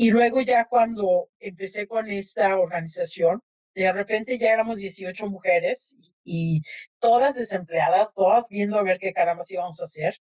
y 0.00 0.12
luego 0.12 0.40
ya 0.42 0.66
cuando 0.66 1.28
empecé 1.40 1.88
con 1.88 2.08
esta 2.08 2.56
organización, 2.56 3.42
de 3.74 3.92
repente 3.92 4.38
ya 4.38 4.52
éramos 4.52 4.78
18 4.78 5.26
mujeres 5.28 5.96
y, 6.22 6.62
todas 7.00 7.34
desempleadas, 7.34 8.14
todas 8.14 8.44
viendo 8.48 8.78
a 8.78 8.84
ver 8.84 9.00
qué 9.00 9.12
caramba 9.12 9.42
íbamos 9.48 9.80
a 9.80 9.86
hacer, 9.86 10.14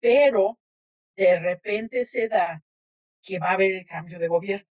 pero 0.00 0.58
de 1.16 1.38
repente 1.40 2.06
se 2.06 2.28
da 2.28 2.62
que 3.22 3.38
va 3.38 3.50
a 3.50 3.52
haber 3.52 3.72
el 3.72 3.86
cambio 3.86 4.18
de 4.18 4.28
gobierno 4.28 4.66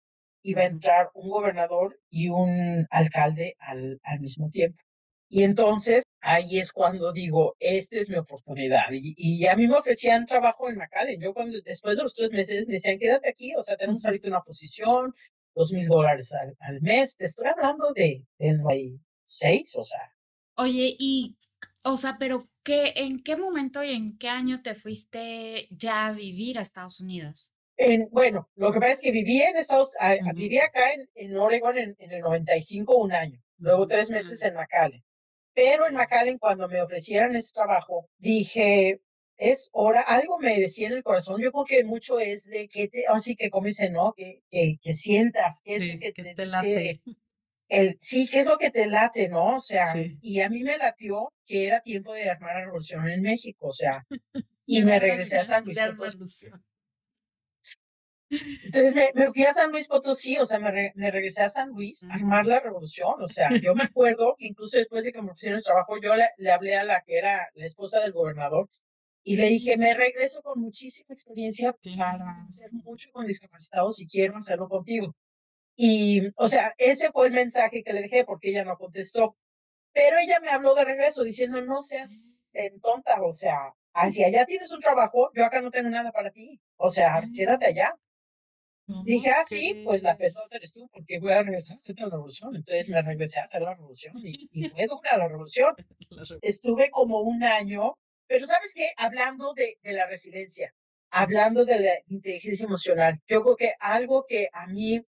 va 0.55 0.63
a 0.63 0.67
entrar 0.67 1.11
un 1.15 1.31
gobernador 1.31 1.99
y 2.11 2.29
un 2.29 2.87
alcalde 2.91 3.57
al, 3.59 4.01
al 4.03 4.21
mismo 4.21 4.51
tiempo. 4.51 4.83
Y 5.29 5.43
entonces 5.43 6.05
ahí 6.21 6.59
es 6.59 6.73
cuando 6.73 7.13
digo, 7.13 7.57
esta 7.61 7.99
es 7.99 8.11
mi 8.11 8.17
oportunidad. 8.17 8.87
Y, 8.93 9.15
y, 9.17 9.47
a 9.47 9.57
mí 9.57 9.67
me 9.69 9.79
ofrecían 9.79 10.27
trabajo 10.27 10.69
en 10.69 10.77
McAllen. 10.77 11.21
Yo 11.21 11.33
cuando, 11.33 11.59
después 11.65 11.97
de 11.97 12.03
los 12.03 12.15
tres 12.15 12.31
meses, 12.33 12.67
me 12.67 12.75
decían, 12.75 12.99
quédate 12.99 13.29
aquí, 13.29 13.55
o 13.57 13.63
sea, 13.63 13.77
tenemos 13.77 14.05
ahorita 14.05 14.29
una 14.29 14.43
posición, 14.43 15.15
dos 15.55 15.73
mil 15.73 15.87
dólares 15.87 16.33
al, 16.33 16.57
al, 16.61 16.81
mes. 16.81 17.17
Te 17.17 17.27
estoy 17.27 17.49
hablando 17.49 17.93
de, 17.95 18.25
de 18.39 18.99
seis, 19.25 19.75
o 19.77 19.85
sea. 19.85 20.13
Oye, 20.57 20.97
y, 20.99 21.37
o 21.83 21.97
sea, 21.97 22.17
pero 22.19 22.49
¿qué, 22.63 22.93
¿en 22.97 23.23
qué 23.23 23.37
momento 23.37 23.83
y 23.83 23.91
en 23.91 24.19
qué 24.19 24.29
año 24.29 24.63
te 24.63 24.75
fuiste 24.75 25.69
ya 25.71 26.07
a 26.07 26.13
vivir 26.13 26.59
a 26.59 26.63
Estados 26.63 27.01
Unidos? 27.01 27.53
En, 27.79 28.09
bueno, 28.11 28.49
lo 28.55 28.73
que 28.73 28.81
pasa 28.81 28.93
es 28.95 29.01
que 29.01 29.13
viví 29.13 29.43
en 29.43 29.57
Estados, 29.57 29.91
uh 30.01 30.35
viví 30.35 30.59
acá 30.59 30.93
en, 30.93 31.09
en 31.15 31.37
Oregon 31.37 31.77
en, 31.77 31.95
en, 31.99 32.13
el 32.13 32.23
95 32.23 32.97
un 32.97 33.13
año, 33.13 33.39
luego 33.59 33.87
tres 33.87 34.11
meses 34.11 34.43
en 34.43 34.55
McAllen. 34.55 35.05
Pero 35.53 35.87
en 35.87 35.95
McAllen, 35.95 36.39
cuando 36.39 36.69
me 36.69 36.81
ofrecieran 36.81 37.37
ese 37.37 37.53
trabajo, 37.53 38.09
dije, 38.19 39.01
es 39.37 39.69
hora, 39.73 40.01
algo 40.01 40.39
me 40.39 40.59
decía 40.59 40.89
en 40.89 40.95
el 40.95 41.03
corazón, 41.03 41.41
yo 41.41 41.53
creo 41.53 41.65
que 41.65 41.85
mucho 41.85 42.19
es 42.19 42.45
de 42.45 42.69
que 42.69 42.89
te, 42.89 43.05
así 43.09 43.37
que 43.37 43.51
como 43.51 43.67
dice, 43.67 43.91
¿no? 43.91 44.15
Que, 44.15 44.43
que, 44.51 44.79
que 44.81 44.95
sientas, 44.95 45.61
que, 45.65 45.79
sí, 45.79 45.99
que, 45.99 46.13
te, 46.13 46.35
te 46.35 46.47
late. 46.47 47.01
El, 47.69 47.99
sí, 48.01 48.29
¿qué 48.29 48.41
es 48.41 48.47
lo 48.47 48.59
que 48.59 48.71
te 48.71 48.87
late, 48.87 49.29
no? 49.29 49.57
O 49.57 49.61
sea, 49.61 49.87
sí. 49.93 50.17
y 50.23 50.41
a 50.41 50.49
mí 50.49 50.63
me 50.63 50.79
latió 50.79 51.33
que 51.45 51.67
era 51.67 51.81
tiempo 51.81 52.15
de 52.15 52.31
armar 52.31 52.55
la 52.55 52.65
revolución 52.67 53.09
en 53.09 53.23
México, 53.23 53.69
o 53.69 53.73
sea, 53.73 54.07
y 54.67 54.83
me 54.83 54.99
regresé 54.99 55.39
a 55.39 55.45
San 55.45 55.65
Luis 55.65 55.79
Potosí. 55.97 56.49
Entonces 58.29 58.95
me, 58.95 59.11
me, 59.15 59.33
fui 59.33 59.45
a 59.45 59.53
San 59.53 59.71
Luis 59.71 59.87
Potosí, 59.89 60.37
o 60.39 60.47
sea, 60.47 60.59
me, 60.59 60.71
re, 60.71 60.93
me 60.97 61.11
regresé 61.11 61.43
a 61.43 61.49
San 61.49 61.71
Luis 61.71 62.05
a 62.05 62.15
armar 62.15 62.47
la 62.47 62.61
revolución. 62.61 63.23
O 63.23 63.29
sea, 63.29 63.51
yo 63.63 63.75
me 63.75 63.85
acuerdo 63.85 64.35
que 64.39 64.47
incluso 64.47 64.79
después 64.79 65.05
de 65.05 65.13
que 65.13 65.23
me 65.23 65.29
pusieron 65.29 65.59
el 65.59 65.65
trabajo, 65.65 66.01
yo 66.01 66.15
le, 66.17 66.29
le, 66.39 66.51
hablé 66.51 66.77
a 66.77 66.85
la 66.85 67.03
que 67.03 67.19
era 67.19 67.49
la 67.55 67.67
esposa 67.67 68.01
del 68.01 68.13
gobernador 68.13 68.69
y 69.23 69.37
le 69.37 69.49
dije, 69.49 69.77
me 69.77 69.95
regreso 69.95 70.43
con 70.43 70.61
muchísima 70.61 71.15
experiencia 71.15 71.73
para 71.73 72.43
hacer 72.49 72.73
mucho 72.73 73.11
con 73.13 73.27
discapacitados 73.27 74.01
y 74.01 74.07
quiero 74.07 74.37
hacerlo 74.37 74.69
contigo. 74.69 75.15
Y, 75.77 76.29
o 76.37 76.49
sea, 76.49 76.75
ese 76.79 77.13
fue 77.13 77.27
el 77.27 77.33
mensaje 77.33 77.83
que 77.85 77.93
le 77.93 78.03
dejé 78.03 78.25
porque 78.25 78.51
ella 78.51 78.65
no 78.65 78.77
contestó. 78.77 79.37
Pero 79.93 80.19
ella 80.19 80.41
me 80.41 80.51
habló 80.51 80.75
de 80.75 80.85
regreso 80.85 81.23
diciendo, 81.25 81.61
no 81.63 81.83
seas 81.83 82.17
en 82.53 82.81
tonta, 82.81 83.21
o 83.23 83.33
sea, 83.33 83.73
si 84.11 84.25
allá 84.25 84.45
tienes 84.47 84.73
un 84.73 84.81
trabajo, 84.81 85.31
yo 85.35 85.45
acá 85.45 85.61
no 85.61 85.71
tengo 85.71 85.89
nada 85.91 86.13
para 86.13 86.31
ti. 86.31 86.61
O 86.77 86.91
sea, 86.91 87.23
quédate 87.35 87.67
allá. 87.67 87.97
Dije, 89.05 89.31
ah, 89.31 89.45
sí, 89.45 89.83
pues 89.85 90.03
la 90.03 90.17
pesada 90.17 90.47
eres 90.51 90.73
tú, 90.73 90.89
porque 90.93 91.19
voy 91.19 91.33
a 91.33 91.43
regresar 91.43 91.75
a 91.75 91.77
hacer 91.77 91.97
la 91.99 92.09
revolución. 92.09 92.55
Entonces 92.55 92.89
me 92.89 93.03
regresé 93.03 93.41
a 93.41 93.45
hacer 93.45 93.63
la 93.63 93.75
revolución 93.75 94.15
y, 94.23 94.49
y 94.53 94.69
fue 94.69 94.87
dura 94.87 95.17
la 95.17 95.29
revolución. 95.29 95.75
Estuve 96.43 96.91
como 96.91 97.21
un 97.21 97.43
año, 97.43 97.95
pero 98.29 98.47
¿sabes 98.47 98.73
qué? 98.75 98.93
Hablando 98.97 99.55
de, 99.55 99.79
de 99.83 99.93
la 99.93 100.07
resiliencia, 100.07 100.73
hablando 101.11 101.65
de 101.65 101.81
la 101.81 101.93
inteligencia 102.09 102.65
emocional, 102.65 103.21
yo 103.27 103.43
creo 103.43 103.57
que 103.57 103.73
algo 103.81 104.25
que 104.29 104.49
a 104.53 104.67
mí 104.69 105.03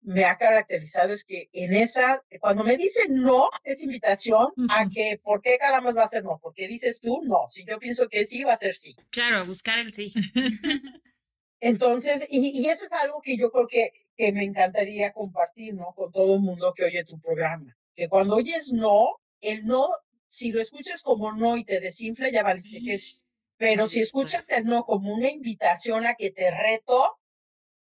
me 0.00 0.24
ha 0.24 0.36
caracterizado 0.36 1.12
es 1.12 1.24
que 1.24 1.48
en 1.52 1.74
esa, 1.74 2.22
cuando 2.40 2.64
me 2.64 2.76
dicen 2.76 3.14
no, 3.14 3.50
es 3.62 3.82
invitación 3.82 4.46
uh 4.56 4.62
-huh. 4.62 4.66
a 4.70 4.88
que, 4.88 5.20
¿por 5.22 5.42
qué 5.42 5.58
cada 5.58 5.80
más 5.80 5.96
va 5.96 6.04
a 6.04 6.08
ser 6.08 6.24
no? 6.24 6.38
Porque 6.42 6.66
dices 6.66 7.00
tú 7.00 7.20
no. 7.24 7.48
Si 7.50 7.64
yo 7.64 7.78
pienso 7.78 8.08
que 8.08 8.24
sí, 8.24 8.42
va 8.44 8.54
a 8.54 8.56
ser 8.56 8.74
sí. 8.74 8.94
Claro, 9.10 9.44
buscar 9.44 9.78
el 9.78 9.92
sí. 9.92 10.12
Entonces, 11.60 12.26
y, 12.30 12.60
y, 12.60 12.68
eso 12.68 12.84
es 12.84 12.92
algo 12.92 13.20
que 13.20 13.36
yo 13.36 13.50
creo 13.50 13.66
que, 13.66 13.90
que 14.16 14.32
me 14.32 14.44
encantaría 14.44 15.12
compartir, 15.12 15.74
¿no? 15.74 15.92
Con 15.94 16.12
todo 16.12 16.34
el 16.34 16.40
mundo 16.40 16.72
que 16.74 16.84
oye 16.84 17.04
tu 17.04 17.18
programa. 17.20 17.76
Que 17.94 18.08
cuando 18.08 18.36
oyes 18.36 18.72
no, 18.72 19.16
el 19.40 19.66
no, 19.66 19.88
si 20.28 20.52
lo 20.52 20.60
escuchas 20.60 21.02
como 21.02 21.32
no 21.32 21.56
y 21.56 21.64
te 21.64 21.80
desinfla, 21.80 22.30
ya 22.30 22.42
valiste 22.42 22.80
que 22.84 22.94
es. 22.94 23.18
Pero 23.56 23.88
si 23.88 24.00
escuchas 24.00 24.44
el 24.48 24.66
no 24.66 24.84
como 24.84 25.12
una 25.14 25.30
invitación 25.30 26.06
a 26.06 26.14
que 26.14 26.30
te 26.30 26.48
reto, 26.50 27.18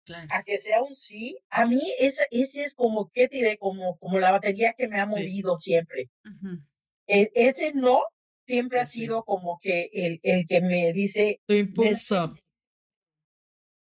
claro. 0.06 0.28
a 0.30 0.44
que 0.44 0.60
sea 0.60 0.84
un 0.84 0.94
sí, 0.94 1.40
a 1.50 1.66
mí 1.66 1.82
ese, 1.98 2.28
ese 2.30 2.64
es 2.64 2.76
como, 2.76 3.10
¿qué 3.12 3.28
diré? 3.28 3.58
Como, 3.58 3.98
como 3.98 4.20
la 4.20 4.32
batería 4.32 4.76
que 4.78 4.88
me 4.88 5.00
ha 5.00 5.08
movido 5.08 5.58
sí. 5.58 5.72
siempre. 5.72 6.12
Uh 6.24 6.30
-huh. 6.30 6.66
e, 7.08 7.32
ese 7.34 7.74
no 7.74 8.04
siempre 8.46 8.80
ha 8.80 8.86
sido 8.86 9.24
como 9.24 9.58
que 9.60 9.90
el, 9.92 10.20
el 10.22 10.46
que 10.46 10.62
me 10.62 10.94
dice... 10.94 11.42
Tu 11.48 11.56
impulso 11.56 12.36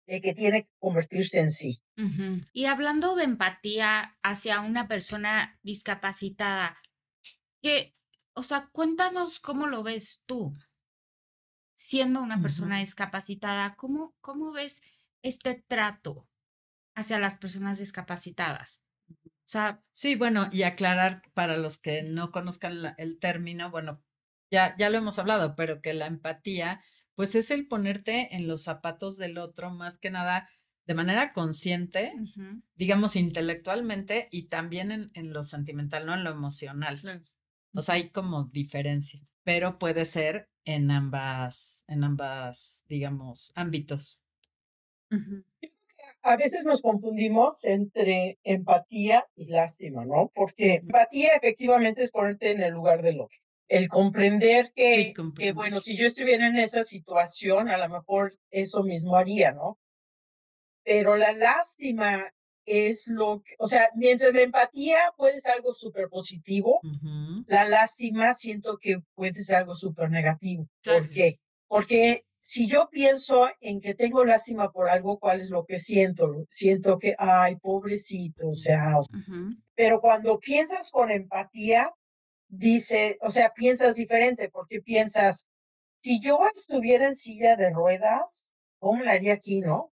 de 0.07 0.21
que 0.21 0.33
tiene 0.33 0.63
que 0.63 0.71
convertirse 0.79 1.39
en 1.39 1.51
sí. 1.51 1.81
Uh 1.97 2.01
-huh. 2.03 2.49
Y 2.53 2.65
hablando 2.65 3.15
de 3.15 3.23
empatía 3.23 4.17
hacia 4.23 4.61
una 4.61 4.87
persona 4.87 5.59
discapacitada, 5.63 6.81
que, 7.61 7.95
o 8.33 8.43
sea, 8.43 8.69
cuéntanos 8.71 9.39
cómo 9.39 9.67
lo 9.67 9.83
ves 9.83 10.21
tú, 10.25 10.55
siendo 11.73 12.21
una 12.21 12.35
uh 12.35 12.39
-huh. 12.39 12.41
persona 12.43 12.79
discapacitada, 12.79 13.75
¿cómo, 13.75 14.15
cómo 14.21 14.51
ves 14.51 14.81
este 15.23 15.55
trato 15.55 16.27
hacia 16.95 17.19
las 17.19 17.35
personas 17.35 17.79
discapacitadas? 17.79 18.83
O 19.09 19.49
sea, 19.51 19.83
sí, 19.91 20.15
bueno, 20.15 20.47
y 20.51 20.63
aclarar 20.63 21.21
para 21.33 21.57
los 21.57 21.77
que 21.77 22.03
no 22.03 22.31
conozcan 22.31 22.81
la, 22.81 22.95
el 22.97 23.19
término, 23.19 23.69
bueno, 23.69 24.01
ya, 24.49 24.75
ya 24.77 24.89
lo 24.89 24.97
hemos 24.97 25.19
hablado, 25.19 25.55
pero 25.55 25.81
que 25.81 25.93
la 25.93 26.07
empatía 26.07 26.81
pues 27.15 27.35
es 27.35 27.51
el 27.51 27.67
ponerte 27.67 28.35
en 28.35 28.47
los 28.47 28.63
zapatos 28.63 29.17
del 29.17 29.37
otro, 29.37 29.71
más 29.71 29.97
que 29.97 30.09
nada 30.09 30.49
de 30.85 30.93
manera 30.95 31.33
consciente, 31.33 32.13
uh 32.15 32.21
-huh. 32.21 32.61
digamos 32.75 33.15
intelectualmente 33.15 34.27
y 34.31 34.47
también 34.47 34.91
en, 34.91 35.11
en, 35.13 35.31
lo 35.33 35.43
sentimental, 35.43 36.05
no 36.05 36.13
en 36.13 36.23
lo 36.23 36.31
emocional. 36.31 36.99
Claro. 36.99 37.21
O 37.73 37.81
sea, 37.81 37.95
hay 37.95 38.09
como 38.09 38.45
diferencia, 38.45 39.21
pero 39.43 39.77
puede 39.77 40.05
ser 40.05 40.49
en 40.65 40.91
ambas, 40.91 41.83
en 41.87 42.03
ambas, 42.03 42.83
digamos, 42.87 43.51
ámbitos. 43.55 44.19
Uh 45.11 45.15
-huh. 45.15 45.43
A 46.23 46.35
veces 46.35 46.63
nos 46.65 46.81
confundimos 46.81 47.63
entre 47.63 48.37
empatía 48.43 49.25
y 49.35 49.45
lástima, 49.45 50.05
¿no? 50.05 50.31
Porque 50.35 50.75
empatía 50.75 51.35
efectivamente 51.35 52.03
es 52.03 52.11
ponerte 52.11 52.51
en 52.51 52.61
el 52.61 52.73
lugar 52.73 53.01
del 53.01 53.21
otro 53.21 53.39
el 53.71 53.87
comprender 53.87 54.73
que, 54.75 54.93
sí, 54.95 55.13
que, 55.37 55.53
bueno, 55.53 55.79
si 55.79 55.95
yo 55.95 56.05
estuviera 56.05 56.45
en 56.45 56.57
esa 56.57 56.83
situación, 56.83 57.69
a 57.69 57.77
lo 57.77 57.87
mejor 57.87 58.33
eso 58.49 58.83
mismo 58.83 59.15
haría, 59.15 59.53
¿no? 59.53 59.79
Pero 60.83 61.15
la 61.15 61.31
lástima 61.31 62.33
es 62.65 63.07
lo 63.07 63.41
que, 63.41 63.55
o 63.59 63.69
sea, 63.69 63.89
mientras 63.95 64.33
la 64.33 64.41
empatía 64.41 64.97
puede 65.15 65.39
ser 65.39 65.53
algo 65.53 65.73
súper 65.73 66.09
positivo, 66.09 66.81
uh 66.83 66.89
-huh. 66.89 67.45
la 67.47 67.63
lástima 67.63 68.35
siento 68.35 68.77
que 68.77 68.99
puede 69.15 69.41
ser 69.41 69.55
algo 69.55 69.73
súper 69.73 70.09
negativo. 70.11 70.67
Claro. 70.81 71.05
¿Por 71.05 71.09
qué? 71.09 71.39
Porque 71.69 72.25
si 72.41 72.67
yo 72.67 72.89
pienso 72.91 73.47
en 73.61 73.79
que 73.79 73.93
tengo 73.93 74.25
lástima 74.25 74.69
por 74.69 74.89
algo, 74.89 75.17
¿cuál 75.17 75.39
es 75.39 75.49
lo 75.49 75.63
que 75.63 75.79
siento? 75.79 76.45
Siento 76.49 76.99
que, 76.99 77.15
ay, 77.17 77.55
pobrecito, 77.55 78.49
o 78.49 78.55
sea, 78.55 78.97
uh 78.97 79.01
-huh. 79.01 79.55
pero 79.75 80.01
cuando 80.01 80.39
piensas 80.39 80.91
con 80.91 81.09
empatía, 81.09 81.93
dice, 82.51 83.17
o 83.21 83.31
sea, 83.31 83.53
piensas 83.53 83.95
diferente 83.95 84.49
porque 84.49 84.81
piensas, 84.81 85.47
si 85.99 86.19
yo 86.19 86.39
estuviera 86.53 87.07
en 87.07 87.15
silla 87.15 87.55
de 87.55 87.71
ruedas, 87.71 88.51
¿cómo 88.79 89.03
la 89.03 89.13
haría 89.13 89.33
aquí, 89.33 89.61
no? 89.61 89.91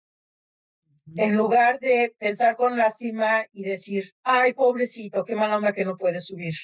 En 1.15 1.35
lugar 1.35 1.79
de 1.79 2.15
pensar 2.17 2.55
con 2.55 2.77
lástima 2.77 3.45
y 3.51 3.63
decir, 3.63 4.13
ay, 4.23 4.53
pobrecito, 4.53 5.23
qué 5.23 5.35
mala 5.35 5.57
onda 5.57 5.73
que 5.73 5.85
no 5.85 5.97
puede 5.97 6.19
subir. 6.19 6.55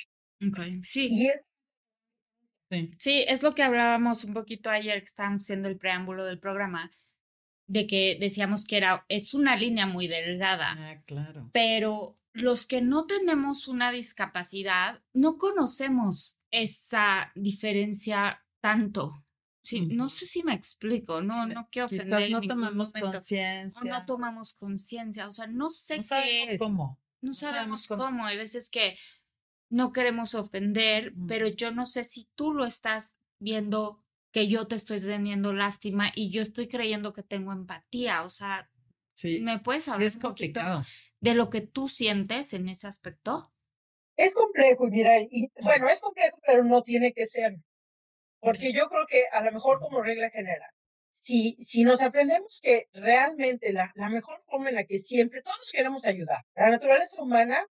Okay. 0.50 0.80
Sí. 0.82 1.28
Es... 1.28 1.42
sí. 2.72 2.92
Sí, 2.98 3.26
es 3.28 3.44
lo 3.44 3.52
que 3.52 3.62
hablábamos 3.62 4.24
un 4.24 4.34
poquito 4.34 4.72
ayer 4.72 4.98
que 4.98 5.04
estábamos 5.04 5.44
haciendo 5.44 5.68
el 5.68 5.78
preámbulo 5.78 6.26
del 6.26 6.40
programa, 6.40 6.90
de 7.68 7.86
que 7.86 8.18
decíamos 8.20 8.66
que 8.66 8.78
era, 8.78 9.06
es 9.10 9.36
una 9.36 9.56
línea 9.56 9.86
muy 9.86 10.08
delgada. 10.08 10.74
Ah, 10.76 11.02
claro. 11.06 11.52
Pero 11.54 12.18
los 12.34 12.66
que 12.66 12.82
no 12.82 13.06
tenemos 13.06 13.68
una 13.68 13.92
discapacidad 13.92 15.02
no 15.14 15.38
conocemos 15.38 16.40
esa 16.52 17.32
diferencia 17.36 18.44
tanto. 18.62 19.26
Sí, 19.64 19.82
no 19.82 20.10
sé 20.10 20.26
si 20.26 20.44
me 20.44 20.54
explico, 20.54 21.22
no, 21.22 21.46
no 21.46 21.68
quiero 21.72 21.86
ofender. 21.86 22.28
Quizás 22.28 22.32
no 22.32 22.42
tomamos 22.42 22.92
conciencia. 22.94 23.92
No 23.92 24.06
tomamos 24.06 24.54
conciencia, 24.54 25.28
o 25.28 25.32
sea, 25.32 25.48
no 25.48 25.70
sé 25.70 25.98
no 25.98 26.02
qué 26.02 26.08
sabemos 26.08 26.50
es. 26.50 26.60
cómo. 26.60 27.00
No, 27.22 27.30
no 27.30 27.34
sabemos, 27.34 27.86
sabemos 27.86 27.88
cómo. 27.88 28.04
cómo. 28.04 28.26
Hay 28.26 28.38
veces 28.38 28.70
que 28.72 28.98
no 29.70 29.92
queremos 29.92 30.34
ofender, 30.34 31.14
mm. 31.16 31.28
pero 31.28 31.48
yo 31.48 31.72
no 31.72 31.86
sé 31.86 32.04
si 32.04 32.28
tú 32.36 32.54
lo 32.54 32.66
estás 32.66 33.20
viendo 33.40 34.04
que 34.32 34.48
yo 34.48 34.66
te 34.66 34.76
estoy 34.76 35.00
teniendo 35.00 35.54
lástima 35.54 36.12
y 36.16 36.32
yo 36.32 36.42
estoy 36.42 36.68
creyendo 36.68 37.14
que 37.14 37.22
tengo 37.22 37.52
empatía, 37.52 38.24
o 38.24 38.30
sea, 38.30 38.72
Sí. 39.14 39.40
¿Me 39.42 39.60
puedes 39.60 39.88
hablar 39.88 40.08
es 40.08 40.18
complicado. 40.18 40.84
De 41.22 41.36
lo 41.36 41.50
que 41.50 41.62
tú 41.62 41.88
sientes 41.88 42.54
en 42.54 42.68
ese 42.68 42.88
aspecto? 42.88 43.54
Es 44.18 44.36
complejo, 44.36 44.88
y 44.88 44.92
mira, 44.92 45.20
y, 45.20 45.52
bueno, 45.64 45.90
es 45.90 46.02
complejo, 46.02 46.40
pero 46.46 46.64
no 46.64 46.84
tiene 46.84 47.14
que 47.14 47.28
ser. 47.28 47.56
Porque 48.40 48.74
yo 48.74 48.90
creo 48.90 49.06
que 49.08 49.26
a 49.32 49.44
lo 49.44 49.52
mejor 49.52 49.80
como 49.80 50.02
regla 50.02 50.30
general, 50.32 50.70
si, 51.12 51.56
si 51.60 51.84
nos 51.84 52.02
aprendemos 52.02 52.60
que 52.62 52.88
realmente 52.94 53.72
la, 53.72 53.92
la 53.96 54.10
mejor 54.10 54.42
forma 54.48 54.70
en 54.70 54.76
la 54.76 54.86
que 54.86 55.00
siempre 55.00 55.42
todos 55.44 55.72
queremos 55.72 56.06
ayudar, 56.06 56.44
la 56.56 56.72
naturaleza 56.72 57.22
humana 57.22 57.66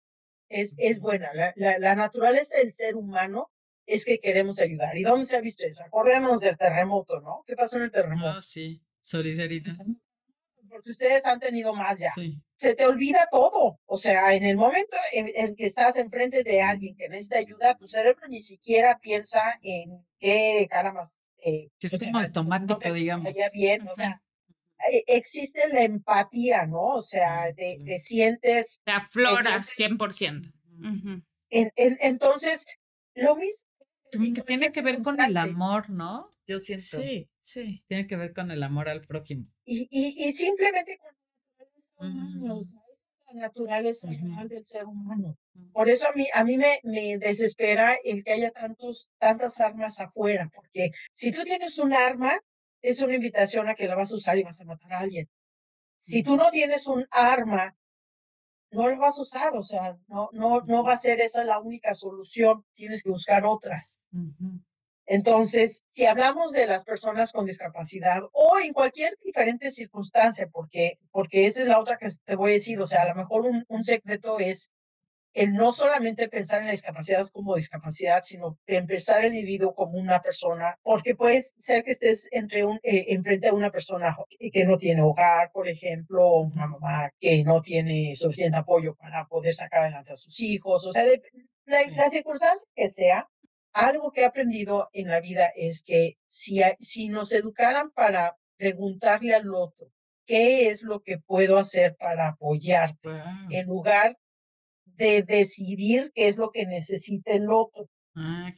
es, 0.49 0.75
es 0.79 1.01
buena, 1.01 1.33
la, 1.35 1.53
la, 1.57 1.79
la 1.79 1.95
naturaleza 1.97 2.57
del 2.57 2.73
ser 2.73 2.95
humano 2.95 3.51
es 3.87 4.05
que 4.05 4.21
queremos 4.21 4.61
ayudar. 4.61 4.97
¿Y 4.97 5.03
dónde 5.03 5.27
se 5.27 5.37
ha 5.37 5.41
visto 5.41 5.65
eso? 5.65 5.83
Acordémonos 5.83 6.41
del 6.41 6.57
terremoto, 6.57 7.21
¿no? 7.21 7.43
¿Qué 7.47 7.57
pasó 7.57 7.79
en 7.79 7.85
el 7.85 7.91
terremoto? 7.91 8.29
Ah, 8.29 8.43
sí, 8.43 8.81
solidaridad. 9.01 9.75
Porque 10.69 10.91
ustedes 10.91 11.27
han 11.27 11.41
tenido 11.41 11.75
más 11.75 11.99
ya. 11.99 12.13
Se 12.61 12.75
te 12.75 12.85
olvida 12.85 13.27
todo. 13.31 13.81
O 13.87 13.97
sea, 13.97 14.35
en 14.35 14.45
el 14.45 14.59
momento 14.59 14.95
en, 15.15 15.57
que 15.57 15.65
estás 15.65 15.97
enfrente 15.97 16.45
de 16.45 16.61
alguien 16.61 16.95
que 16.95 17.09
necesita 17.09 17.39
ayuda, 17.39 17.79
tu 17.79 17.89
cerebro 17.89 18.29
ni 18.29 18.43
siquiera 18.43 18.99
piensa 18.99 19.59
en 19.63 20.07
qué 20.19 20.67
caramba. 20.69 21.11
Eh, 21.43 21.71
es 21.81 21.99
como 21.99 22.19
automático, 22.19 22.93
digamos. 22.93 23.33
bien, 23.55 23.89
o 23.89 23.95
sea, 23.97 24.23
e, 24.93 25.05
existe 25.07 25.69
la 25.73 25.85
empatía, 25.85 26.67
¿no? 26.67 26.97
O 26.97 27.03
sea, 27.03 27.51
te, 27.55 27.79
te 27.83 27.99
sientes... 27.99 28.83
Te 28.85 28.93
afloras 28.93 29.75
100%. 29.79 30.53
entonces, 31.49 32.67
lo 33.15 33.37
mismo. 33.37 33.67
Que 34.35 34.43
tiene 34.43 34.71
que 34.71 34.83
ver 34.83 35.01
con 35.01 35.19
el 35.19 35.35
amor, 35.39 35.89
¿no? 35.89 36.29
Yo 36.47 36.61
siento. 36.61 37.01
Sí, 37.01 37.31
sí. 37.41 37.83
Tiene 37.87 38.07
que 38.07 38.17
ver 38.17 38.35
con 38.35 38.51
el 38.51 38.63
amor 38.63 38.91
al 38.91 39.01
prójimo. 39.01 39.47
Y, 39.65 39.89
y, 39.91 40.29
y 40.29 40.33
simplemente 40.33 40.99
con 40.99 41.20
la 42.01 43.43
naturaleza 43.43 44.09
del 44.09 44.65
ser 44.65 44.87
humano. 44.87 45.37
Por 45.73 45.89
eso 45.89 46.09
a 46.09 46.13
mí, 46.13 46.27
a 46.35 46.45
mí 46.45 46.57
me, 46.57 46.81
me 46.83 47.19
desespera 47.19 47.95
el 48.05 48.25
que 48.25 48.33
haya 48.33 48.51
tantos, 48.51 49.09
tantas 49.19 49.61
armas 49.61 50.01
afuera, 50.01 50.51
porque 50.55 50.91
si 51.13 51.33
tú 51.33 51.43
tienes 51.45 51.79
un 51.79 51.95
arma, 51.95 52.39
es 52.83 53.01
una 53.03 53.15
invitación 53.15 53.69
a 53.69 53.75
que 53.75 53.87
la 53.87 53.95
vas 53.95 54.13
a 54.13 54.17
usar 54.17 54.39
y 54.39 54.43
vas 54.43 54.61
a 54.61 54.65
matar 54.65 54.93
a 54.93 55.01
alguien. 55.01 55.29
Si 55.99 56.23
tú 56.23 56.37
no 56.37 56.51
tienes 56.51 56.87
un 56.87 57.07
arma, 57.11 57.77
no 58.71 58.89
la 58.89 58.99
vas 58.99 59.19
a 59.19 59.23
usar, 59.23 59.57
o 59.57 59.63
sea, 59.63 59.99
no, 60.09 60.31
no, 60.33 60.63
no 60.63 60.83
va 60.83 60.95
a 60.95 60.99
ser 60.99 61.21
esa 61.21 61.45
la 61.45 61.61
única 61.61 61.95
solución, 61.95 62.65
tienes 62.75 63.03
que 63.03 63.11
buscar 63.11 63.45
otras. 63.45 64.01
Entonces, 65.13 65.85
si 65.89 66.07
hablamos 66.07 66.53
de 66.53 66.69
las 66.69 66.85
personas 66.85 67.33
con 67.33 67.45
discapacidad 67.45 68.23
o 68.33 68.61
en 68.61 68.73
cualquier 68.73 69.19
diferente 69.25 69.73
circunstancia, 69.73 70.49
porque, 70.53 71.01
porque 71.11 71.47
esa 71.47 71.63
es 71.63 71.67
la 71.67 71.81
otra 71.81 71.99
que 71.99 72.07
te 72.25 72.37
voy 72.37 72.53
a 72.53 72.55
decir, 72.55 72.81
o 72.81 72.87
sea, 72.87 73.03
a 73.03 73.09
lo 73.09 73.17
mejor 73.17 73.45
un, 73.45 73.65
un 73.67 73.83
secreto 73.83 74.39
es 74.39 74.71
el 75.33 75.53
no 75.55 75.73
solamente 75.73 76.29
pensar 76.29 76.61
en 76.61 76.67
la 76.67 76.73
discapacidad 76.73 77.27
como 77.33 77.57
discapacidad, 77.57 78.23
sino 78.23 78.57
empezar 78.69 79.25
el 79.25 79.35
individuo 79.35 79.75
como 79.75 79.99
una 79.99 80.23
persona, 80.23 80.79
porque 80.81 81.17
puede 81.17 81.43
ser 81.59 81.83
que 81.83 81.91
estés 81.91 82.29
entre 82.31 82.65
un, 82.65 82.79
eh, 82.85 83.07
enfrente 83.09 83.49
a 83.49 83.55
una 83.55 83.73
persona 83.73 84.17
que 84.53 84.65
no 84.65 84.79
tiene 84.79 85.03
hogar, 85.03 85.51
por 85.51 85.67
ejemplo, 85.67 86.35
una 86.35 86.69
mamá 86.69 87.11
que 87.19 87.43
no 87.43 87.63
tiene 87.63 88.15
suficiente 88.15 88.59
apoyo 88.59 88.95
para 88.95 89.27
poder 89.27 89.55
sacar 89.55 89.81
adelante 89.81 90.13
a 90.13 90.17
sus 90.17 90.39
hijos, 90.39 90.87
o 90.87 90.93
sea, 90.93 91.03
de, 91.05 91.21
la, 91.67 92.11
circunstancia 92.11 92.69
que 92.77 92.93
sea, 92.93 93.29
algo 93.73 94.11
que 94.13 94.23
he 94.23 94.25
aprendido 94.25 94.89
en 94.93 95.09
la 95.09 95.21
vida 95.21 95.47
es 95.57 95.83
que 95.83 96.19
si, 96.27 96.61
si 96.81 97.09
nos 97.09 97.33
educaran 97.33 97.91
para 97.91 98.37
preguntarle 98.57 99.35
al 99.35 99.55
otro, 99.55 99.91
¿qué 100.27 100.69
es 100.69 100.83
lo 100.83 101.01
que 101.01 101.19
puedo 101.19 101.59
hacer 101.59 101.97
para 101.97 102.29
apoyarte? 102.29 103.09
En 103.51 103.67
lugar 103.67 104.19
de 104.85 105.23
decidir 105.23 106.13
qué 106.15 106.29
es 106.29 106.37
lo 106.37 106.51
que 106.51 106.67
necesita 106.67 107.33
el 107.33 107.51
otro. 107.51 107.89
Ah, 108.15 108.53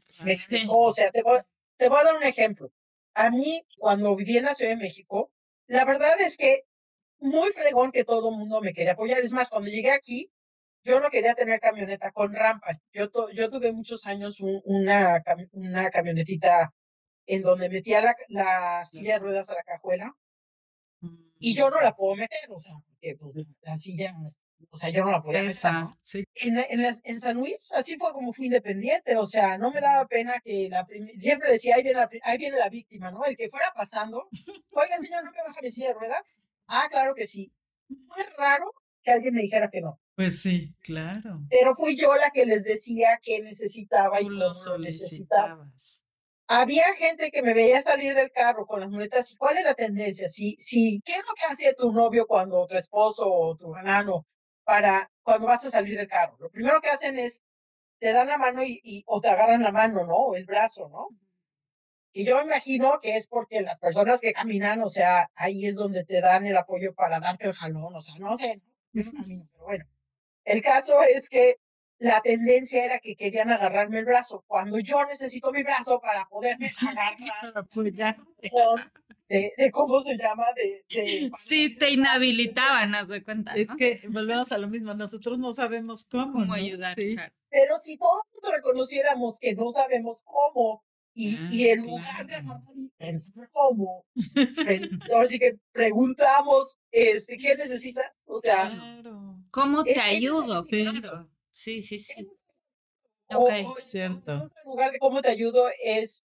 O 0.68 0.92
sea, 0.92 1.10
te 1.10 1.22
voy, 1.22 1.38
te 1.76 1.88
voy 1.88 1.98
a 2.00 2.04
dar 2.04 2.16
un 2.16 2.24
ejemplo. 2.24 2.72
A 3.14 3.30
mí, 3.30 3.64
cuando 3.78 4.16
viví 4.16 4.38
en 4.38 4.44
la 4.44 4.54
Ciudad 4.54 4.72
de 4.72 4.76
México, 4.82 5.30
la 5.66 5.84
verdad 5.84 6.20
es 6.20 6.36
que 6.36 6.64
muy 7.20 7.50
fregón 7.52 7.92
que 7.92 8.04
todo 8.04 8.30
el 8.30 8.36
mundo 8.36 8.60
me 8.60 8.72
quería 8.72 8.92
apoyar. 8.92 9.20
Es 9.20 9.32
más, 9.32 9.50
cuando 9.50 9.70
llegué 9.70 9.92
aquí, 9.92 10.30
yo 10.85 11.01
no 11.01 11.11
quería 11.11 11.35
tener 11.35 11.61
camioneta 11.61 12.11
con 12.12 12.35
rampa. 12.35 12.78
Yo, 12.93 13.09
yo 13.33 13.51
tuve 13.51 13.72
muchos 13.72 14.07
años 14.07 14.39
una, 14.41 15.22
una 15.53 15.91
camionetita 15.91 16.72
en 17.26 17.43
donde 17.43 17.68
metía 17.68 18.01
la, 18.01 18.16
la 18.28 18.85
silla 18.85 19.14
de 19.14 19.18
ruedas 19.20 19.51
a 19.51 19.55
la 19.55 19.62
cajuela 19.62 20.12
y 21.39 21.55
yo 21.55 21.70
no 21.70 21.80
la 21.80 21.95
puedo 21.95 22.14
meter, 22.14 22.51
o 22.51 22.59
sea, 22.59 22.74
porque 22.87 23.16
pues, 23.18 23.47
la 23.62 23.76
silla 23.76 24.14
o 24.70 24.78
sea, 24.78 24.91
yo 24.91 25.05
no 25.05 25.11
la 25.11 25.22
podía 25.22 25.43
Esa, 25.43 25.97
sí. 26.01 26.24
en, 26.35 26.59
en, 26.59 26.97
en, 27.03 27.20
San 27.20 27.37
Luis, 27.37 27.72
así 27.72 27.97
fue 27.97 28.12
como 28.12 28.33
fui 28.33 28.47
independiente, 28.47 29.16
o 29.16 29.26
sea, 29.26 29.59
no 29.59 29.72
me 29.72 29.80
daba 29.80 30.07
pena 30.07 30.41
que 30.41 30.68
la 30.70 30.87
siempre 31.16 31.53
decía, 31.53 31.76
ahí 31.76 31.83
viene 31.83 31.99
la, 31.99 32.11
ahí 32.22 32.39
viene 32.39 32.59
la 32.59 32.68
víctima, 32.68 33.11
¿no? 33.11 33.24
El 33.24 33.37
que 33.37 33.49
fuera 33.49 33.72
pasando, 33.74 34.28
oiga, 34.70 34.99
señor, 35.01 35.24
¿no 35.24 35.33
me 35.33 35.43
baja 35.43 35.61
mi 35.61 35.70
silla 35.70 35.89
de 35.89 35.95
ruedas? 35.95 36.41
Ah, 36.66 36.87
claro 36.91 37.14
que 37.14 37.26
sí. 37.26 37.53
Muy 37.89 38.24
raro 38.39 38.72
que 39.03 39.11
alguien 39.11 39.35
me 39.35 39.43
dijera 39.43 39.68
que 39.68 39.80
no. 39.80 39.99
Pues 40.22 40.42
sí, 40.42 40.74
claro. 40.80 41.40
Pero 41.50 41.74
fui 41.74 41.96
yo 41.96 42.14
la 42.16 42.30
que 42.30 42.46
les 42.46 42.64
decía 42.64 43.18
que 43.22 43.40
necesitaba 43.40 44.20
y 44.20 44.28
lo 44.28 44.50
necesitaba 44.78 45.68
había 46.48 46.92
gente 46.94 47.30
que 47.30 47.42
me 47.42 47.54
veía 47.54 47.82
salir 47.82 48.14
del 48.14 48.30
carro 48.30 48.66
con 48.66 48.80
las 48.80 48.90
muletas. 48.90 49.32
¿Y 49.32 49.36
cuál 49.36 49.56
es 49.56 49.64
la 49.64 49.74
tendencia? 49.74 50.28
Si, 50.28 50.56
si, 50.58 51.00
¿Qué 51.04 51.12
es 51.12 51.24
lo 51.26 51.34
que 51.34 51.44
hace 51.50 51.74
tu 51.74 51.90
novio 51.92 52.26
cuando 52.26 52.66
tu 52.66 52.76
esposo 52.76 53.24
o 53.26 53.56
tu 53.56 53.74
hermano 53.74 54.26
para 54.64 55.10
cuando 55.22 55.46
vas 55.46 55.64
a 55.64 55.70
salir 55.70 55.96
del 55.96 56.08
carro. 56.08 56.36
Lo 56.38 56.50
primero 56.50 56.80
que 56.80 56.90
hacen 56.90 57.18
es 57.18 57.42
te 58.00 58.12
dan 58.12 58.28
la 58.28 58.38
mano 58.38 58.62
y, 58.64 59.02
o 59.06 59.20
te 59.20 59.28
agarran 59.28 59.62
la 59.62 59.72
mano, 59.72 60.04
¿no? 60.06 60.14
O 60.14 60.36
el 60.36 60.44
brazo, 60.44 60.88
¿no? 60.88 61.08
Y 62.12 62.26
yo 62.26 62.42
imagino 62.42 63.00
que 63.00 63.16
es 63.16 63.26
porque 63.26 63.62
las 63.62 63.78
personas 63.78 64.20
que 64.20 64.32
caminan, 64.32 64.82
o 64.82 64.90
sea, 64.90 65.30
ahí 65.34 65.66
es 65.66 65.74
donde 65.74 66.04
te 66.04 66.20
dan 66.20 66.44
el 66.46 66.56
apoyo 66.56 66.94
para 66.94 67.20
darte 67.20 67.46
el 67.46 67.54
jalón, 67.54 67.94
o 67.96 68.00
sea, 68.00 68.14
no 68.18 68.36
sé, 68.36 68.60
¿no? 68.92 69.02
pero 69.52 69.64
bueno. 69.64 69.84
El 70.45 70.62
caso 70.62 71.03
es 71.03 71.28
que 71.28 71.57
la 71.99 72.20
tendencia 72.20 72.84
era 72.84 72.99
que 72.99 73.14
querían 73.14 73.51
agarrarme 73.51 74.01
el 74.01 74.05
brazo, 74.05 74.45
cuando 74.49 74.78
yo 74.80 75.05
necesito 75.07 75.53
mi 75.53 75.62
brazo 75.62 76.01
para 76.01 76.26
poderme 76.26 76.68
agarrar 76.88 77.16
de, 79.28 79.53
de, 79.57 79.70
cómo 79.70 80.01
se 80.01 80.16
llama, 80.18 80.45
de... 80.57 81.30
sí, 81.38 81.74
te 81.76 81.90
inhabilitaban, 81.90 82.95
haz 82.95 83.09
de 83.09 83.22
cuenta. 83.22 83.53
Es 83.53 83.72
que 83.74 84.03
volvemos 84.09 84.53
a 84.53 84.59
lo 84.59 84.68
mismo, 84.68 84.93
nosotros 84.95 85.38
no 85.38 85.53
sabemos 85.53 86.05
cómo, 86.05 86.53
ayudar. 86.53 86.97
Pero 86.97 87.78
si 87.78 87.97
todos 87.97 88.22
reconociéramos 88.43 89.38
que 89.38 89.55
no 89.55 89.70
sabemos 89.70 90.22
cómo, 90.24 90.84
y, 91.14 91.36
ah, 91.36 91.48
y 91.50 91.68
en 91.68 91.82
lugar 91.82 92.26
de 92.26 92.34
agarrar 92.36 92.60
y 92.74 92.88
pensar 92.96 93.48
cómo, 93.52 94.04
así 95.20 95.38
que 95.38 95.58
preguntamos, 95.72 96.78
este, 96.90 97.36
¿qué 97.36 97.54
necesitas? 97.56 98.04
O 98.24 98.40
sea, 98.40 98.72
¿cómo 99.50 99.84
te 99.84 100.00
ayudo? 100.00 100.64
Claro. 100.66 101.28
Sí, 101.50 101.82
sí, 101.82 101.98
sí. 101.98 102.26
Ok, 103.34 103.78
cierto. 103.78 104.32
En 104.32 104.50
lugar 104.64 104.90
de 104.90 104.98
cómo 104.98 105.20
te 105.20 105.28
ayudo 105.28 105.68
es, 105.84 106.24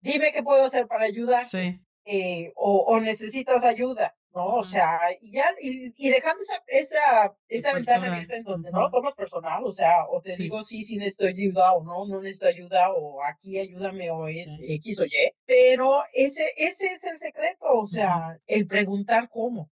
dime 0.00 0.32
qué 0.32 0.42
puedo 0.42 0.64
hacer 0.64 0.86
para 0.86 1.04
ayudar. 1.04 1.44
Sí. 1.44 1.80
Eh, 2.04 2.52
o, 2.56 2.78
o, 2.86 3.00
necesitas 3.00 3.62
ayuda, 3.62 4.16
¿no? 4.34 4.56
O 4.56 4.64
sea, 4.64 4.98
y 5.20 5.32
ya, 5.32 5.44
y, 5.60 5.92
y 5.96 6.10
dejando 6.10 6.42
esa, 6.42 6.62
esa, 6.66 7.34
esa 7.48 7.74
ventana 7.74 8.08
abierta 8.08 8.36
en 8.36 8.44
donde 8.44 8.70
no 8.70 8.90
tomas 8.90 9.14
personal, 9.14 9.64
o 9.64 9.72
sea, 9.72 10.06
o 10.08 10.20
te 10.20 10.36
digo 10.36 10.62
sí, 10.62 10.82
sí 10.82 10.96
necesito 10.96 11.26
ayuda, 11.26 11.72
o 11.72 11.82
no, 11.82 12.06
no 12.06 12.20
necesito 12.20 12.46
ayuda, 12.46 12.92
o 12.92 13.22
aquí 13.24 13.58
ayúdame, 13.58 14.10
o 14.10 14.28
X 14.28 15.00
o 15.00 15.04
Y, 15.04 15.10
pero 15.46 16.02
ese, 16.12 16.52
ese 16.56 16.86
es 16.94 17.04
el 17.04 17.18
secreto, 17.18 17.66
o 17.66 17.86
sea, 17.86 18.38
el 18.46 18.66
preguntar 18.66 19.28
cómo. 19.28 19.70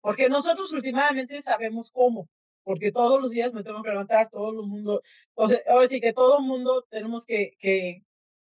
Porque 0.00 0.28
nosotros 0.28 0.72
últimamente 0.72 1.42
sabemos 1.42 1.90
cómo, 1.90 2.28
porque 2.62 2.92
todos 2.92 3.20
los 3.20 3.32
días 3.32 3.52
me 3.52 3.64
tengo 3.64 3.82
que 3.82 3.90
levantar, 3.90 4.30
todo 4.30 4.50
el 4.50 4.68
mundo, 4.68 5.02
o 5.34 5.48
sea, 5.48 5.58
ahora 5.68 5.88
sí 5.88 6.00
que 6.00 6.12
todo 6.12 6.38
el 6.38 6.44
mundo 6.44 6.86
tenemos 6.90 7.26
que, 7.26 7.56
que, 7.58 8.02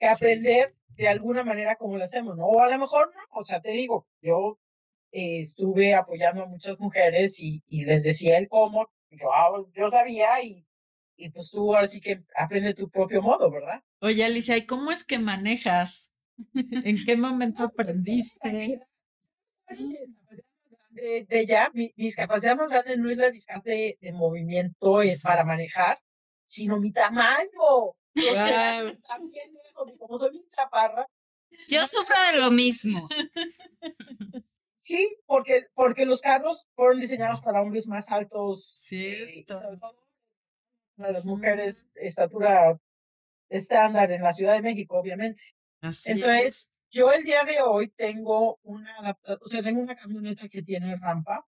aprender 0.01 0.75
de 0.89 1.07
alguna 1.07 1.43
manera 1.43 1.75
cómo 1.75 1.97
lo 1.97 2.03
hacemos, 2.03 2.37
¿no? 2.37 2.45
O 2.45 2.61
a 2.61 2.69
lo 2.69 2.77
mejor 2.77 3.11
no, 3.15 3.21
o 3.39 3.43
sea, 3.43 3.61
te 3.61 3.71
digo, 3.71 4.05
yo 4.21 4.59
eh, 5.11 5.39
estuve 5.39 5.93
apoyando 5.93 6.43
a 6.43 6.47
muchas 6.47 6.79
mujeres 6.79 7.39
y, 7.39 7.63
y 7.67 7.85
les 7.85 8.03
decía 8.03 8.37
el 8.37 8.47
cómo, 8.47 8.87
yo, 9.11 9.29
yo 9.73 9.89
sabía 9.89 10.41
y, 10.43 10.65
y 11.15 11.29
pues 11.29 11.49
tú 11.49 11.75
ahora 11.75 11.87
sí 11.87 11.99
que 11.99 12.23
aprende 12.35 12.73
tu 12.73 12.89
propio 12.89 13.21
modo, 13.21 13.49
¿verdad? 13.49 13.81
Oye, 14.01 14.23
Alicia, 14.23 14.57
¿y 14.57 14.65
cómo 14.65 14.91
es 14.91 15.03
que 15.03 15.17
manejas? 15.17 16.11
¿En 16.53 17.03
qué 17.05 17.17
momento 17.17 17.63
aprendiste? 17.63 18.81
de, 20.91 21.45
ya, 21.45 21.69
mi, 21.73 21.93
discapacidad 21.95 22.55
más 22.55 22.69
grande 22.69 22.97
no 22.97 23.09
es 23.09 23.17
la 23.17 23.29
discapacidad 23.29 23.97
de, 23.99 24.11
movimiento 24.13 25.01
eh, 25.01 25.19
para 25.21 25.43
manejar, 25.43 25.99
sino 26.45 26.79
mi 26.79 26.91
tamaño. 26.91 27.95
También, 29.07 29.51
como 29.97 30.17
soy 30.17 30.31
bien 30.31 30.47
chaparra. 30.47 31.07
Yo 31.69 31.85
sufro 31.85 32.15
de 32.31 32.39
lo 32.39 32.51
mismo. 32.51 33.07
Sí, 34.87 35.17
porque, 35.25 35.65
porque 35.73 36.05
los 36.05 36.21
carros 36.21 36.65
fueron 36.73 37.01
diseñados 37.01 37.41
para 37.41 37.61
hombres 37.61 37.87
más 37.87 38.09
altos. 38.09 38.71
Cierto. 38.73 39.59
para 40.95 41.11
las 41.11 41.25
mujeres, 41.25 41.89
estatura 41.95 42.79
estándar 43.49 44.09
en 44.13 44.21
la 44.21 44.31
Ciudad 44.31 44.53
de 44.53 44.61
México, 44.61 44.97
obviamente. 44.97 45.41
Así 45.81 46.13
Entonces, 46.13 46.69
yo 46.89 47.11
el 47.11 47.25
día 47.25 47.43
de 47.43 47.59
hoy 47.61 47.89
tengo 47.97 48.59
una, 48.63 49.17
o 49.41 49.49
sea, 49.49 49.61
tengo 49.61 49.81
una 49.81 49.97
camioneta 49.97 50.47
que 50.47 50.63
tiene 50.63 50.95
rampa. 50.95 51.45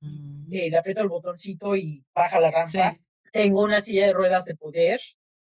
Eh, 0.00 0.70
le 0.70 0.78
aprieto 0.78 1.00
el 1.00 1.08
botoncito 1.08 1.74
y 1.74 2.04
baja 2.14 2.38
la 2.38 2.52
rampa. 2.52 2.96
Tengo 3.32 3.64
una 3.64 3.80
silla 3.80 4.06
de 4.06 4.12
ruedas 4.12 4.44
de 4.44 4.54
poder. 4.54 5.00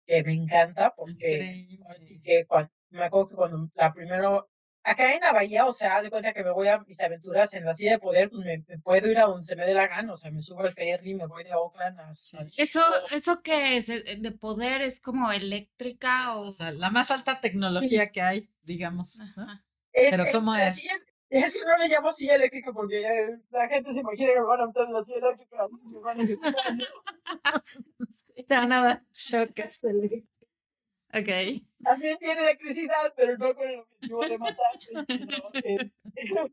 que 0.06 0.22
me 0.22 0.32
encanta 0.32 0.94
porque 0.94 1.66
así 1.88 2.20
que 2.20 2.46
cuando, 2.46 2.70
me 2.90 3.02
acuerdo 3.02 3.30
que 3.30 3.34
cuando 3.34 3.68
la 3.74 3.92
primero 3.92 4.48
acá 4.86 5.14
en 5.14 5.20
la 5.20 5.32
bahía, 5.32 5.66
o 5.66 5.72
sea, 5.72 6.00
de 6.00 6.10
cuenta 6.10 6.32
que 6.32 6.44
me 6.44 6.52
voy 6.52 6.68
a 6.68 6.78
mis 6.78 7.00
aventuras 7.00 7.52
en 7.54 7.64
la 7.64 7.74
silla 7.74 7.90
de 7.92 7.98
poder, 7.98 8.30
pues 8.30 8.44
me, 8.44 8.60
puedo 8.78 9.10
ir 9.10 9.18
a 9.18 9.26
donde 9.26 9.44
se 9.44 9.56
me 9.56 9.66
dé 9.66 9.74
la 9.74 9.88
gana, 9.88 10.12
o 10.12 10.16
sea, 10.16 10.30
me 10.30 10.40
subo 10.40 10.60
al 10.60 10.72
ferry, 10.72 11.14
me 11.14 11.26
voy 11.26 11.42
de 11.44 11.52
Oakland 11.54 11.98
a, 11.98 12.10
Eso, 12.56 12.80
eso 13.10 13.42
que 13.42 13.76
es 13.76 13.88
eh, 13.88 14.16
de 14.18 14.30
poder 14.30 14.82
es 14.82 15.00
como 15.00 15.32
eléctrica 15.32 16.36
o, 16.36 16.42
o 16.48 16.52
sea, 16.52 16.70
la 16.70 16.90
más 16.90 17.10
alta 17.10 17.40
tecnología 17.40 18.12
que 18.12 18.22
hay, 18.22 18.48
digamos. 18.62 19.18
Pero 19.92 20.24
¿cómo 20.32 20.54
es? 20.54 20.86
es 21.28 21.54
que 21.54 21.64
no 21.64 21.76
le 21.78 21.88
llamo 21.88 22.12
silla 22.12 22.36
eléctrica 22.36 22.72
porque 22.72 23.40
la 23.50 23.66
gente 23.68 23.92
se 23.92 23.98
imagina 24.00 24.34
que 24.34 24.40
me 24.40 24.46
van 24.46 24.60
a 24.60 24.66
meter 24.66 24.84
en 24.84 24.92
la 24.92 25.02
silla 25.02 25.18
eléctrica. 25.18 25.66
Me 25.82 25.98
van 25.98 26.20
a 26.20 26.24
Te 28.46 28.54
van 28.54 28.72
a 28.72 28.84
dar 28.84 29.02
choques 29.10 29.82
eléctricos. 29.84 30.30
Ok. 31.12 31.28
También 31.86 32.18
tiene 32.18 32.40
electricidad, 32.40 33.14
pero 33.14 33.38
no 33.38 33.54
con 33.54 33.68
el 33.68 33.78
objetivo 33.78 34.20
de 34.26 34.38
matar. 34.38 34.56
Eh, 35.64 35.90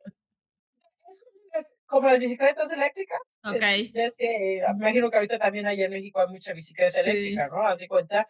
es 1.53 1.65
como 1.87 2.07
las 2.07 2.19
bicicletas 2.19 2.71
eléctricas. 2.71 3.19
Ok. 3.43 3.63
Es, 3.93 4.15
que 4.15 4.61
me 4.67 4.77
imagino 4.77 5.09
que 5.09 5.17
ahorita 5.17 5.39
también 5.39 5.65
allá 5.65 5.85
en 5.85 5.91
México 5.91 6.19
hay 6.19 6.27
mucha 6.27 6.53
bicicleta 6.53 6.99
eléctrica, 7.01 7.47
¿no? 7.47 7.65
Así 7.65 7.87
cuenta. 7.87 8.27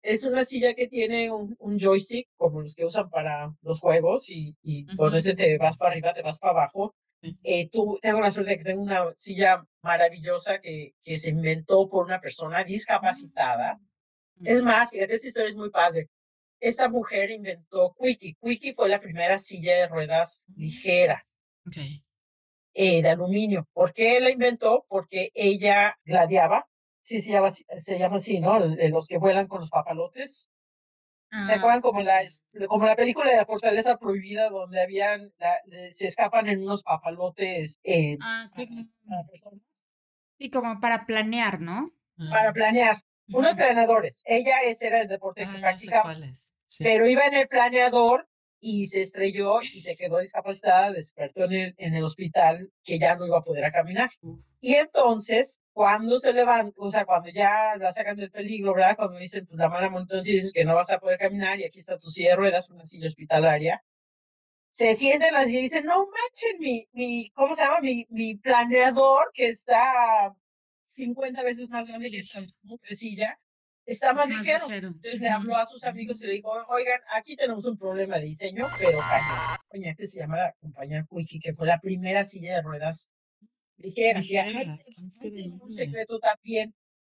Es 0.00 0.24
una 0.24 0.46
silla 0.46 0.72
que 0.72 0.88
tiene 0.88 1.30
un, 1.30 1.56
un, 1.58 1.78
joystick, 1.78 2.28
como 2.36 2.62
los 2.62 2.74
que 2.74 2.86
usan 2.86 3.10
para 3.10 3.52
los 3.60 3.80
juegos, 3.80 4.30
y, 4.30 4.56
y 4.62 4.86
con 4.96 5.14
ese 5.14 5.34
te 5.34 5.58
vas 5.58 5.76
para 5.76 5.92
arriba, 5.92 6.14
te 6.14 6.22
vas 6.22 6.38
para 6.38 6.52
abajo. 6.52 6.94
Eh, 7.42 7.68
tú, 7.70 7.98
tengo 8.00 8.20
la 8.20 8.30
suerte 8.30 8.52
de 8.52 8.58
que 8.58 8.64
tengo 8.64 8.82
una 8.82 9.12
silla 9.14 9.62
maravillosa 9.82 10.60
que, 10.60 10.94
que 11.02 11.18
se 11.18 11.30
inventó 11.30 11.88
por 11.88 12.06
una 12.06 12.20
persona 12.20 12.64
discapacitada. 12.64 13.78
Es 14.42 14.62
más, 14.62 14.90
fíjate, 14.90 15.16
esta 15.16 15.28
historia 15.28 15.50
es 15.50 15.56
muy 15.56 15.70
padre. 15.70 16.08
Esta 16.60 16.88
mujer 16.88 17.30
inventó 17.30 17.94
Quickie. 17.98 18.36
Quickie 18.42 18.74
fue 18.74 18.88
la 18.88 19.00
primera 19.00 19.38
silla 19.38 19.76
de 19.76 19.88
ruedas 19.88 20.42
ligera. 20.56 21.26
Eh, 22.74 23.02
de 23.02 23.08
aluminio. 23.08 23.68
¿Por 23.72 23.92
qué 23.92 24.20
la 24.20 24.30
inventó? 24.30 24.84
Porque 24.88 25.30
ella 25.34 25.98
gladiaba. 26.04 26.66
Sí, 27.02 27.22
se 27.22 27.30
llama, 27.30 27.50
se 27.50 27.98
llama 27.98 28.16
así, 28.16 28.40
¿no? 28.40 28.58
Los 28.58 29.06
que 29.06 29.18
vuelan 29.18 29.46
con 29.46 29.60
los 29.60 29.70
papalotes. 29.70 30.48
¿Se 31.30 31.52
ah. 31.52 31.56
acuerdan 31.56 31.80
como 31.80 32.02
la, 32.02 32.22
como 32.68 32.86
la 32.86 32.96
película 32.96 33.30
de 33.30 33.36
la 33.36 33.46
fortaleza 33.46 33.96
prohibida 33.98 34.48
donde 34.48 34.80
habían, 34.80 35.32
se 35.92 36.06
escapan 36.06 36.48
en 36.48 36.62
unos 36.62 36.82
papalotes? 36.82 37.78
Eh, 37.82 38.16
ah, 38.20 38.48
sí, 40.38 40.50
como 40.50 40.80
para 40.80 41.04
planear, 41.04 41.60
¿no? 41.60 41.90
Para 42.30 42.52
planear 42.52 42.96
unos 43.28 43.52
entrenadores. 43.52 44.22
Ella 44.26 44.60
ese 44.64 44.88
era 44.88 45.00
el 45.02 45.08
deporte 45.08 45.42
que 45.42 45.56
ah, 45.56 45.60
practicaba. 45.60 46.16
Pero 46.78 47.06
iba 47.06 47.24
en 47.26 47.34
el 47.34 47.48
planeador 47.48 48.28
y 48.60 48.86
se 48.86 49.02
estrelló 49.02 49.60
y 49.62 49.80
se 49.80 49.96
quedó 49.96 50.18
discapacitada, 50.18 50.90
despertó 50.90 51.44
en 51.44 51.52
el, 51.52 51.74
en 51.78 51.94
el 51.94 52.04
hospital 52.04 52.70
que 52.82 52.98
ya 52.98 53.14
no 53.16 53.26
iba 53.26 53.38
a 53.38 53.44
poder 53.44 53.70
caminar. 53.72 54.10
Y 54.60 54.74
entonces, 54.74 55.60
cuando 55.72 56.18
se 56.18 56.32
levanta, 56.32 56.74
o 56.78 56.90
sea, 56.90 57.04
cuando 57.04 57.30
ya 57.30 57.76
la 57.78 57.92
sacan 57.92 58.16
del 58.16 58.30
peligro, 58.30 58.74
¿verdad? 58.74 58.96
Cuando 58.96 59.18
dicen, 59.18 59.46
pues 59.46 59.58
la 59.58 59.68
mala 59.68 59.90
montón 59.90 60.24
dices 60.24 60.52
que 60.52 60.64
no 60.64 60.74
vas 60.74 60.90
a 60.90 60.98
poder 60.98 61.18
caminar 61.18 61.60
y 61.60 61.64
aquí 61.64 61.78
está 61.78 61.98
tu 61.98 62.08
silla 62.08 62.30
de 62.30 62.36
ruedas, 62.36 62.70
una 62.70 62.84
silla 62.84 63.06
hospitalaria, 63.06 63.82
se 64.70 64.94
sienten 64.94 65.34
así 65.34 65.56
y 65.56 65.62
dicen, 65.62 65.86
no 65.86 66.06
manchen, 66.06 66.58
mi, 66.58 66.86
mi, 66.92 67.30
¿cómo 67.30 67.54
se 67.54 67.62
llama? 67.62 67.80
Mi, 67.80 68.06
mi 68.10 68.34
planeador 68.36 69.30
que 69.32 69.48
está 69.48 70.34
50 70.86 71.42
veces 71.42 71.68
más 71.68 71.88
grande 71.88 72.10
que 72.10 72.18
esta 72.18 72.42
mujercilla, 72.62 73.38
está 73.84 74.12
más, 74.12 74.28
ligero. 74.28 74.66
Entonces 74.70 75.20
le 75.20 75.28
habló 75.28 75.56
a 75.56 75.66
sus 75.66 75.84
amigos 75.84 76.22
y 76.22 76.26
le 76.26 76.32
dijo, 76.34 76.50
oigan, 76.68 77.00
aquí 77.12 77.36
tenemos 77.36 77.66
un 77.66 77.78
problema 77.78 78.18
de 78.18 78.24
diseño, 78.24 78.68
pero 78.78 78.98
cañón. 78.98 79.58
Este 79.70 80.06
se 80.06 80.20
llama 80.20 80.38
la 80.38 80.52
compañía 80.60 81.06
Quickie, 81.08 81.40
que 81.40 81.54
fue 81.54 81.66
la 81.66 81.78
primera 81.78 82.24
silla 82.24 82.56
de 82.56 82.62
ruedas 82.62 83.08
ligera. 83.76 84.20
un 85.60 85.72
secreto 85.72 86.18
también. 86.18 86.74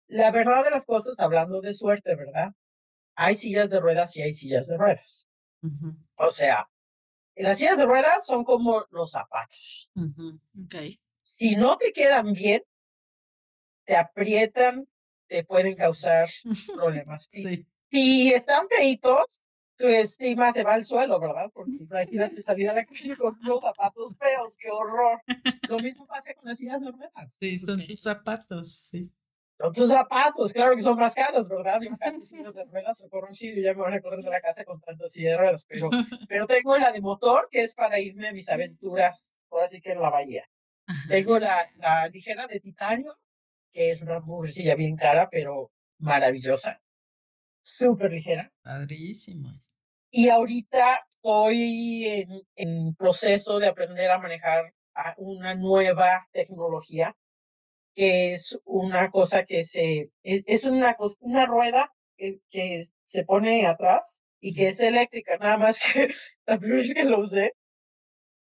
La 0.07 0.31
verdad 0.31 0.65
de 0.65 0.71
las 0.71 0.87
cosas, 0.87 1.21
hablando 1.21 1.61
de 1.61 1.75
suerte, 1.75 2.17
¿verdad? 2.17 2.53
Hay 3.15 3.35
sillas 3.35 3.69
de 3.69 3.81
ruedas 3.81 4.17
y 4.17 4.23
hay 4.23 4.33
sillas 4.33 4.69
de 4.69 4.79
ruedas. 4.79 5.29
O 6.17 6.31
sea, 6.31 6.69
las 7.37 7.59
sillas 7.59 7.77
de 7.77 7.85
ruedas 7.85 8.25
son 8.25 8.45
como 8.45 8.85
los 8.91 9.11
zapatos. 9.11 9.91
okay. 10.65 10.99
Si 11.21 11.57
no 11.57 11.77
te 11.77 11.93
quedan 11.93 12.33
bien, 12.33 12.63
te 13.89 13.97
aprietan, 13.97 14.87
te 15.29 15.45
pueden 15.45 15.75
causar 15.75 16.29
problemas. 16.77 17.29
Si 17.91 18.33
están 18.33 18.69
feitos, 18.69 19.25
tu 19.77 19.87
estima 19.87 20.53
se 20.53 20.63
va 20.63 20.75
al 20.75 20.85
suelo, 20.85 21.19
¿verdad? 21.19 21.51
Porque 21.55 21.73
imagínate 21.81 22.43
salir 22.43 22.69
a 22.69 22.75
la 22.75 22.85
calle 22.85 23.17
con 23.17 23.39
unos 23.41 23.63
zapatos 23.63 24.15
feos, 24.19 24.59
qué 24.59 24.71
horror. 24.71 25.23
Lo 25.71 25.79
mismo 25.79 26.07
pasa 26.07 26.35
con 26.35 26.51
las 26.51 26.59
sillas 26.59 26.83
de 26.83 26.91
ruedas. 26.91 27.13
Sí, 27.33 27.59
son 27.61 27.85
tus 27.87 28.01
zapatos, 28.01 28.87
sí. 28.91 29.11
Son 29.59 29.73
tus 29.73 29.89
zapatos, 29.89 30.53
claro 30.53 30.77
que 30.77 30.83
son 30.83 30.99
más 30.99 31.15
caros, 31.15 31.49
¿verdad? 31.49 31.81
Yo 31.81 31.91
me 31.91 32.21
sillas 32.21 32.55
de 32.55 32.65
ruedas, 32.65 32.99
socorro 32.99 33.29
y 33.33 33.63
ya 33.63 33.73
me 33.73 33.81
van 33.81 33.95
a 33.95 34.03
correr 34.03 34.23
de 34.23 34.31
la 34.31 34.43
casa 34.43 34.67
con 34.67 34.83
tantas 34.83 35.13
sillas 35.13 35.33
de 35.33 35.39
ruedas. 35.39 35.67
Pero, 35.67 35.89
pero 36.29 36.47
tengo 36.47 36.77
la 36.77 36.93
de 36.93 37.01
motor, 37.01 37.49
que 37.51 37.63
es 37.63 37.75
para 37.75 37.99
irme 37.99 38.29
a 38.29 38.33
mis 38.33 38.51
aventuras, 38.51 39.31
por 39.49 39.63
así 39.63 39.81
que 39.81 39.93
en 39.93 40.03
la 40.03 40.11
bahía. 40.11 40.45
Tengo 41.09 41.39
la, 41.39 41.69
la 41.79 42.07
ligera 42.09 42.47
de 42.47 42.61
titanio, 42.61 43.17
que 43.73 43.91
es 43.91 44.03
una 44.03 44.21
mujercilla 44.21 44.75
bien 44.75 44.97
cara, 44.97 45.29
pero 45.31 45.71
maravillosa. 45.99 46.81
Súper 47.63 48.13
ligera. 48.13 48.53
Padrísimo. 48.63 49.61
Y 50.11 50.29
ahorita 50.29 51.07
estoy 51.11 52.07
en, 52.07 52.43
en, 52.57 52.95
proceso 52.95 53.59
de 53.59 53.69
aprender 53.69 54.11
a 54.11 54.19
manejar 54.19 54.73
una 55.19 55.55
nueva 55.55 56.27
tecnología, 56.33 57.15
que 57.95 58.33
es 58.33 58.59
una 58.65 59.11
cosa 59.11 59.45
que 59.45 59.65
se, 59.65 60.11
es, 60.23 60.65
una, 60.65 60.97
una 61.21 61.47
rueda 61.47 61.93
que, 62.17 62.41
que 62.51 62.85
se 63.05 63.25
pone 63.25 63.67
atrás 63.67 64.23
y 64.41 64.55
que 64.55 64.69
es 64.69 64.81
eléctrica, 64.81 65.37
nada 65.37 65.59
más 65.59 65.81
que 65.81 66.09
la 66.47 66.59
primera 66.59 66.83
vez 66.83 66.95
que 66.95 67.05
lo 67.05 67.21
usé, 67.21 67.55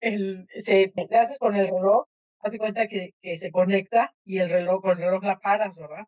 el, 0.01 0.47
se, 0.59 0.93
haces 1.11 1.39
con 1.39 1.55
el 1.55 1.67
reloj 1.67 2.07
hace 2.41 2.57
cuenta 2.57 2.87
que, 2.87 3.13
que 3.21 3.37
se 3.37 3.51
conecta 3.51 4.13
y 4.23 4.39
el 4.39 4.49
reloj, 4.49 4.81
con 4.81 4.91
el 4.91 5.05
reloj 5.05 5.23
la 5.23 5.39
paras, 5.39 5.77
¿verdad? 5.77 6.05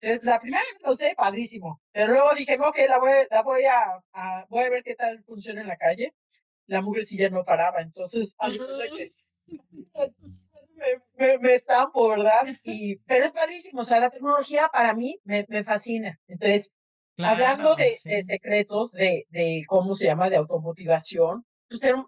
Entonces, 0.00 0.24
la 0.24 0.40
primera 0.40 0.62
vez 0.62 0.82
lo 0.82 0.92
usé, 0.92 1.14
padrísimo. 1.16 1.80
Pero 1.92 2.12
luego 2.12 2.34
dije, 2.34 2.58
ok, 2.58 2.76
la 2.88 2.98
voy, 2.98 3.10
la 3.30 3.42
voy 3.42 3.64
a, 3.64 4.00
a, 4.12 4.46
voy 4.48 4.64
a 4.64 4.70
ver 4.70 4.82
qué 4.82 4.94
tal 4.94 5.22
funciona 5.24 5.60
en 5.60 5.68
la 5.68 5.76
calle. 5.76 6.14
La 6.66 6.82
ya 7.10 7.30
no 7.30 7.44
paraba, 7.44 7.82
entonces, 7.82 8.34
que 8.96 9.12
me, 10.76 11.00
me, 11.16 11.38
me, 11.38 11.54
estampo, 11.54 12.08
¿verdad? 12.08 12.46
Y, 12.62 12.96
pero 13.00 13.24
es 13.24 13.32
padrísimo, 13.32 13.80
o 13.80 13.84
sea, 13.84 13.98
la 13.98 14.10
tecnología 14.10 14.68
para 14.72 14.94
mí 14.94 15.18
me, 15.24 15.44
me 15.48 15.64
fascina. 15.64 16.18
Entonces, 16.28 16.72
hablando 17.18 17.74
de, 17.74 17.96
de 18.04 18.22
secretos, 18.22 18.92
de, 18.92 19.26
de, 19.30 19.64
¿cómo 19.66 19.94
se 19.94 20.06
llama? 20.06 20.30
De 20.30 20.36
automotivación, 20.36 21.44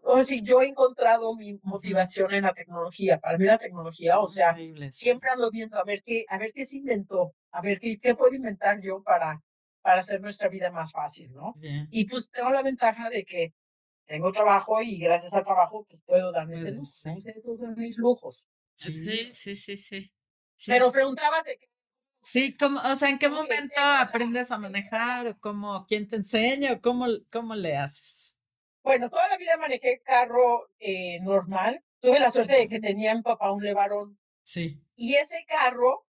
o 0.02 0.24
sea, 0.24 0.38
yo 0.42 0.60
he 0.60 0.66
encontrado 0.66 1.34
mi 1.36 1.58
motivación 1.62 2.34
en 2.34 2.44
la 2.44 2.54
tecnología. 2.54 3.18
Para 3.18 3.38
mí 3.38 3.44
la 3.44 3.58
tecnología, 3.58 4.18
o 4.18 4.26
sea, 4.26 4.56
siempre 4.90 5.30
ando 5.30 5.50
viendo 5.50 5.78
a 5.78 5.84
ver 5.84 6.02
qué, 6.02 6.24
a 6.28 6.38
ver 6.38 6.52
qué 6.52 6.66
se 6.66 6.78
inventó, 6.78 7.34
a 7.52 7.60
ver 7.60 7.78
qué, 7.78 7.98
qué 8.00 8.14
puedo 8.14 8.34
inventar 8.34 8.80
yo 8.80 9.02
para, 9.02 9.40
para 9.80 10.00
hacer 10.00 10.20
nuestra 10.20 10.48
vida 10.48 10.70
más 10.70 10.92
fácil, 10.92 11.32
¿no? 11.32 11.54
Y 11.90 12.06
pues 12.06 12.28
tengo 12.30 12.50
la 12.50 12.62
ventaja 12.62 13.08
de 13.08 13.24
que 13.24 13.52
tengo 14.06 14.32
trabajo 14.32 14.82
y 14.82 14.98
gracias 14.98 15.32
al 15.34 15.44
trabajo 15.44 15.86
pues 15.88 16.02
puedo 16.04 16.32
darme 16.32 16.56
ese 16.56 16.72
lujo. 16.72 17.76
Mis 17.76 17.98
lujos. 17.98 18.44
Sí, 18.74 19.32
sí, 19.32 19.56
sí, 19.56 19.76
sí. 19.76 20.12
Pero 20.66 20.90
preguntabas 20.90 21.44
de 21.44 21.56
qué. 21.58 21.68
Sí, 22.24 22.56
como, 22.56 22.80
o 22.80 22.94
sea, 22.94 23.10
¿en 23.10 23.18
qué 23.18 23.28
momento 23.28 23.80
aprendes 23.80 24.52
a 24.52 24.58
manejar? 24.58 25.26
¿O 25.26 25.38
cómo, 25.40 25.84
quién 25.86 26.08
te 26.08 26.16
enseña? 26.16 26.74
¿O 26.74 26.80
cómo, 26.80 27.06
cómo 27.32 27.56
le 27.56 27.76
haces? 27.76 28.31
Bueno, 28.82 29.10
toda 29.10 29.28
la 29.28 29.36
vida 29.36 29.56
manejé 29.56 30.00
carro 30.04 30.68
eh, 30.78 31.20
normal. 31.20 31.82
Tuve 32.00 32.18
la 32.18 32.30
suerte 32.30 32.56
de 32.56 32.68
que 32.68 32.80
tenía 32.80 33.14
mi 33.14 33.22
papá 33.22 33.52
un 33.52 33.62
levarón. 33.62 34.18
Sí. 34.42 34.80
Y 34.96 35.14
ese 35.14 35.44
carro 35.46 36.04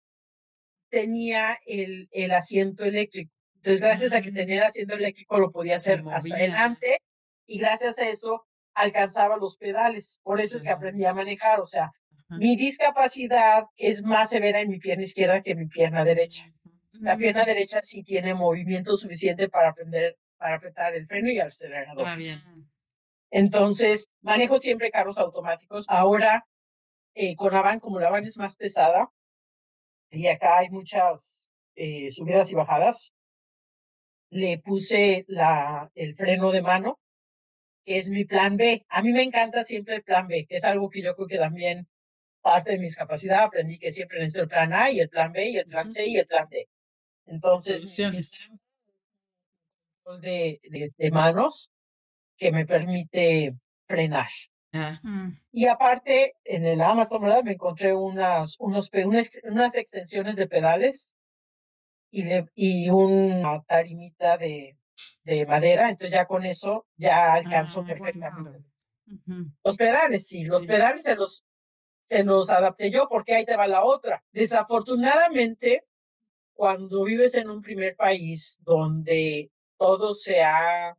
tenía 0.89 1.59
el, 1.67 2.09
el 2.13 2.33
asiento 2.33 2.85
eléctrico. 2.85 3.33
Entonces, 3.57 3.81
gracias 3.81 4.13
a 4.13 4.23
que 4.23 4.33
tenía 4.33 4.57
el 4.57 4.63
asiento 4.65 4.95
eléctrico, 4.95 5.39
lo 5.39 5.53
podía 5.53 5.77
hacer 5.77 6.03
hasta 6.11 6.35
adelante 6.35 6.99
y 7.47 7.59
gracias 7.59 7.99
a 7.99 8.09
eso 8.09 8.45
alcanzaba 8.75 9.37
los 9.37 9.57
pedales. 9.57 10.19
Por 10.23 10.41
eso 10.41 10.57
es 10.57 10.65
que 10.65 10.71
aprendí 10.71 11.05
a 11.05 11.15
manejar. 11.15 11.61
O 11.61 11.67
sea, 11.67 11.93
mi 12.29 12.57
discapacidad 12.57 13.65
es 13.77 14.03
más 14.03 14.31
severa 14.31 14.61
en 14.61 14.71
mi 14.71 14.79
pierna 14.79 15.05
izquierda 15.05 15.43
que 15.43 15.53
en 15.53 15.59
mi 15.59 15.67
pierna 15.67 16.05
derecha. 16.05 16.45
La 16.93 17.17
pierna 17.17 17.45
derecha 17.45 17.81
sí 17.83 18.03
tiene 18.03 18.35
movimiento 18.35 18.97
suficiente 18.97 19.49
para 19.49 19.71
aprender 19.71 20.17
para 20.43 20.57
apretar 20.57 20.95
el 20.95 21.07
freno 21.07 21.31
y 21.31 21.39
el 21.39 21.47
acelerador. 21.47 22.05
Ah, 22.07 22.17
bien. 22.17 22.43
Entonces, 23.31 24.11
manejo 24.21 24.59
siempre 24.59 24.91
carros 24.91 25.19
automáticos. 25.19 25.87
Ahora, 25.89 26.45
eh, 27.15 27.37
con 27.37 27.53
la 27.53 27.63
van, 27.63 27.79
como 27.79 28.01
la 28.01 28.11
van 28.11 28.25
es 28.25 28.37
más 28.37 28.57
pesada, 28.57 29.09
y 30.11 30.27
acá 30.27 30.59
hay 30.59 30.69
muchas 30.69 31.53
eh, 31.77 32.11
subidas 32.11 32.51
y 32.51 32.57
bajadas, 32.57 33.15
le 34.31 34.59
puse 34.59 35.25
la, 35.29 35.91
el 35.95 36.17
freno 36.17 36.51
de 36.51 36.63
mano, 36.63 36.99
que 37.85 37.99
es 37.99 38.11
mi 38.11 38.25
plan 38.25 38.57
B. 38.57 38.85
A 38.89 39.01
mí 39.03 39.13
me 39.13 39.23
encanta 39.23 39.65
siempre 39.65 39.95
el 39.95 40.03
plan 40.03 40.27
B, 40.27 40.45
que 40.47 40.57
es 40.57 40.65
algo 40.65 40.91
que 40.91 41.03
yo 41.03 41.15
creo 41.15 41.29
que 41.29 41.39
también 41.39 41.89
parte 42.41 42.73
de 42.73 42.79
mis 42.81 42.97
capacidades 42.97 43.47
aprendí 43.47 43.79
que 43.79 43.93
siempre 43.93 44.19
necesito 44.19 44.43
el 44.43 44.49
plan 44.49 44.73
A 44.73 44.91
y 44.91 44.99
el 44.99 45.09
plan 45.09 45.33
B 45.33 45.49
y 45.49 45.59
el 45.59 45.67
plan 45.67 45.91
C 45.91 46.07
y 46.07 46.17
el 46.17 46.27
plan 46.27 46.49
D. 46.51 46.69
Entonces, 47.27 47.99
de, 50.21 50.61
de, 50.63 50.93
de 50.97 51.11
manos 51.11 51.71
que 52.37 52.53
me 52.53 52.67
permite 52.67 53.55
frenar. 53.87 54.29
Ah. 54.73 54.99
Mm. 55.03 55.39
Y 55.53 55.67
aparte, 55.67 56.35
en 56.45 56.67
el 56.67 56.81
Amazon 56.81 57.23
me 57.45 57.53
encontré 57.53 57.95
unas, 57.95 58.57
unos, 58.59 58.91
unas, 59.45 59.75
extensiones 59.77 60.37
de 60.37 60.47
pedales 60.47 61.15
y, 62.11 62.25
le, 62.25 62.47
y 62.55 62.89
una 62.91 63.63
tarimita 63.63 64.39
de, 64.39 64.79
de 65.25 65.47
madera, 65.47 65.91
entonces 65.91 66.15
ya 66.15 66.27
con 66.27 66.45
eso 66.47 66.87
ya 66.97 67.35
alcanzo 67.35 67.81
ah, 67.81 67.87
perfectamente. 67.87 68.65
Los 69.63 69.77
pedales, 69.77 70.27
sí, 70.27 70.45
los 70.45 70.67
pedales 70.67 71.03
se 71.03 71.17
los, 71.17 71.45
se 72.03 72.25
los 72.25 72.49
adapté 72.49 72.91
yo 72.91 73.09
porque 73.11 73.35
ahí 73.35 73.45
te 73.45 73.57
va 73.57 73.69
la 73.69 73.85
otra. 73.85 74.25
Desafortunadamente, 74.33 75.85
cuando 76.55 77.05
vives 77.05 77.35
en 77.35 77.51
un 77.51 77.61
primer 77.61 77.95
país 77.95 78.59
donde 78.63 79.51
todo 79.83 80.15
se 80.15 80.41
ha 80.41 80.97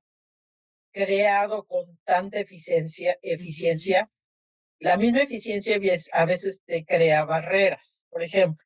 creado 0.92 1.64
con 1.64 1.98
tanta 2.04 2.40
eficiencia, 2.40 3.18
eficiencia, 3.22 4.10
la 4.80 4.98
misma 4.98 5.22
eficiencia 5.22 5.80
a 6.12 6.26
veces 6.26 6.62
te 6.66 6.84
crea 6.84 7.24
barreras. 7.24 8.04
Por 8.10 8.24
ejemplo, 8.24 8.66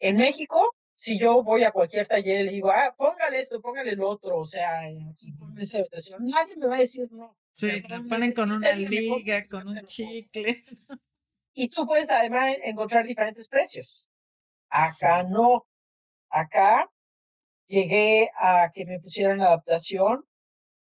en 0.00 0.18
México, 0.18 0.76
si 0.96 1.18
yo 1.18 1.42
voy 1.42 1.64
a 1.64 1.72
cualquier 1.72 2.06
taller 2.06 2.42
y 2.42 2.44
le 2.44 2.52
digo, 2.52 2.70
ah, 2.70 2.94
póngale 2.94 3.40
esto, 3.40 3.58
póngale 3.62 3.96
lo 3.96 4.10
otro, 4.10 4.36
o 4.36 4.44
sea, 4.44 4.80
aquí 4.82 5.32
ponme 5.32 5.62
esa 5.62 5.78
nadie 6.20 6.54
me 6.56 6.66
va 6.66 6.76
a 6.76 6.80
decir 6.80 7.10
no. 7.10 7.34
Sí, 7.50 7.68
me 7.88 8.02
ponen 8.02 8.34
con 8.34 8.52
una 8.52 8.72
liga, 8.72 9.48
con 9.48 9.66
un 9.66 9.82
chicle. 9.84 10.62
Y 11.54 11.70
tú 11.70 11.86
puedes 11.86 12.10
además 12.10 12.54
encontrar 12.62 13.06
diferentes 13.06 13.48
precios. 13.48 14.10
Acá 14.68 15.22
no. 15.22 15.66
Acá 16.28 16.86
llegué 17.66 18.30
a 18.38 18.70
que 18.72 18.84
me 18.86 19.00
pusieran 19.00 19.38
la 19.38 19.46
adaptación 19.46 20.24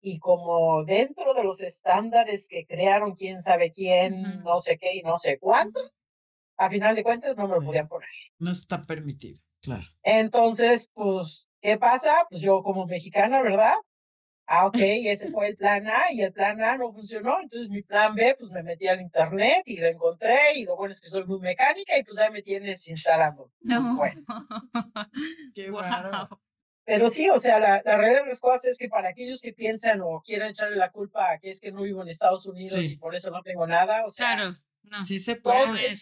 y 0.01 0.19
como 0.19 0.85
dentro 0.85 1.35
de 1.35 1.45
los 1.45 1.61
estándares 1.61 2.47
que 2.49 2.67
crearon 2.67 3.15
quién 3.15 3.43
sabe 3.43 3.73
quién, 3.73 4.43
no 4.43 4.61
sé 4.61 4.79
qué 4.79 4.95
y 4.95 5.03
no 5.03 5.19
sé 5.19 5.39
cuánto, 5.39 5.81
a 6.57 6.69
final 6.69 6.95
de 6.95 7.03
cuentas 7.03 7.37
no 7.37 7.45
me 7.45 7.55
lo 7.55 7.63
podían 7.63 7.89
poner. 7.89 8.09
No 8.39 8.51
está 8.51 8.85
permitido, 8.85 9.41
claro. 9.61 9.85
Entonces, 10.03 10.91
pues, 10.95 11.49
¿qué 11.61 11.79
pasa? 11.79 12.27
Pues 12.31 12.43
yo 12.43 12.63
como 12.63 12.87
mexicana, 12.87 13.43
¿verdad? 13.43 13.75
Ah, 14.47 14.67
ok, 14.67 14.77
ese 15.05 15.31
fue 15.31 15.49
el 15.49 15.57
plan 15.57 15.87
A 15.87 16.13
y 16.13 16.23
el 16.23 16.33
plan 16.33 16.61
A 16.63 16.77
no 16.77 16.93
funcionó, 16.93 17.41
entonces 17.41 17.71
mi 17.71 17.83
plan 17.83 18.15
B, 18.15 18.35
pues 18.39 18.51
me 18.51 18.63
metí 18.63 18.89
al 18.89 19.01
internet 19.01 19.63
y 19.67 19.79
lo 19.79 19.87
encontré 19.87 20.55
y 20.57 20.65
lo 20.65 20.77
bueno 20.77 20.93
es 20.93 21.01
que 21.01 21.09
soy 21.09 21.25
muy 21.27 21.39
mecánica 21.41 21.99
y 21.99 22.03
pues 22.03 22.19
ahí 22.19 22.31
me 22.33 22.43
tienes 22.43 22.89
instalando. 22.89 23.51
No. 23.61 23.97
Bueno. 23.97 24.23
Qué 25.55 25.71
bueno. 25.71 26.29
Pero 26.89 27.11
sí, 27.11 27.29
o 27.29 27.39
sea, 27.39 27.61
la, 27.61 27.83
la 27.85 27.99
realidad 27.99 28.23
de 28.23 28.31
las 28.31 28.41
cosas 28.41 28.65
es 28.65 28.79
que 28.79 28.89
para 28.89 29.11
aquellos 29.11 29.43
que 29.43 29.53
piensan 29.53 30.01
o 30.01 30.23
quieran 30.25 30.49
echarle 30.49 30.75
la 30.75 30.91
culpa 30.91 31.33
a 31.33 31.39
que 31.39 31.51
es 31.51 31.61
que 31.61 31.71
no 31.71 31.83
vivo 31.83 32.01
en 32.01 32.09
Estados 32.09 32.47
Unidos 32.47 32.83
y 32.83 32.97
por 32.97 33.15
eso 33.15 33.31
no 33.31 33.43
tengo 33.43 33.67
nada, 33.67 34.07
o 34.07 34.11
sea, 34.11 34.35
claro, 34.35 34.57
no. 34.85 35.05
sí 35.05 35.21
se 35.21 35.37
puede. 35.37 35.95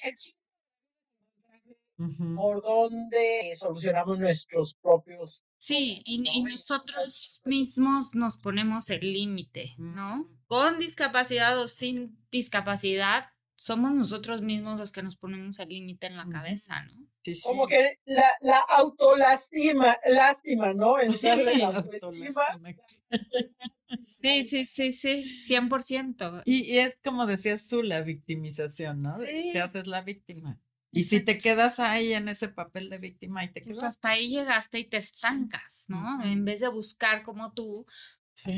Por 2.37 2.63
donde 2.63 3.53
solucionamos 3.57 4.21
nuestros 4.21 4.77
propios. 4.77 5.43
Sí, 5.57 6.03
y, 6.05 6.23
y 6.25 6.45
nosotros 6.45 7.41
mismos 7.45 8.15
nos 8.15 8.37
ponemos 8.37 8.89
el 8.91 9.13
límite, 9.13 9.75
¿no? 9.79 10.31
Con 10.47 10.79
discapacidad 10.79 11.59
o 11.59 11.67
sin 11.67 12.17
discapacidad, 12.31 13.31
somos 13.57 13.93
nosotros 13.93 14.43
mismos 14.43 14.79
los 14.79 14.93
que 14.93 15.03
nos 15.03 15.17
ponemos 15.17 15.59
el 15.59 15.71
límite 15.71 16.07
en 16.07 16.17
la 16.17 16.29
cabeza, 16.29 16.83
¿no? 16.85 16.93
Sí, 17.25 17.35
sí. 17.35 17.49
Como 17.49 17.67
que 17.67 17.99
la, 18.05 18.31
la 18.41 18.59
autolástima, 18.61 19.97
lástima, 20.07 20.73
¿no? 20.75 21.01
En 21.01 21.13
sí, 21.17 21.27
la 21.27 21.85
Sí, 24.03 24.45
sí, 24.45 24.67
sí, 24.67 24.93
sí, 24.93 25.25
100%. 25.39 26.43
Y, 26.45 26.65
y 26.65 26.79
es 26.79 26.99
como 27.03 27.27
decías 27.27 27.67
tú, 27.67 27.83
la 27.83 28.03
victimización, 28.03 29.03
¿no? 29.03 29.19
Sí. 29.25 29.51
Que 29.53 29.61
haces 29.61 29.87
la 29.87 30.03
víctima. 30.03 30.61
Y 30.93 31.03
si 31.03 31.21
te 31.21 31.37
quedas 31.37 31.79
ahí 31.79 32.15
en 32.15 32.29
ese 32.29 32.49
papel 32.49 32.89
de 32.89 32.99
víctima 32.99 33.45
y 33.45 33.53
te 33.53 33.61
pues 33.61 33.79
quedas. 33.79 33.97
hasta 33.97 34.11
ahí 34.11 34.29
llegaste 34.31 34.79
y 34.79 34.85
te 34.85 34.97
estancas, 34.97 35.85
¿no? 35.89 36.23
En 36.25 36.45
vez 36.45 36.61
de 36.61 36.69
buscar 36.69 37.23
como 37.23 37.53
tú 37.53 37.87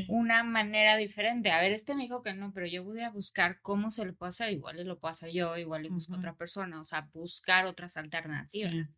una 0.07 0.43
manera 0.43 0.97
diferente. 0.97 1.51
A 1.51 1.61
ver, 1.61 1.71
este 1.71 1.95
me 1.95 2.03
dijo 2.03 2.21
que 2.21 2.33
no, 2.33 2.51
pero 2.53 2.67
yo 2.67 2.83
voy 2.83 3.01
a 3.01 3.09
buscar 3.09 3.61
cómo 3.61 3.91
se 3.91 4.05
lo 4.05 4.13
puede 4.15 4.31
hacer. 4.31 4.51
Igual 4.51 4.85
lo 4.85 4.99
puedo 4.99 5.11
hacer 5.11 5.31
yo, 5.31 5.57
igual 5.57 5.83
le 5.83 5.89
busco 5.89 6.15
otra 6.15 6.35
persona, 6.35 6.81
o 6.81 6.85
sea, 6.85 7.09
buscar 7.13 7.65
otras 7.65 7.97
alternativas. 7.97 8.89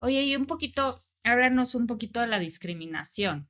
Oye, 0.00 0.22
y 0.22 0.34
un 0.34 0.46
poquito, 0.46 1.04
háblanos 1.22 1.74
un 1.74 1.86
poquito 1.86 2.20
de 2.20 2.26
la 2.26 2.38
discriminación. 2.38 3.48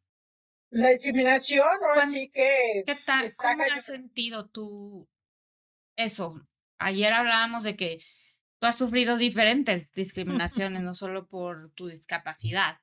La 0.70 0.90
discriminación, 0.90 1.66
¿no? 1.80 2.00
Así 2.00 2.30
que. 2.30 2.82
¿Qué 2.86 2.96
tal? 3.06 3.34
¿Cómo 3.36 3.62
has 3.74 3.86
sentido 3.86 4.48
tú 4.48 5.08
eso? 5.96 6.46
Ayer 6.78 7.12
hablábamos 7.12 7.62
de 7.62 7.76
que 7.76 8.02
tú 8.58 8.66
has 8.66 8.76
sufrido 8.76 9.16
diferentes 9.16 9.92
discriminaciones, 9.92 10.82
no 10.82 10.94
solo 10.94 11.26
por 11.26 11.72
tu 11.72 11.88
discapacidad. 11.88 12.78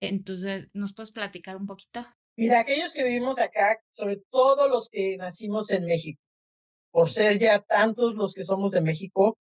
Entonces, 0.00 0.68
¿nos 0.72 0.94
puedes 0.94 1.10
platicar 1.10 1.56
un 1.56 1.66
poquito? 1.66 2.04
Mira, 2.40 2.60
aquellos 2.60 2.94
que 2.94 3.04
vivimos 3.04 3.38
acá, 3.38 3.78
sobre 3.92 4.16
todo 4.30 4.66
los 4.66 4.88
que 4.88 5.18
nacimos 5.18 5.70
en 5.72 5.84
México, 5.84 6.22
por 6.90 7.10
ser 7.10 7.38
ya 7.38 7.60
tantos 7.60 8.14
los 8.14 8.32
que 8.32 8.44
somos 8.44 8.70
de 8.72 8.80
México, 8.80 9.36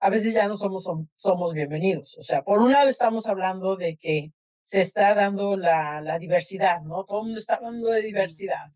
a 0.00 0.10
veces 0.10 0.34
ya 0.34 0.48
no 0.48 0.56
somos, 0.56 0.90
somos 1.14 1.54
bienvenidos. 1.54 2.18
O 2.18 2.24
sea, 2.24 2.42
por 2.42 2.58
un 2.58 2.72
lado 2.72 2.88
estamos 2.88 3.28
hablando 3.28 3.76
de 3.76 3.96
que 3.96 4.32
se 4.64 4.80
está 4.80 5.14
dando 5.14 5.56
la, 5.56 6.00
la 6.00 6.18
diversidad, 6.18 6.80
¿no? 6.80 7.04
Todo 7.04 7.20
el 7.20 7.26
mundo 7.26 7.38
está 7.38 7.54
hablando 7.54 7.90
de 7.90 8.02
diversidad. 8.02 8.72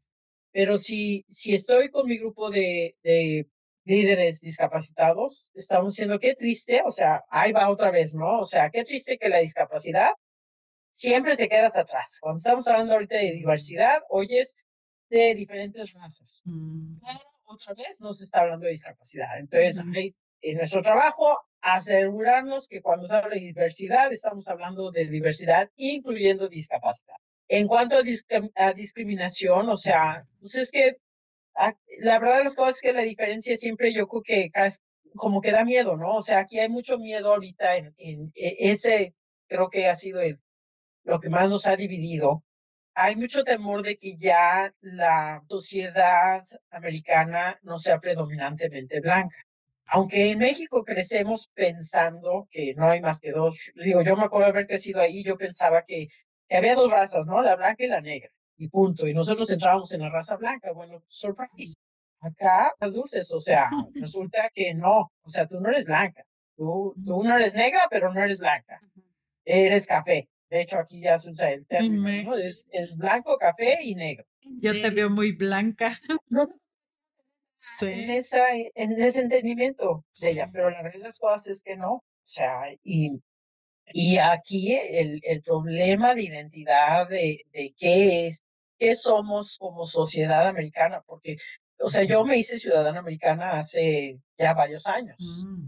Pero 0.53 0.79
si, 0.79 1.25
si 1.29 1.53
estoy 1.53 1.91
con 1.91 2.07
mi 2.07 2.19
grupo 2.19 2.51
de, 2.51 2.95
de 3.03 3.49
líderes 3.85 4.41
discapacitados, 4.41 5.51
estamos 5.55 5.95
diciendo 5.95 6.21
qué 6.21 6.37
triste, 6.37 6.83
o 6.87 6.93
sea, 6.93 7.25
ahí 7.29 7.51
va 7.51 7.69
otra 7.69 7.91
vez, 7.91 8.15
¿no? 8.15 8.39
O 8.39 8.45
sea, 8.45 8.71
qué 8.71 8.85
triste 8.85 9.19
que 9.19 9.29
la 9.29 9.39
discapacidad 9.39 10.13
siempre 11.01 11.35
se 11.35 11.49
queda 11.49 11.69
hasta 11.69 11.81
atrás. 11.81 12.19
Cuando 12.21 12.39
estamos 12.39 12.69
hablando 12.69 12.93
ahorita 12.93 13.17
de 13.17 13.33
diversidad, 13.33 14.03
oyes 14.11 14.55
de 15.09 15.35
diferentes 15.35 15.93
razas. 15.95 16.43
Mm. 16.45 16.99
otra 17.45 17.75
vez 17.75 17.99
no 17.99 18.13
se 18.13 18.25
está 18.25 18.41
hablando 18.41 18.67
de 18.67 18.73
discapacidad. 18.73 19.39
Entonces, 19.39 19.83
en 20.43 20.57
nuestro 20.59 20.83
trabajo, 20.83 21.39
asegurarnos 21.63 22.69
que 22.69 22.83
cuando 22.83 23.07
se 23.07 23.17
habla 23.17 23.35
de 23.35 23.41
diversidad, 23.41 24.13
estamos 24.13 24.47
hablando 24.49 24.91
de 24.91 25.07
diversidad, 25.07 25.71
incluyendo 25.77 26.49
discapacidad. 26.49 27.17
En 27.49 27.67
cuanto 27.67 27.97
a, 27.97 28.73
discriminación, 28.73 29.71
o 29.71 29.77
sea, 29.77 30.25
pues 30.39 30.55
es 30.55 30.71
que 30.71 30.97
ah, 31.57 31.75
la 31.99 32.19
verdad 32.19 32.39
de 32.39 32.45
las 32.45 32.57
cosas 32.57 32.77
es 32.77 32.83
que 32.83 32.93
la 32.93 33.03
diferencia 33.03 33.57
siempre 33.57 33.93
yo 33.93 34.07
creo 34.07 34.23
que 34.23 34.51
como 35.17 35.41
que 35.41 35.51
da 35.51 35.65
miedo, 35.65 35.97
¿no? 35.97 36.17
O 36.17 36.23
sea, 36.23 36.41
aquí 36.41 36.61
hay 36.61 36.69
mucho 36.69 36.99
miedo 36.99 37.33
ahorita 37.33 37.77
en, 37.77 37.95
en 37.97 38.33
e, 38.37 38.71
ese, 38.71 39.15
creo 39.49 39.69
que 39.69 39.89
ha 39.89 39.97
sido 39.97 40.21
el, 40.21 40.39
lo 41.05 41.21
que 41.21 41.29
más 41.31 41.49
nos 41.49 41.67
ha 41.67 41.77
dividido, 41.77 42.45
hay 42.95 43.17
mucho 43.17 43.45
temor 43.45 43.83
de 43.83 43.97
que 43.97 44.17
ya 44.17 44.75
la 44.81 45.43
sociedad 45.49 46.45
americana 46.71 47.59
no 47.63 47.79
sea 47.79 47.99
predominantemente 48.01 49.01
blanca. 49.01 49.37
Aunque 49.87 50.31
en 50.31 50.39
México 50.39 50.85
crecemos 50.85 51.49
pensando 51.55 52.47
que 52.51 52.75
no 52.75 52.91
hay 52.91 53.01
más 53.01 53.19
que 53.19 53.33
dos, 53.33 53.59
digo, 53.75 54.03
yo 54.03 54.17
me 54.17 54.25
acuerdo 54.25 54.47
de 54.47 54.51
haber 54.53 54.67
crecido 54.67 55.01
ahí, 55.01 55.25
yo 55.25 55.37
pensaba 55.37 55.83
que, 55.85 56.09
que 56.49 56.57
había 56.57 56.75
dos 56.75 56.93
razas, 56.93 57.27
¿no? 57.27 57.43
La 57.43 57.57
blanca 57.57 57.85
y 57.85 57.89
la 57.89 58.01
negra, 58.01 58.31
y 58.57 58.69
punto. 58.69 59.09
Y 59.09 59.15
nosotros 59.15 59.51
entrábamos 59.51 59.93
en 59.93 60.03
la 60.03 60.11
raza 60.11 60.37
blanca. 60.37 60.73
Bueno, 60.73 61.03
surprise. 61.09 61.75
Acá, 62.21 62.73
las 62.79 62.93
dulces, 62.93 63.33
o 63.33 63.41
sea, 63.41 63.71
resulta 63.95 64.51
que 64.55 64.75
no, 64.75 65.11
o 65.23 65.31
sea, 65.31 65.47
tú 65.47 65.61
no 65.61 65.71
eres 65.71 65.87
blanca, 65.87 66.25
tú, 66.55 66.95
tú 67.05 67.25
no 67.25 67.37
eres 67.37 67.55
negra, 67.55 67.89
pero 67.91 68.13
no 68.13 68.23
eres 68.23 68.39
blanca, 68.41 68.81
eres 69.45 69.87
café. 69.87 70.29
De 70.51 70.63
hecho, 70.63 70.79
aquí 70.79 71.01
ya 71.01 71.17
se 71.17 71.31
usa 71.31 71.53
el 71.53 71.65
término, 71.65 72.37
es, 72.37 72.67
blanco, 72.97 73.39
café 73.39 73.79
y 73.83 73.95
negro. 73.95 74.27
Yo 74.43 74.73
te 74.73 74.91
veo 74.91 75.09
muy 75.09 75.31
blanca. 75.31 75.95
sí. 77.59 77.87
En, 77.87 78.11
esa, 78.11 78.45
en 78.53 79.01
ese 79.01 79.21
entendimiento 79.21 80.05
de 80.21 80.31
ella, 80.31 80.51
pero 80.53 80.71
la 80.71 80.83
realidad 80.83 81.03
de 81.03 81.09
las 81.09 81.19
cosas 81.21 81.47
es 81.47 81.63
que 81.63 81.77
no. 81.77 81.93
O 81.93 82.05
sea, 82.25 82.63
y, 82.83 83.23
y 83.93 84.19
aquí 84.19 84.75
el, 84.75 85.21
el 85.23 85.41
problema 85.43 86.17
de 86.17 86.23
identidad 86.25 87.09
de, 87.09 87.45
de 87.53 87.73
qué 87.79 88.27
es, 88.27 88.45
qué 88.77 88.97
somos 88.97 89.57
como 89.57 89.85
sociedad 89.85 90.49
americana, 90.49 91.01
porque, 91.07 91.37
o 91.79 91.91
sea, 91.91 92.03
yo 92.03 92.25
me 92.25 92.39
hice 92.39 92.59
ciudadana 92.59 92.99
americana 92.99 93.61
hace 93.61 94.19
ya 94.37 94.53
varios 94.53 94.85
años. 94.89 95.17
Mm. 95.21 95.67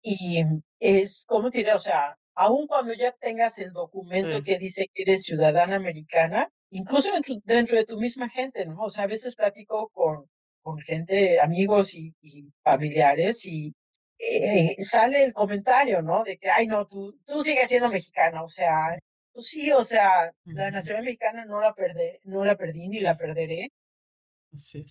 Y 0.00 0.42
es, 0.80 1.26
¿cómo 1.28 1.50
diré? 1.50 1.74
O 1.74 1.78
sea, 1.78 2.16
aun 2.34 2.66
cuando 2.66 2.92
ya 2.94 3.12
tengas 3.20 3.58
el 3.58 3.72
documento 3.72 4.42
que 4.42 4.58
dice 4.58 4.88
que 4.92 5.02
eres 5.02 5.22
ciudadana 5.22 5.76
americana, 5.76 6.48
incluso 6.70 7.10
dentro, 7.44 7.76
de 7.76 7.86
tu 7.86 7.98
misma 7.98 8.28
gente, 8.28 8.64
¿no? 8.66 8.82
O 8.82 8.90
sea, 8.90 9.04
a 9.04 9.08
veces 9.08 9.36
platico 9.36 9.90
con, 9.90 10.26
con 10.62 10.78
gente, 10.80 11.40
amigos 11.40 11.94
y, 11.94 12.14
familiares 12.62 13.44
y 13.46 13.74
eh, 14.18 14.76
sale 14.78 15.24
el 15.24 15.32
comentario, 15.32 16.02
¿no? 16.02 16.24
De 16.24 16.38
que, 16.38 16.50
ay, 16.50 16.66
no, 16.66 16.86
tú, 16.86 17.18
tú 17.26 17.42
sigues 17.42 17.68
siendo 17.68 17.90
mexicana, 17.90 18.42
o 18.42 18.48
sea, 18.48 18.96
pues 19.32 19.46
sí, 19.48 19.72
o 19.72 19.84
sea, 19.84 20.32
la 20.44 20.70
nacionalidad 20.70 21.04
mexicana 21.04 21.44
no 21.44 21.60
la, 21.60 21.74
perdé, 21.74 22.20
no 22.24 22.44
la 22.44 22.56
perdí 22.56 22.88
ni 22.88 23.00
la 23.00 23.16
perderé, 23.16 23.70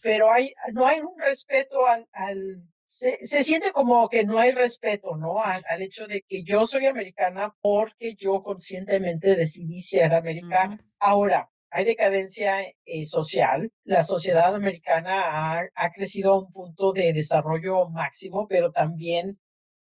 pero 0.03 0.31
hay, 0.31 0.53
no 0.73 0.87
hay 0.87 0.99
un 0.99 1.17
respeto 1.19 1.85
al, 1.85 2.07
al 2.11 2.61
se, 2.91 3.25
se, 3.25 3.43
siente 3.45 3.71
como 3.71 4.09
que 4.09 4.25
no 4.25 4.37
hay 4.37 4.51
respeto, 4.51 5.15
¿no? 5.15 5.41
Al, 5.41 5.63
al, 5.69 5.81
hecho 5.81 6.07
de 6.07 6.23
que 6.27 6.43
yo 6.43 6.67
soy 6.67 6.87
americana 6.87 7.55
porque 7.61 8.15
yo 8.15 8.43
conscientemente 8.43 9.35
decidí 9.37 9.81
ser 9.81 10.13
americana. 10.13 10.77
Ahora, 10.99 11.49
hay 11.69 11.85
decadencia 11.85 12.61
eh, 12.85 13.05
social. 13.05 13.71
La 13.85 14.03
sociedad 14.03 14.53
americana 14.53 15.59
ha, 15.61 15.69
ha, 15.73 15.91
crecido 15.91 16.33
a 16.33 16.39
un 16.39 16.51
punto 16.51 16.91
de 16.91 17.13
desarrollo 17.13 17.87
máximo, 17.89 18.45
pero 18.49 18.73
también 18.73 19.39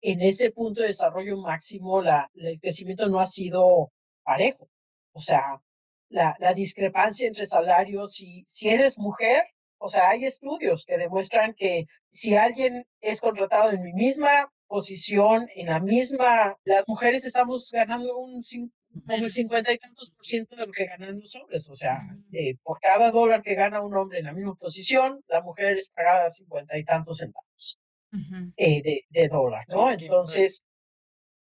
en 0.01 0.23
ese 0.23 0.51
punto 0.51 0.81
de 0.81 0.89
desarrollo 0.89 1.37
máximo 1.37 2.01
la, 2.01 2.31
el 2.35 2.59
crecimiento 2.61 3.11
no 3.11 3.21
ha 3.21 3.27
sido 3.27 3.93
parejo. 4.25 4.71
O 5.13 5.21
sea, 5.21 5.61
la, 6.09 6.35
la 6.39 6.55
discrepancia 6.55 7.27
entre 7.29 7.47
salarios 7.47 8.21
y 8.21 8.43
si 8.47 8.71
eres 8.71 8.97
mujer, 8.99 9.45
o 9.79 9.89
sea, 9.89 10.11
hay 10.11 10.25
estudios 10.25 10.85
que 10.87 10.99
demuestran 10.99 11.55
que 11.55 11.87
si 12.09 12.37
alguien 12.37 12.87
es 13.01 13.21
contratado 13.21 13.71
en 13.71 13.83
mi 13.83 13.93
misma 13.93 14.51
posición, 14.67 15.49
en 15.55 15.67
la 15.67 15.81
misma, 15.81 16.57
las 16.65 16.89
mujeres 16.89 17.25
estamos 17.25 17.71
ganando 17.73 18.17
un 18.17 18.43
el 19.09 19.31
cincuenta 19.31 19.73
y 19.73 19.79
tantos 19.79 20.11
por 20.11 20.25
ciento 20.25 20.57
de 20.57 20.67
lo 20.67 20.73
que 20.73 20.87
ganan 20.87 21.21
los 21.21 21.35
hombres. 21.37 21.69
O 21.69 21.75
sea, 21.75 22.01
eh, 22.33 22.55
por 22.63 22.81
cada 22.81 23.11
dólar 23.11 23.43
que 23.43 23.55
gana 23.55 23.83
un 23.83 23.95
hombre 23.95 24.21
en 24.21 24.25
la 24.25 24.33
misma 24.33 24.55
posición, 24.55 25.23
la 25.29 25.43
mujer 25.43 25.77
es 25.77 25.91
pagada 25.91 26.31
cincuenta 26.31 26.79
y 26.79 26.85
tantos 26.85 27.19
centavos 27.19 27.79
eh, 28.57 28.83
de, 28.83 29.05
de 29.11 29.29
dólar, 29.29 29.65
¿no? 29.75 29.93
Entonces, 29.93 30.65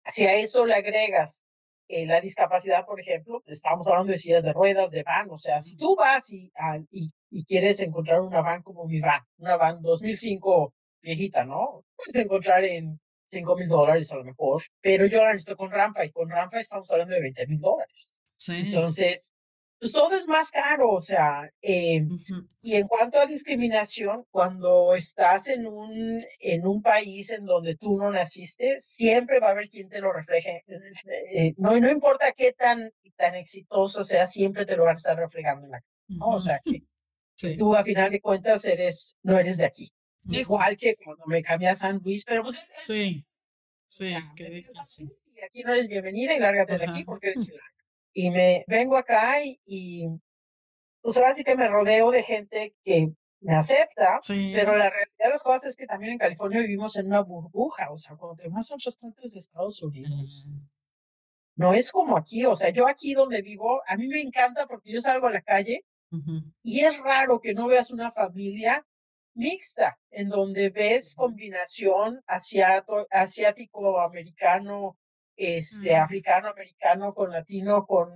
si 0.07 0.27
a 0.27 0.35
eso 0.35 0.65
le 0.65 0.75
agregas 0.75 1.43
eh, 1.89 2.07
la 2.07 2.21
discapacidad, 2.21 2.87
por 2.87 3.01
ejemplo, 3.01 3.43
estamos 3.47 3.87
hablando 3.87 4.13
de 4.13 4.19
sillas 4.19 4.43
de 4.43 4.53
ruedas, 4.53 4.91
de 4.91 5.03
van, 5.03 5.31
o 5.31 5.39
sea, 5.39 5.61
si 5.61 5.77
tú 5.77 5.95
vas 5.97 6.31
y, 6.31 6.51
y, 6.91 7.11
y, 7.31 7.45
quieres 7.45 7.81
encontrar 7.81 8.21
una 8.23 8.41
van 8.41 8.63
como 8.63 8.87
mi 8.87 9.01
van, 9.01 9.21
una 9.39 9.57
van 9.57 9.83
2005 9.83 10.73
viejita, 11.03 11.45
¿no? 11.45 11.85
Puedes 11.97 12.15
encontrar 12.17 12.65
en 12.65 12.99
5 13.31 13.57
mil 13.57 13.69
dólares 13.69 14.11
a 14.13 14.17
lo 14.17 14.25
mejor, 14.25 14.63
pero 14.81 15.07
yo 15.07 15.23
la 15.23 15.33
necesito 15.33 15.57
con 15.57 15.71
rampa 15.71 16.05
y 16.05 16.11
con 16.11 16.31
rampa 16.31 16.59
estamos 16.59 16.91
hablando 16.91 17.15
de 17.15 17.21
20 17.21 17.47
mil 17.49 17.61
dólares. 17.61 18.15
Sí. 18.37 18.63
Entonces, 18.67 19.34
pues 19.85 19.93
todo 19.93 20.15
es 20.15 20.27
más 20.27 20.51
caro, 20.51 20.93
o 20.93 21.01
sea, 21.03 21.47
eh, 21.61 22.03
y 22.63 22.75
en 22.75 22.89
cuanto 22.89 23.21
a 23.21 23.27
discriminación, 23.27 24.25
cuando 24.31 24.95
estás 24.95 25.49
en 25.49 25.67
un, 25.67 26.25
en 26.41 26.67
un 26.67 26.81
país 26.81 27.29
en 27.29 27.45
donde 27.45 27.77
tú 27.77 27.99
no 27.99 28.11
naciste, 28.11 28.81
siempre 28.81 29.41
va 29.41 29.49
a 29.49 29.51
haber 29.51 29.69
quien 29.69 29.91
te 29.91 30.01
lo 30.01 30.11
refleje. 30.11 30.65
Eh, 31.35 31.53
no, 31.59 31.79
no 31.79 31.91
importa 31.91 32.33
qué 32.33 32.55
tan, 32.55 32.93
tan 33.15 33.35
exitoso 33.35 34.05
sea, 34.05 34.27
siempre 34.27 34.65
te 34.65 34.75
lo 34.75 34.85
van 34.85 34.95
a 34.95 34.97
estar 34.97 35.19
reflejando 35.19 35.67
en 35.67 35.73
la 35.73 35.85
¿no? 36.09 36.29
O 36.29 36.41
sea, 36.41 36.59
que, 36.65 36.81
tú 37.59 37.75
a 37.75 37.85
final 37.85 38.11
de 38.11 38.23
cuentas 38.23 38.65
eres, 38.65 39.19
no 39.23 39.39
eres 39.39 39.59
de 39.59 39.67
aquí. 39.67 39.93
Igual 40.31 40.79
que 40.79 40.97
cuando 40.97 41.27
me 41.27 41.43
cambié 41.43 41.69
a 41.69 41.75
San 41.75 42.01
Luis, 42.03 42.25
pero 42.25 42.43
pues... 42.43 42.57
Sí, 42.79 43.27
sí, 43.87 44.15
que 44.35 45.45
aquí 45.45 45.63
no 45.63 45.75
eres 45.75 45.89
bienvenida 45.89 46.35
y 46.35 46.39
lárgate 46.39 46.79
de 46.79 46.85
aquí 46.85 47.05
porque 47.05 47.33
eres 47.33 47.45
chilanga 47.45 47.74
y 48.15 48.31
me 48.31 48.65
vengo 48.69 48.97
acá 48.97 49.43
y, 49.45 49.61
y 49.67 50.09
pues 51.03 51.17
ahora 51.19 51.35
sí 51.35 51.45
que 51.45 51.57
me 51.57 51.69
rodeo 51.69 52.11
de 52.11 52.23
gente 52.23 52.75
que 52.83 53.13
me 53.41 53.55
acepta, 53.55 54.23
pero 54.53 54.75
la 54.77 54.89
realidad 54.89 55.09
de 55.19 55.29
las 55.31 55.43
cosas 55.43 55.65
es 55.65 55.77
que 55.77 55.87
también 55.87 56.13
en 56.15 56.19
California 56.19 56.61
vivimos 56.61 56.97
en 56.97 57.07
una 57.09 57.21
burbuja, 57.23 57.91
o 57.91 57.97
sea, 57.97 58.17
cuando 58.17 58.37
te 58.43 58.49
vas 58.49 58.71
a 58.71 58.75
otras 58.77 58.97
partes 58.97 59.35
de 59.35 59.41
Estados 59.41 59.83
Unidos, 59.83 60.47
no 61.57 61.75
es 61.75 61.93
como 61.93 62.17
aquí, 62.17 62.47
o 62.47 62.57
sea, 62.57 62.71
yo 62.71 62.89
aquí 62.89 63.13
donde 63.15 63.43
vivo, 63.43 63.83
a 63.87 63.97
mí 63.97 64.09
me 64.09 64.23
encanta 64.23 64.67
porque 64.67 64.93
yo 64.93 65.01
salgo 65.03 65.27
a 65.27 65.33
la 65.33 65.43
calle 65.43 65.85
y 66.63 66.81
es 66.81 66.99
raro 67.01 67.41
que 67.41 67.55
no 67.55 67.67
veas 67.67 67.91
una 67.91 68.13
familia 68.13 68.87
mixta, 69.35 69.99
en 70.11 70.29
donde 70.29 70.71
ves 70.71 71.15
combinación 71.15 72.23
asiático-americano, 72.27 74.97
este, 75.37 75.97
africano, 75.97 76.49
americano, 76.49 77.15
con 77.15 77.31
latino, 77.31 77.87
con 77.87 78.11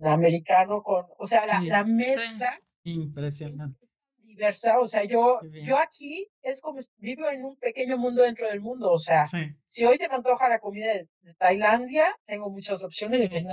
americano, 0.00 0.82
con, 0.82 1.06
o 1.18 1.26
sea, 1.26 1.46
la, 1.46 1.60
la, 1.60 1.84
mezcla. 1.84 2.60
Impresionante. 2.84 3.88
Diversa, 4.16 4.80
o 4.80 4.86
sea, 4.86 5.04
yo, 5.04 5.40
yo 5.64 5.78
aquí 5.78 6.28
es 6.42 6.60
como 6.60 6.80
vivo 6.96 7.28
en 7.28 7.44
un 7.44 7.56
pequeño 7.56 7.96
mundo 7.96 8.22
dentro 8.24 8.48
del 8.48 8.60
mundo, 8.60 8.90
o 8.90 8.98
sea, 8.98 9.22
si 9.22 9.84
hoy 9.84 9.96
se 9.96 10.08
me 10.08 10.16
antoja 10.16 10.48
la 10.48 10.58
comida 10.58 10.92
de, 10.92 11.08
Tailandia, 11.38 12.16
tengo 12.26 12.50
muchas 12.50 12.82
opciones 12.82 13.30
de 13.30 13.46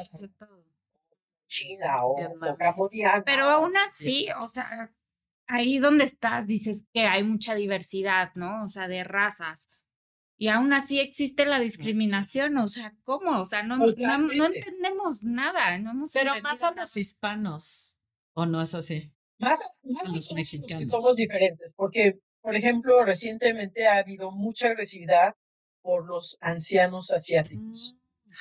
China 1.47 2.05
o, 2.05 2.15
o 2.15 2.89
Pero 3.25 3.45
aún 3.45 3.77
así, 3.77 4.27
o 4.39 4.47
sea, 4.47 4.91
ahí 5.45 5.77
donde 5.77 6.05
estás 6.05 6.47
dices 6.47 6.85
que 6.93 7.01
hay 7.01 7.23
mucha 7.23 7.53
diversidad, 7.53 8.31
¿no? 8.35 8.63
O 8.63 8.67
sea, 8.67 8.87
de 8.87 9.03
razas 9.03 9.69
y 10.41 10.47
aún 10.47 10.73
así 10.73 10.99
existe 10.99 11.45
la 11.45 11.59
discriminación, 11.59 12.57
o 12.57 12.67
sea, 12.67 12.95
¿cómo? 13.03 13.39
O 13.39 13.45
sea, 13.45 13.61
no, 13.61 13.77
no, 13.77 14.45
entendemos 14.47 15.21
nada. 15.23 15.77
No 15.77 15.91
Pero 16.11 16.41
más 16.41 16.63
a 16.63 16.71
los 16.71 16.97
hispanos, 16.97 17.95
¿o 18.33 18.47
no 18.47 18.59
es 18.63 18.73
así? 18.73 19.11
Más, 19.37 19.59
más 19.83 20.09
a 20.09 20.11
los 20.11 20.33
mexicanos. 20.33 20.89
Somos 20.89 21.15
diferentes, 21.15 21.71
porque, 21.75 22.21
por 22.41 22.55
ejemplo, 22.55 23.05
recientemente 23.05 23.85
ha 23.85 23.97
habido 23.97 24.31
mucha 24.31 24.69
agresividad 24.69 25.35
por 25.83 26.07
los 26.07 26.39
ancianos 26.41 27.11
asiáticos. 27.11 27.95
Mm. 28.25 28.31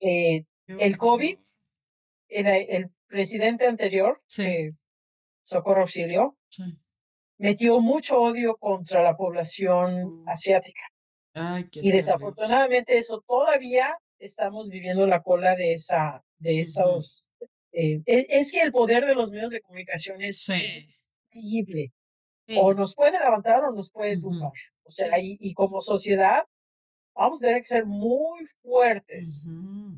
Eh, 0.00 0.44
el 0.66 0.98
COVID, 0.98 1.38
el, 2.28 2.90
presidente 3.06 3.66
anterior, 3.66 4.22
Socorro 5.44 5.80
Auxilio, 5.80 6.36
metió 7.38 7.80
mucho 7.80 8.20
odio 8.20 8.58
contra 8.58 9.02
la 9.02 9.16
población 9.16 10.24
mm. 10.24 10.28
asiática 10.28 10.89
y 11.72 11.92
desafortunadamente 11.92 12.98
eso 12.98 13.22
todavía 13.26 13.96
estamos 14.18 14.68
viviendo 14.68 15.06
la 15.06 15.22
cola 15.22 15.54
de 15.54 15.72
esa, 15.72 16.22
de 16.38 16.60
esos. 16.60 17.30
Eh, 17.72 18.02
e, 18.04 18.26
es, 18.28 18.50
que 18.52 18.62
el 18.62 18.72
poder 18.72 19.06
de 19.06 19.14
los 19.14 19.30
medios 19.30 19.50
de 19.50 19.60
comunicación 19.60 20.22
es 20.22 20.50
increíble. 21.32 21.92
O 22.56 22.74
nos 22.74 22.94
puede 22.96 23.12
levantar 23.12 23.64
o 23.64 23.72
nos 23.72 23.90
puede 23.90 24.18
tumbar. 24.18 24.52
O 24.82 24.90
sea, 24.90 25.20
y, 25.20 25.36
y, 25.38 25.54
como 25.54 25.80
sociedad 25.80 26.44
vamos 27.14 27.38
a 27.38 27.46
tener 27.46 27.60
que 27.60 27.68
ser 27.68 27.86
muy 27.86 28.44
fuertes 28.62 29.46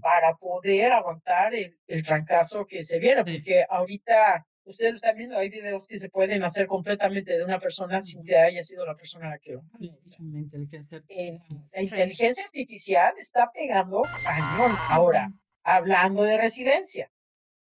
para 0.02 0.34
poder 0.36 0.92
aguantar 0.92 1.54
el, 1.54 1.78
el 1.86 2.02
trancazo 2.02 2.66
que 2.66 2.84
se 2.84 2.98
viene, 2.98 3.24
porque 3.24 3.64
ahorita 3.68 4.46
ustedes 4.64 4.92
lo 4.92 4.96
están 4.96 5.16
viendo, 5.16 5.36
hay 5.36 5.48
videos 5.48 5.86
que 5.86 5.98
se 5.98 6.08
pueden 6.08 6.42
hacer 6.44 6.66
completamente 6.66 7.36
de 7.36 7.44
una 7.44 7.58
persona 7.58 8.00
sin 8.00 8.22
que 8.24 8.36
haya 8.36 8.62
sido 8.62 8.86
la 8.86 8.96
persona 8.96 9.30
la 9.30 9.38
que 9.38 9.52
lo 9.52 9.62
la 9.78 10.38
inteligencia 10.38 10.98
artificial. 10.98 11.40
la 11.72 11.82
inteligencia 11.82 12.44
artificial 12.44 13.14
está 13.18 13.50
pegando 13.52 14.02
cañón. 14.24 14.76
Ahora, 14.88 15.32
hablando 15.62 16.22
de 16.22 16.38
resiliencia, 16.38 17.10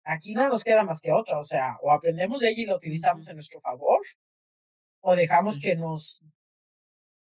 aquí 0.05 0.35
no 0.35 0.49
nos 0.49 0.65
queda 0.65 0.83
más 0.85 1.01
que 1.01 1.13
otra, 1.13 1.39
o 1.39 1.45
sea, 1.45 1.77
o 1.83 1.93
aprendemos 1.93 2.41
de 2.41 2.51
ella 2.51 2.63
y 2.63 2.67
la 2.67 2.77
utilizamos 2.77 3.29
en 3.29 3.37
nuestro 3.37 3.61
favor, 3.61 4.01
o 5.01 5.15
dejamos 5.15 5.59
que 5.59 5.77
nos 5.77 6.23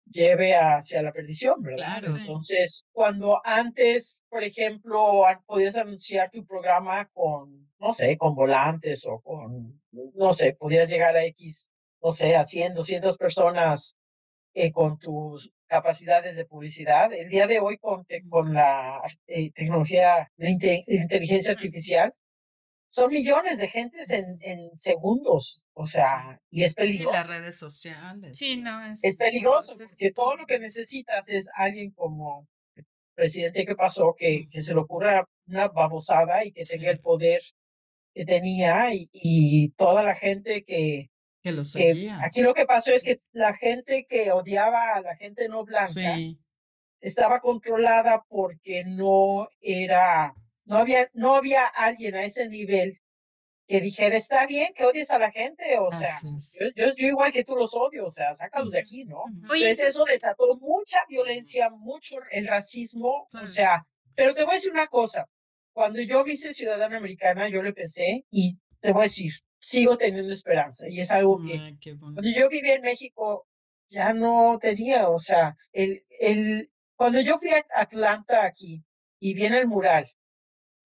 lleve 0.07 0.55
hacia 0.55 1.03
la 1.03 1.13
perdición, 1.13 1.63
¿verdad? 1.63 2.03
Entonces, 2.05 2.87
cuando 2.93 3.41
antes, 3.45 4.23
por 4.29 4.45
ejemplo, 4.45 5.23
podías 5.47 5.77
anunciar 5.77 6.31
tu 6.31 6.45
programa 6.45 7.09
con, 7.13 7.69
no 7.79 7.95
sé, 7.95 8.17
con 8.17 8.35
volantes 8.35 9.05
o 9.07 9.21
con, 9.21 9.81
no 9.93 10.33
sé, 10.33 10.55
podías 10.55 10.91
llegar 10.91 11.17
a 11.17 11.25
X, 11.25 11.73
no 12.03 12.13
sé, 12.13 12.37
a 12.37 12.45
100, 12.45 12.75
200 12.75 13.17
personas 13.17 13.97
eh, 14.55 14.73
con 14.73 14.99
tus 14.99 15.51
capacidades 15.67 16.37
de 16.37 16.45
publicidad. 16.45 17.13
El 17.13 17.29
día 17.29 17.47
de 17.47 17.61
hoy, 17.61 17.79
con, 17.79 18.07
con 18.29 18.55
la 18.55 19.03
eh, 19.27 19.51
tecnología, 19.53 20.31
la 20.37 20.51
inteligencia 20.51 21.53
artificial, 21.53 22.15
son 22.95 23.11
millones 23.11 23.59
de 23.59 23.67
gentes 23.67 24.09
en, 24.11 24.39
en 24.41 24.71
segundos, 24.79 25.65
o 25.73 25.85
sea, 25.85 26.41
y 26.49 26.63
es 26.63 26.77
peligroso. 26.77 27.11
Y 27.11 27.13
las 27.13 27.27
redes 27.27 27.59
sociales. 27.59 28.39
Sí, 28.39 28.57
no, 28.57 28.87
es, 28.87 29.03
es 29.03 29.17
peligroso 29.17 29.77
porque 29.77 30.13
todo 30.13 30.37
lo 30.37 30.47
que 30.47 30.61
necesitas 30.61 31.29
es 31.29 31.51
alguien 31.57 31.91
como 31.91 32.47
el 32.77 32.85
presidente 33.17 33.67
que 33.67 33.75
pasó, 33.75 34.15
que, 34.17 34.49
que 34.49 34.63
se 34.63 34.75
le 34.75 34.81
ocurra 34.81 35.29
una 35.49 35.67
babosada 35.67 36.45
y 36.45 36.53
que 36.53 36.63
tenga 36.65 36.89
el 36.89 37.01
poder 37.01 37.43
que 38.15 38.25
tenía 38.25 38.95
y, 38.95 39.11
y 39.13 39.71
toda 39.71 40.05
la 40.05 40.15
gente 40.15 40.63
que, 40.63 41.11
que 41.43 41.51
lo 41.51 41.65
seguía. 41.65 42.21
aquí 42.23 42.43
lo 42.43 42.55
que 42.55 42.65
pasó 42.65 42.93
es 42.93 43.03
que 43.03 43.21
la 43.33 43.55
gente 43.55 44.07
que 44.09 44.31
odiaba 44.31 44.95
a 44.95 45.01
la 45.01 45.17
gente 45.17 45.49
no 45.49 45.65
blanca 45.65 46.17
estaba 47.01 47.41
controlada 47.41 48.25
porque 48.29 48.85
no 48.85 49.49
era, 49.61 50.33
no 50.65 50.79
había, 50.79 51.11
no 51.15 51.37
había 51.37 51.67
alguien 51.67 52.15
a 52.15 52.25
ese 52.25 52.49
nivel 52.49 53.01
que 53.67 53.81
dijera, 53.81 54.17
está 54.17 54.47
bien 54.47 54.75
que 54.75 54.85
odies 54.85 55.11
a 55.11 55.19
la 55.19 55.31
gente, 55.31 55.79
o 55.79 55.91
sea, 55.91 56.19
yo, 56.77 56.95
yo, 56.97 57.07
igual 57.07 57.33
que 57.33 57.45
tú 57.45 57.57
los 57.57 57.75
odio, 57.75 58.07
o 58.07 58.11
sea, 58.11 58.35
sácalos 58.35 58.73
de 58.73 58.81
aquí, 58.81 59.05
¿no? 59.05 59.23
Entonces 59.43 59.81
eso 59.81 60.05
desató 60.05 60.57
mucha 60.59 60.99
violencia, 61.09 61.71
mucho 61.71 62.17
el 62.31 62.47
racismo, 62.47 63.29
o 63.33 63.47
sea, 63.47 63.87
pero 64.15 64.35
te 64.35 64.45
voy 64.45 64.53
a 64.53 64.55
decir 64.57 64.73
una 64.73 64.87
cosa, 64.87 65.27
cuando 65.73 66.01
yo 66.03 66.23
vi 66.25 66.37
ser 66.37 66.53
ciudadana 66.53 66.99
americana, 66.99 67.49
yo 67.49 67.63
le 67.63 67.73
pensé 67.73 68.27
y 68.31 68.59
te 68.81 68.93
voy 68.93 69.01
a 69.01 69.05
decir, 69.05 69.33
sigo 69.59 69.97
teniendo 69.97 70.33
esperanza 70.33 70.89
y 70.89 71.01
es 71.01 71.11
algo 71.11 71.39
que 71.39 71.55
Ay, 71.55 71.79
bueno. 71.97 72.17
cuando 72.17 72.31
yo 72.31 72.49
vivía 72.51 72.75
en 72.75 72.83
México 72.83 73.47
ya 73.89 74.13
no 74.13 74.59
tenía, 74.61 75.09
o 75.09 75.19
sea, 75.19 75.57
el, 75.73 76.05
el, 76.21 76.71
cuando 76.97 77.21
yo 77.21 77.39
fui 77.39 77.49
a 77.51 77.65
Atlanta 77.75 78.45
aquí 78.45 78.85
y 79.19 79.33
vi 79.33 79.47
en 79.47 79.55
el 79.55 79.67
mural 79.67 80.11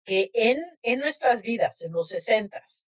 que 0.04 0.30
en, 0.34 0.62
en 0.82 1.00
nuestras 1.00 1.42
vidas, 1.42 1.82
en 1.82 1.92
los 1.92 2.08
sesentas, 2.08 2.88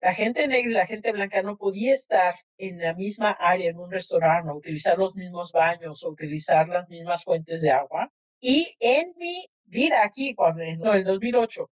la 0.00 0.14
gente 0.14 0.48
negra 0.48 0.70
y 0.70 0.74
la 0.74 0.86
gente 0.86 1.12
blanca 1.12 1.42
no 1.42 1.58
podía 1.58 1.92
estar 1.92 2.34
en 2.56 2.78
la 2.78 2.94
misma 2.94 3.32
área, 3.32 3.70
en 3.70 3.78
un 3.78 3.90
restaurante, 3.90 4.50
o 4.50 4.54
utilizar 4.54 4.96
los 4.96 5.14
mismos 5.14 5.52
baños, 5.52 6.02
o 6.02 6.10
utilizar 6.10 6.68
las 6.68 6.88
mismas 6.88 7.24
fuentes 7.24 7.60
de 7.60 7.70
agua. 7.70 8.10
Y 8.40 8.74
en 8.80 9.12
mi 9.18 9.46
vida 9.64 10.02
aquí, 10.02 10.34
cuando 10.34 10.62
en 10.62 10.82
el 10.86 11.04
2008, 11.04 11.70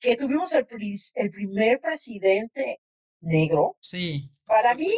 que 0.00 0.16
tuvimos 0.16 0.52
el, 0.54 0.66
el 1.14 1.30
primer 1.30 1.80
presidente 1.80 2.80
negro. 3.20 3.76
Sí. 3.80 4.28
Para 4.44 4.74
mí, 4.74 4.90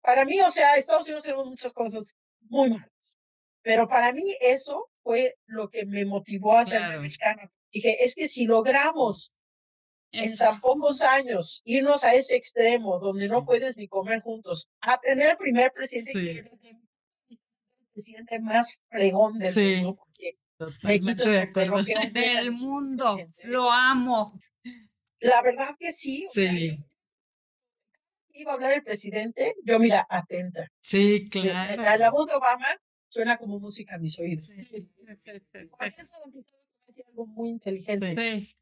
para 0.00 0.24
mí, 0.24 0.40
o 0.40 0.50
sea, 0.50 0.76
Estados 0.76 1.04
Unidos 1.04 1.24
tiene 1.24 1.44
muchas 1.44 1.72
cosas 1.74 2.16
muy 2.48 2.70
malas, 2.70 3.18
pero 3.62 3.88
para 3.88 4.12
mí 4.12 4.34
eso 4.40 4.88
fue 5.02 5.36
lo 5.46 5.68
que 5.68 5.86
me 5.86 6.04
motivó 6.04 6.56
a 6.56 6.64
ser 6.64 6.78
Claro. 6.78 6.98
americana. 6.98 7.50
Dije, 7.72 8.04
es 8.04 8.14
que 8.14 8.28
si 8.28 8.46
logramos 8.46 9.32
en 10.12 10.34
tan 10.36 10.60
pocos 10.60 11.02
años 11.02 11.62
irnos 11.64 12.02
a 12.04 12.14
ese 12.14 12.34
extremo 12.36 12.98
donde 12.98 13.28
no 13.28 13.44
puedes 13.44 13.76
ni 13.76 13.86
comer 13.86 14.20
juntos, 14.22 14.68
a 14.80 14.98
tener 14.98 15.30
el 15.30 15.36
primer 15.36 15.72
presidente 15.72 16.12
Sí. 16.12 16.26
que 16.26 16.38
era 16.38 16.48
el 17.30 17.38
presidente 17.92 18.40
más 18.40 18.78
fregón 18.88 19.38
del 19.38 19.52
Sí. 19.52 19.76
mundo, 19.82 19.94
porque 19.96 20.36
Totalmente 20.58 21.26
de 21.28 21.38
acuerdo. 21.38 21.76
Del 22.12 22.52
mundo. 22.52 23.18
Lo 23.44 23.70
amo. 23.70 24.38
La 25.20 25.40
verdad 25.42 25.74
que 25.78 25.92
sí. 25.92 26.24
o 26.26 26.30
sea, 26.30 26.50
Sí, 26.52 26.78
iba 28.34 28.50
a 28.52 28.54
hablar 28.54 28.72
el 28.72 28.82
presidente, 28.82 29.54
yo 29.64 29.78
mira, 29.78 30.06
atenta. 30.10 30.68
sí, 30.80 31.28
Yo- 31.30 31.44
La, 31.44 31.76
la 31.76 31.96
claro. 31.96 32.12
voz 32.12 32.26
de 32.26 32.34
Obama 32.34 32.66
suena 33.10 33.36
como 33.38 33.58
música 33.60 33.94
a 33.96 33.98
mis 33.98 34.18
oídos. 34.18 34.48
Decir 34.48 34.88
algo 37.08 37.26
muy 37.26 37.50
inteligente. 37.50 38.14
Sí. 38.16 38.56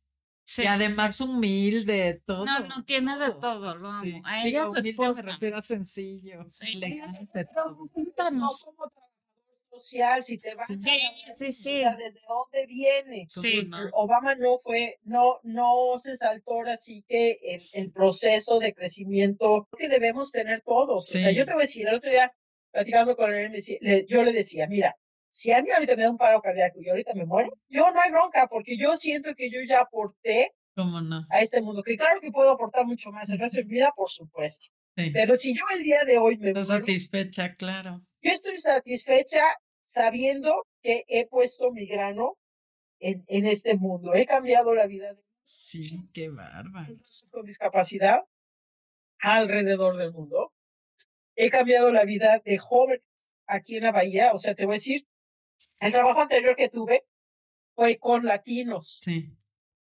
Sí, 0.44 0.62
Y 0.62 0.64
sí, 0.64 0.68
además 0.68 1.16
sí. 1.16 1.24
humilde, 1.24 2.22
todo. 2.24 2.46
No, 2.46 2.60
no 2.60 2.82
tiene 2.84 3.18
de 3.18 3.32
todo, 3.32 3.74
lo 3.76 3.88
amo. 3.88 4.02
Sí. 4.02 4.20
A 4.24 4.46
ella 4.46 4.68
humilde 4.68 4.90
esposa. 4.90 5.22
me 5.22 5.32
refiero 5.32 5.58
a 5.58 5.62
sencillo, 5.62 6.44
Sí. 6.48 6.72
elegante, 6.76 7.44
todo. 7.54 7.70
No 7.76 7.86
cuéntanos. 7.92 8.64
como 8.64 8.88
trabajador 8.88 9.08
social, 9.70 10.22
si 10.22 10.38
te 10.38 10.54
vas 10.54 10.70
a 10.70 10.74
Sí, 10.74 10.80
sí, 11.36 11.52
sí. 11.52 11.72
¿desde 11.98 12.20
dónde 12.26 12.66
viene? 12.66 13.26
Sí. 13.28 13.68
¿Cómo 13.68 13.76
no? 13.84 13.90
Obama 13.92 14.34
no 14.36 14.58
fue, 14.60 14.98
no, 15.04 15.38
no 15.42 15.98
se 16.02 16.16
saltó 16.16 16.52
ahora 16.54 16.78
sí 16.78 17.04
que 17.06 17.38
el, 17.42 17.60
el 17.74 17.92
proceso 17.92 18.58
de 18.58 18.72
crecimiento 18.72 19.68
que 19.76 19.88
debemos 19.90 20.32
tener 20.32 20.62
todos. 20.62 21.04
O 21.04 21.06
sea, 21.06 21.28
Sí. 21.28 21.36
yo 21.36 21.44
te 21.44 21.52
voy 21.52 21.64
a 21.64 21.66
decir, 21.66 21.86
el 21.86 21.94
otro 21.96 22.10
día 22.10 22.32
platicando 22.78 23.16
con 23.16 23.34
él, 23.34 23.50
me 23.50 23.56
decía- 23.56 23.78
le- 23.80 24.06
yo 24.06 24.22
le 24.22 24.32
decía, 24.32 24.66
mira, 24.68 24.94
si 25.30 25.52
a 25.52 25.60
mí 25.62 25.70
ahorita 25.70 25.96
me 25.96 26.04
da 26.04 26.10
un 26.10 26.16
paro 26.16 26.40
cardíaco 26.40 26.80
y 26.80 26.88
ahorita 26.88 27.12
me 27.14 27.24
muero, 27.26 27.50
yo 27.68 27.90
no 27.90 28.00
hay 28.00 28.10
bronca, 28.10 28.46
porque 28.48 28.76
yo 28.78 28.96
siento 28.96 29.34
que 29.34 29.50
yo 29.50 29.60
ya 29.62 29.80
aporté 29.80 30.52
¿Cómo 30.76 31.00
no? 31.00 31.22
a 31.30 31.42
este 31.42 31.60
mundo, 31.60 31.82
que 31.82 31.96
claro 31.96 32.20
que 32.20 32.30
puedo 32.30 32.50
aportar 32.50 32.86
mucho 32.86 33.10
más 33.10 33.28
el 33.30 33.38
resto 33.38 33.58
de 33.58 33.64
mi 33.64 33.72
vida, 33.74 33.92
por 33.96 34.08
supuesto. 34.08 34.66
Sí. 34.96 35.10
Pero 35.12 35.36
si 35.36 35.54
yo 35.54 35.64
el 35.76 35.82
día 35.82 36.04
de 36.04 36.18
hoy 36.18 36.38
me 36.38 36.48
Estás 36.48 36.68
muero, 36.68 36.80
satisfecha, 36.86 37.54
claro. 37.56 38.00
yo 38.22 38.30
estoy 38.32 38.58
satisfecha 38.58 39.42
sabiendo 39.84 40.66
que 40.82 41.04
he 41.08 41.26
puesto 41.26 41.70
mi 41.72 41.86
grano 41.86 42.36
en, 43.00 43.24
en 43.26 43.46
este 43.46 43.74
mundo. 43.76 44.14
He 44.14 44.24
cambiado 44.26 44.74
la 44.74 44.86
vida 44.86 45.14
de 45.14 45.22
Sí, 45.42 45.98
qué 46.12 46.28
bárbaro. 46.28 46.94
con 47.30 47.44
discapacidad 47.46 48.20
alrededor 49.20 49.96
del 49.96 50.12
mundo. 50.12 50.52
He 51.40 51.50
cambiado 51.50 51.92
la 51.92 52.04
vida 52.04 52.40
de 52.44 52.58
jóvenes 52.58 53.02
aquí 53.46 53.76
en 53.76 53.84
la 53.84 53.92
Bahía. 53.92 54.32
O 54.32 54.38
sea, 54.38 54.54
te 54.56 54.66
voy 54.66 54.74
a 54.74 54.78
decir, 54.82 55.06
el 55.78 55.92
trabajo 55.92 56.20
anterior 56.20 56.56
que 56.56 56.68
tuve 56.68 57.04
fue 57.76 57.96
con 57.98 58.24
latinos. 58.26 58.98
Sí, 59.00 59.30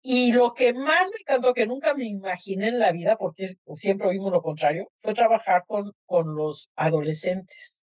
Y 0.01 0.33
lo 0.33 0.53
que 0.53 0.73
más 0.73 1.09
me 1.13 1.19
encantó, 1.21 1.53
que 1.53 1.65
nunca 1.67 1.93
me 1.93 2.05
imaginé 2.05 2.67
en 2.69 2.79
la 2.79 2.91
vida, 2.91 3.15
porque 3.17 3.45
es- 3.45 3.57
siempre 3.77 4.09
vimos 4.09 4.31
lo 4.33 4.41
contrario, 4.41 4.91
fue 4.97 5.13
trabajar 5.13 5.63
con, 5.67 5.93
con 6.05 6.35
los 6.35 6.69
adolescentes. 6.75 7.77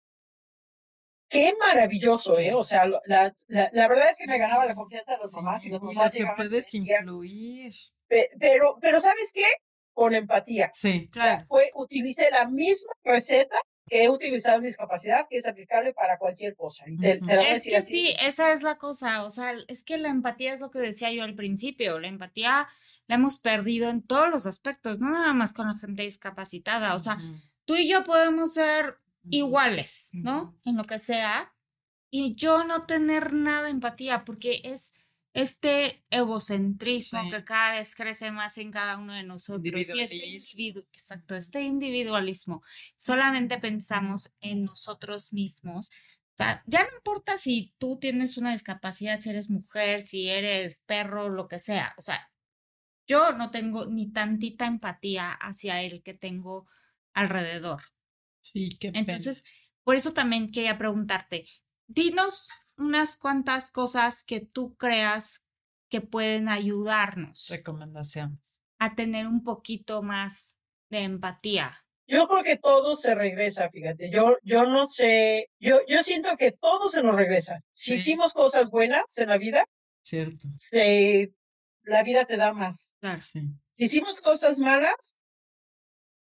Qué 1.28 1.52
maravilloso, 1.60 2.32
Sí. 2.34 2.44
¿eh? 2.46 2.54
O 2.54 2.64
sea, 2.64 2.86
la, 2.86 3.34
la, 3.46 3.70
la 3.72 3.88
verdad 3.88 4.10
es 4.10 4.16
que 4.16 4.26
me 4.26 4.38
ganaba 4.38 4.64
la 4.64 4.74
confianza 4.74 5.12
de 5.12 5.18
las 5.18 5.30
sí, 5.30 5.36
mamás 5.36 5.64
y 5.66 5.68
las 5.68 5.78
y 5.80 5.84
lo 5.84 5.92
mamás 5.92 6.12
que 6.12 6.26
puedes 6.36 6.74
influir. 6.74 7.72
"Pe- 8.08 8.30
pero, 8.40 8.78
pero 8.80 8.98
¿sabes 8.98 9.30
qué? 9.32 9.44
Con 9.98 10.14
empatía. 10.14 10.70
Sí, 10.72 11.08
Claro. 11.10 11.44
fue, 11.48 11.72
utilicé 11.74 12.30
la 12.30 12.48
misma 12.48 12.92
receta 13.02 13.56
que 13.88 14.04
he 14.04 14.08
utilizado 14.08 14.58
en 14.58 14.64
discapacidad, 14.64 15.26
que 15.28 15.38
es 15.38 15.46
aplicable 15.46 15.92
para 15.92 16.18
cualquier 16.18 16.54
cosa. 16.54 16.84
Y 16.86 16.96
te, 16.98 17.16
te 17.18 17.32
a 17.32 17.40
Es 17.42 17.64
que 17.64 17.76
así. 17.76 17.96
sí, 18.08 18.14
esa 18.22 18.52
es 18.52 18.62
la 18.62 18.76
cosa, 18.78 19.24
o 19.24 19.30
sea, 19.32 19.54
es 19.66 19.82
que 19.82 19.98
la 19.98 20.08
empatía 20.10 20.52
es 20.52 20.60
lo 20.60 20.70
que 20.70 20.78
decía 20.78 21.10
yo 21.10 21.24
al 21.24 21.34
principio, 21.34 21.98
la 21.98 22.06
empatía 22.06 22.68
la 23.08 23.14
hemos 23.16 23.40
perdido 23.40 23.90
en 23.90 24.02
todos 24.02 24.28
los 24.30 24.46
aspectos, 24.46 25.00
no 25.00 25.10
nada 25.10 25.32
más 25.32 25.52
con 25.52 25.66
la 25.66 25.78
gente 25.78 26.02
discapacitada, 26.02 26.94
o 26.94 26.98
sea, 27.00 27.16
ujú, 27.16 27.40
tú 27.64 27.74
y 27.74 27.88
yo 27.90 28.04
podemos 28.04 28.52
ser 28.54 28.98
iguales, 29.30 30.10
¿no? 30.12 30.54
En 30.64 30.76
lo 30.76 30.84
que 30.84 30.98
sea, 31.00 31.52
y 32.10 32.34
yo 32.36 32.64
no 32.64 32.86
tener 32.86 33.32
nada 33.32 33.64
de 33.64 33.70
empatía, 33.70 34.24
porque 34.24 34.60
es 34.64 34.92
este 35.34 36.04
egocentrismo 36.10 37.22
Sí. 37.24 37.30
que 37.30 37.44
cada 37.44 37.72
vez 37.72 37.94
crece 37.94 38.30
más 38.30 38.58
en 38.58 38.70
cada 38.72 38.98
uno 38.98 39.12
de 39.12 39.22
nosotros. 39.22 39.64
Y 39.94 40.00
este 40.00 40.16
individu- 40.16 40.86
exacto, 40.92 41.36
este 41.36 41.62
individualismo. 41.62 42.62
Solamente 42.96 43.58
pensamos 43.58 44.32
en 44.40 44.64
nosotros 44.64 45.32
mismos. 45.32 45.88
O 45.88 46.36
sea, 46.38 46.62
ya 46.66 46.82
no 46.84 46.96
importa 46.96 47.36
si 47.36 47.74
tú 47.78 47.98
tienes 47.98 48.36
una 48.36 48.52
discapacidad, 48.52 49.18
si 49.20 49.30
eres 49.30 49.50
mujer, 49.50 50.02
si 50.02 50.28
eres 50.28 50.82
perro, 50.86 51.28
lo 51.28 51.48
que 51.48 51.58
sea. 51.58 51.94
O 51.98 52.02
sea, 52.02 52.30
yo 53.06 53.32
no 53.32 53.50
tengo 53.50 53.86
ni 53.86 54.12
tantita 54.12 54.66
empatía 54.66 55.32
hacia 55.32 55.82
el 55.82 56.02
que 56.02 56.14
tengo 56.14 56.66
alrededor. 57.12 57.82
Sí, 58.40 58.68
qué 58.78 58.92
pena. 58.92 59.00
Entonces, 59.00 59.42
por 59.82 59.96
eso 59.96 60.12
también 60.12 60.52
quería 60.52 60.78
preguntarte, 60.78 61.46
dinos 61.86 62.48
unas 62.78 63.16
cuantas 63.16 63.70
cosas 63.70 64.24
que 64.24 64.40
tú 64.40 64.76
creas 64.76 65.44
que 65.90 66.00
pueden 66.00 66.48
ayudarnos 66.48 67.46
Recomendaciones. 67.48 68.62
a 68.78 68.94
tener 68.94 69.26
un 69.26 69.42
poquito 69.42 70.02
más 70.02 70.56
de 70.90 71.00
empatía. 71.00 71.76
Yo 72.06 72.26
creo 72.28 72.42
que 72.42 72.56
todo 72.56 72.96
se 72.96 73.14
regresa, 73.14 73.68
fíjate. 73.68 74.10
Yo, 74.10 74.36
yo 74.42 74.64
no 74.64 74.86
sé, 74.88 75.50
yo, 75.58 75.80
yo 75.86 76.02
siento 76.02 76.36
que 76.38 76.52
todo 76.52 76.88
se 76.88 77.02
nos 77.02 77.14
regresa. 77.16 77.60
Si 77.70 77.90
Sí. 77.92 77.94
hicimos 77.96 78.32
cosas 78.32 78.70
buenas 78.70 79.04
en 79.18 79.28
la 79.28 79.36
vida, 79.36 79.66
Cierto. 80.02 80.48
se, 80.56 81.32
la 81.82 82.02
vida 82.02 82.24
te 82.24 82.36
da 82.38 82.52
más. 82.54 82.94
Claro. 83.00 83.20
Sí. 83.20 83.42
Si 83.72 83.84
hicimos 83.84 84.20
cosas 84.22 84.58
malas, 84.58 85.18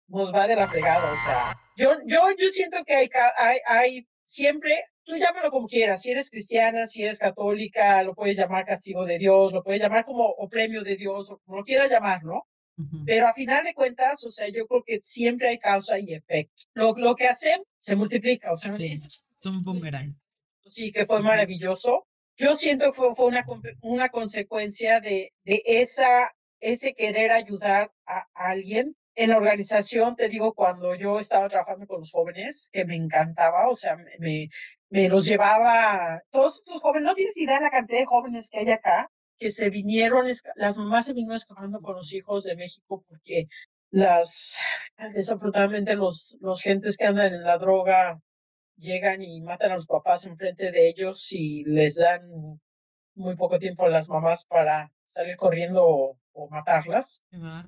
nos 0.07 0.33
va 0.33 0.47
de 0.47 0.55
la 0.57 0.67
fregada. 0.67 1.13
O 1.13 1.15
sea, 1.25 1.59
yo, 1.77 1.93
yo, 2.05 2.19
yo 2.37 2.49
siento 2.49 2.83
que 2.85 2.95
hay, 2.95 3.09
ca- 3.09 3.33
hay, 3.37 3.59
hay 3.65 4.07
siempre, 4.25 4.83
tú 5.03 5.15
llámalo 5.17 5.51
como 5.51 5.67
quieras, 5.67 6.01
si 6.01 6.11
eres 6.11 6.29
cristiana, 6.29 6.87
si 6.87 7.03
eres 7.03 7.19
católica, 7.19 8.03
lo 8.03 8.13
puedes 8.15 8.37
llamar 8.37 8.65
castigo 8.65 9.05
de 9.05 9.17
Dios, 9.17 9.51
lo 9.53 9.63
puedes 9.63 9.81
llamar 9.81 10.05
como 10.05 10.25
o 10.29 10.47
premio 10.49 10.83
de 10.83 10.95
Dios, 10.95 11.29
o 11.29 11.39
como 11.39 11.57
lo 11.59 11.63
quieras 11.63 11.91
llamar, 11.91 12.23
¿no? 12.23 12.47
ujú, 12.77 13.03
Pero 13.05 13.27
a 13.27 13.33
final 13.33 13.63
de 13.63 13.73
cuentas, 13.73 14.23
o 14.25 14.31
sea, 14.31 14.47
yo 14.49 14.65
creo 14.67 14.83
que 14.85 14.99
siempre 15.03 15.49
hay 15.49 15.59
causa 15.59 15.99
y 15.99 16.13
efecto. 16.13 16.63
Lo, 16.73 16.93
lo 16.95 17.15
que 17.15 17.27
hacen 17.27 17.61
se 17.79 17.95
multiplica, 17.95 18.51
o 18.51 18.55
sea, 18.55 18.75
Sí. 18.77 18.85
es- 18.93 19.23
un 19.45 19.63
boomerang. 19.63 20.15
sí 20.65 20.91
que 20.91 21.05
fue 21.05 21.21
maravilloso. 21.21 22.07
Yo 22.37 22.55
siento 22.55 22.85
que 22.91 22.93
fue, 22.93 23.15
fue 23.15 23.25
una, 23.27 23.45
una 23.81 24.09
consecuencia 24.09 24.99
de, 24.99 25.33
de 25.43 25.61
esa, 25.65 26.31
ese 26.59 26.93
querer 26.93 27.31
ayudar 27.31 27.91
a, 28.05 28.19
a 28.33 28.49
alguien. 28.49 28.95
En 29.13 29.31
la 29.31 29.37
organización, 29.37 30.15
te 30.15 30.29
digo, 30.29 30.53
cuando 30.53 30.95
yo 30.95 31.19
estaba 31.19 31.49
trabajando 31.49 31.85
con 31.85 31.99
los 31.99 32.11
jóvenes, 32.11 32.69
que 32.71 32.85
me 32.85 32.95
encantaba, 32.95 33.67
o 33.69 33.75
sea, 33.75 33.97
me, 34.19 34.47
me, 34.91 35.09
los 35.09 35.25
llevaba, 35.25 36.21
todos 36.29 36.61
esos 36.65 36.81
jóvenes, 36.81 37.07
no 37.07 37.15
tienes 37.15 37.37
idea 37.37 37.57
de 37.57 37.65
la 37.65 37.71
cantidad 37.71 37.99
de 37.99 38.05
jóvenes 38.05 38.49
que 38.49 38.59
hay 38.59 38.69
acá, 38.69 39.09
que 39.39 39.49
se 39.49 39.69
vinieron, 39.69 40.27
las 40.55 40.77
mamás 40.77 41.05
se 41.07 41.13
vinieron 41.13 41.37
escapando 41.37 41.81
con 41.81 41.95
los 41.95 42.13
hijos 42.13 42.43
de 42.43 42.55
México 42.55 43.03
porque 43.07 43.47
las, 43.89 44.55
desafortunadamente 45.15 45.95
los, 45.95 46.37
los 46.41 46.61
gentes 46.61 46.97
que 46.97 47.05
andan 47.05 47.33
en 47.33 47.43
la 47.43 47.57
droga 47.57 48.19
llegan 48.77 49.21
y 49.21 49.41
matan 49.41 49.71
a 49.71 49.75
los 49.75 49.87
papás 49.87 50.25
enfrente 50.25 50.71
de 50.71 50.89
ellos 50.89 51.31
y 51.31 51.63
les 51.63 51.95
dan 51.95 52.21
muy 53.15 53.35
poco 53.35 53.59
tiempo 53.59 53.85
a 53.85 53.89
las 53.89 54.09
mamás 54.09 54.45
para 54.45 54.91
salir 55.07 55.37
corriendo 55.37 55.85
o, 55.85 56.17
matarlas 56.49 57.21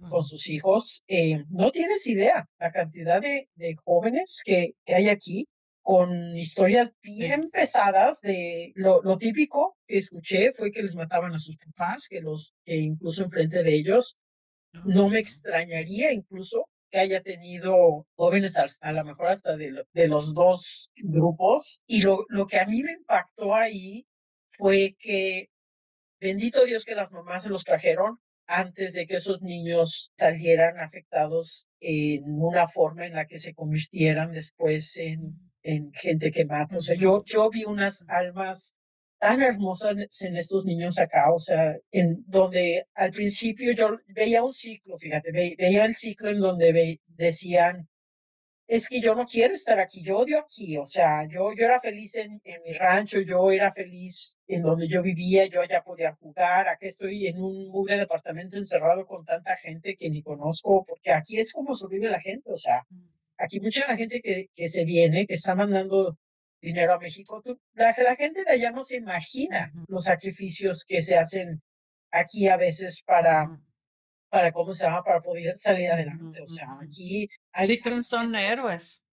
con 0.09 0.23
sus 0.23 0.49
hijos. 0.49 1.03
Eh, 1.07 1.43
no 1.49 1.71
tienes 1.71 2.07
idea 2.07 2.47
la 2.59 2.71
cantidad 2.71 3.21
de, 3.21 3.49
de 3.55 3.75
jóvenes 3.83 4.41
que, 4.43 4.71
que, 4.85 4.95
hay 4.95 5.09
aquí 5.09 5.47
con 5.83 6.35
historias 6.37 6.93
bien 7.01 7.49
pesadas 7.51 8.21
de 8.21 8.71
lo, 8.75 9.01
lo, 9.03 9.17
típico 9.17 9.77
que 9.85 9.97
escuché 9.97 10.53
fue 10.53 10.71
que 10.71 10.81
les 10.81 10.95
mataban 10.95 11.33
a 11.33 11.37
sus 11.37 11.57
papás, 11.57 12.07
que 12.09 12.21
los 12.21 12.55
que 12.65 12.77
incluso 12.77 13.23
enfrente 13.23 13.63
de 13.63 13.75
ellos. 13.75 14.17
No 14.85 15.07
me 15.07 15.19
extrañaría 15.19 16.11
incluso 16.11 16.67
que 16.89 16.99
haya 16.99 17.21
tenido 17.21 18.07
jóvenes 18.15 18.57
a, 18.57 18.91
lo 18.91 19.03
mejor 19.03 19.27
hasta 19.27 19.55
de, 19.55 19.83
de 19.93 20.07
los 20.07 20.33
dos 20.33 20.89
grupos. 20.95 21.83
Y 21.85 22.01
lo, 22.01 22.25
lo 22.29 22.47
que 22.47 22.59
a 22.59 22.65
mí 22.65 22.81
me 22.81 22.93
impactó 22.93 23.53
ahí 23.53 24.07
fue 24.47 24.95
que 24.97 25.49
bendito 26.19 26.65
Dios 26.65 26.85
que 26.85 26.95
las 26.95 27.11
mamás 27.11 27.43
se 27.43 27.49
los 27.49 27.65
trajeron 27.65 28.19
antes 28.47 28.93
de 28.93 29.05
que 29.05 29.17
esos 29.17 29.41
niños 29.41 30.11
salieran 30.15 30.79
afectados 30.79 31.67
en 31.81 32.23
una 32.41 32.67
forma 32.67 33.05
en 33.05 33.13
la 33.13 33.27
que 33.27 33.37
se 33.37 33.53
convirtieran 33.53 34.31
después 34.31 34.97
en, 34.97 35.35
en 35.63 35.91
gente 35.93 36.31
que 36.31 36.45
mata. 36.45 36.77
O 36.77 36.81
sea, 36.81 36.95
yo, 36.95 37.23
yo 37.25 37.49
vi 37.49 37.63
unas 37.65 38.03
almas 38.07 38.75
tan 39.19 39.41
hermosas 39.41 39.95
en 40.21 40.35
estos 40.35 40.65
niños 40.65 40.99
acá, 40.99 41.31
o 41.31 41.39
sea, 41.39 41.77
en 41.91 42.23
donde 42.27 42.87
al 42.93 43.11
principio 43.11 43.71
yo 43.73 43.97
veía 44.07 44.43
un 44.43 44.53
ciclo, 44.53 44.97
fíjate, 44.97 45.31
veía 45.31 45.85
el 45.85 45.95
ciclo 45.95 46.29
en 46.29 46.39
donde 46.41 46.99
decían, 47.07 47.87
es 48.67 48.89
que 48.89 48.99
yo 48.99 49.15
no 49.15 49.25
quiero 49.25 49.53
estar 49.53 49.79
aquí, 49.79 50.03
yo 50.03 50.17
odio 50.17 50.39
aquí, 50.39 50.77
o 50.77 50.85
sea, 50.85 51.25
yo, 51.25 51.53
yo 51.53 51.65
era 51.65 51.79
feliz 51.79 52.15
en, 52.15 52.41
en 52.43 52.63
mi 52.63 52.73
rancho, 52.73 53.21
yo 53.21 53.49
era 53.51 53.71
feliz 53.71 54.37
en 54.47 54.61
donde 54.61 54.89
yo 54.89 55.01
vivía, 55.01 55.45
yo 55.47 55.61
allá 55.61 55.81
podía 55.83 56.13
jugar, 56.15 56.67
aquí 56.67 56.87
estoy 56.87 57.27
en 57.27 57.41
un 57.41 57.69
mugre 57.69 57.97
departamento 57.97 58.57
encerrado 58.57 59.05
con 59.05 59.23
tanta 59.23 59.55
gente 59.55 59.95
que 59.95 60.09
ni 60.09 60.21
conozco, 60.21 60.85
porque 60.85 61.13
aquí 61.13 61.39
es 61.39 61.53
como 61.53 61.75
sobrevive 61.75 62.09
la 62.09 62.19
gente, 62.19 62.51
o 62.51 62.57
sea, 62.57 62.85
mm. 62.89 63.12
Aquí 63.43 63.59
mucha 63.59 63.87
la 63.87 63.97
gente 63.97 64.21
que, 64.21 64.47
que 64.55 64.69
se 64.69 64.85
viene, 64.85 65.25
que 65.27 65.35
está 65.35 65.55
mandando 65.55 66.17
dinero 66.61 66.93
a 66.93 66.99
México, 66.99 67.43
la, 67.73 67.93
la 67.97 68.15
gente 68.15 68.43
de 68.43 68.51
allá 68.51 68.71
no 68.71 68.83
se 68.83 68.95
imagina 68.95 69.71
los 69.87 70.05
sacrificios 70.05 70.85
que 70.87 71.01
se 71.01 71.17
hacen 71.17 71.61
aquí 72.11 72.47
a 72.47 72.57
veces 72.57 73.01
para 73.05 73.59
para 74.29 74.51
cómo 74.51 74.73
se 74.73 74.83
llama, 74.83 75.03
para 75.03 75.21
poder 75.21 75.55
salir 75.57 75.91
adelante. 75.91 76.41
O 76.41 76.47
sea, 76.47 76.79
aquí 76.81 77.29
hay... 77.51 77.67
Sí, 77.67 77.79
que 77.79 78.01
son 78.01 78.33
héroes. 78.33 79.03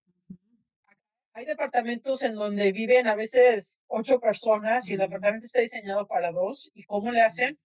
Hay 1.33 1.45
departamentos 1.45 2.23
en 2.23 2.33
donde 2.33 2.71
viven 2.71 3.05
a 3.07 3.13
veces 3.13 3.77
ocho 3.85 4.19
personas 4.19 4.89
y 4.89 4.93
el 4.93 4.99
departamento 4.99 5.45
está 5.45 5.59
diseñado 5.59 6.07
para 6.07 6.31
dos. 6.31 6.71
¿Y 6.73 6.85
cómo 6.85 7.11
le 7.11 7.21
hacen? 7.21 7.59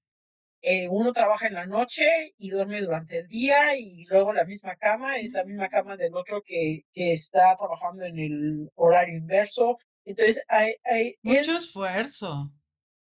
Eh, 0.63 0.89
uno 0.89 1.13
trabaja 1.13 1.47
en 1.47 1.55
la 1.55 1.67
noche 1.67 2.35
y 2.39 2.51
duerme 2.51 2.81
durante 2.81 3.19
el 3.19 3.29
día 3.29 3.77
y 3.77 4.05
luego 4.07 4.33
la 4.33 4.45
misma 4.45 4.75
cama 4.77 5.19
es 5.19 5.33
la 5.33 5.45
misma 5.45 5.69
cama 5.69 5.97
del 5.97 6.15
otro 6.15 6.43
que, 6.43 6.85
que 6.93 7.13
está 7.13 7.57
trabajando 7.57 8.05
en 8.05 8.19
el 8.19 8.71
horario 8.75 9.17
inverso. 9.17 9.79
Entonces, 10.05 10.43
hay... 10.49 10.75
hay 10.85 11.15
Mucho 11.23 11.57
esfuerzo 11.57 12.51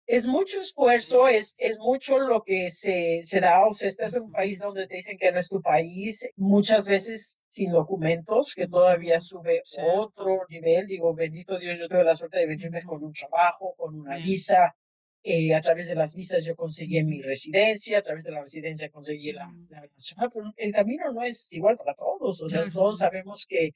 es 0.10 0.26
mucho 0.26 0.60
esfuerzo, 0.60 1.28
es, 1.28 1.54
es 1.60 1.78
mucho 1.78 2.18
lo 2.18 2.42
que 2.42 2.72
se, 2.72 3.22
se 3.24 3.40
da. 3.40 3.68
O 3.68 3.76
sea, 3.76 3.90
este 3.90 4.08
es 4.08 4.16
un 4.16 4.32
país 4.32 4.58
donde 4.58 4.88
te 4.88 4.96
dicen 4.96 5.20
que 5.20 5.32
no 5.32 5.40
es 5.40 5.48
tu 5.48 5.62
país, 5.62 6.28
muchas 6.36 6.88
veces 6.88 7.44
sin 7.52 7.72
documentos, 7.72 8.56
que 8.56 8.68
todavía 8.68 9.20
sube 9.20 9.62
otro 9.78 10.48
nivel. 10.50 10.88
Digo, 10.88 11.14
bendito 11.14 11.60
Dios, 11.60 11.78
yo 11.78 11.88
tuve 11.88 12.04
la 12.04 12.16
suerte 12.16 12.40
de 12.40 12.48
venirme 12.48 12.82
con 12.84 13.04
un 13.04 13.14
trabajo, 13.14 13.76
con 13.78 14.00
una 14.00 14.18
visa. 14.18 14.76
Eh, 15.22 15.53
a 15.53 15.59
través 15.59 15.88
de 15.88 15.95
las 15.95 16.15
visas 16.15 16.45
yo 16.45 16.55
conseguí 16.55 17.03
mi 17.03 17.22
residencia, 17.22 17.99
a 17.99 18.01
través 18.01 18.24
de 18.24 18.32
la 18.32 18.41
residencia 18.41 18.89
conseguí 18.89 19.34
la, 19.34 19.53
la 19.70 19.82
nacional, 19.82 20.30
pero 20.34 20.53
el 20.55 20.72
camino 20.72 21.11
no 21.11 21.24
es 21.24 21.51
igual 21.51 21.78
para 21.78 21.93
todos. 21.93 22.41
O 22.41 22.49
sea, 22.49 22.70
todos 22.70 22.99
sabemos 22.99 23.45
que 23.45 23.74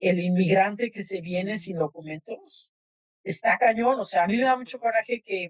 el 0.00 0.20
inmigrante 0.20 0.90
que 0.90 1.02
se 1.02 1.20
viene 1.20 1.58
sin 1.58 1.78
documentos 1.78 2.72
está 3.22 3.56
cañón. 3.58 3.98
O 4.00 4.04
sea, 4.04 4.24
a 4.24 4.26
mí 4.26 4.36
me 4.36 4.42
da 4.42 4.56
mucho 4.56 4.78
coraje 4.78 5.22
que, 5.22 5.48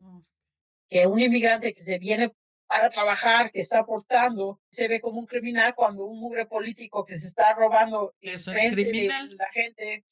que 0.89 1.07
un 1.07 1.19
inmigrante 1.21 1.73
que 1.73 1.81
se 1.81 1.99
viene 1.99 2.33
para 2.67 2.89
trabajar, 2.89 3.51
que 3.51 3.61
está 3.61 3.81
aportando, 3.81 4.61
se 4.71 4.89
ve 4.89 5.01
como 5.01 5.19
un 5.19 5.27
criminal 5.27 5.75
cuando 5.75 6.05
un 6.05 6.19
mugre 6.21 6.47
político 6.47 7.05
que 7.05 7.19
se 7.19 7.27
está 7.27 7.55
robando 7.55 8.15
es 8.21 8.47
de 8.47 9.09
la 9.37 9.51
gente, 9.53 10.05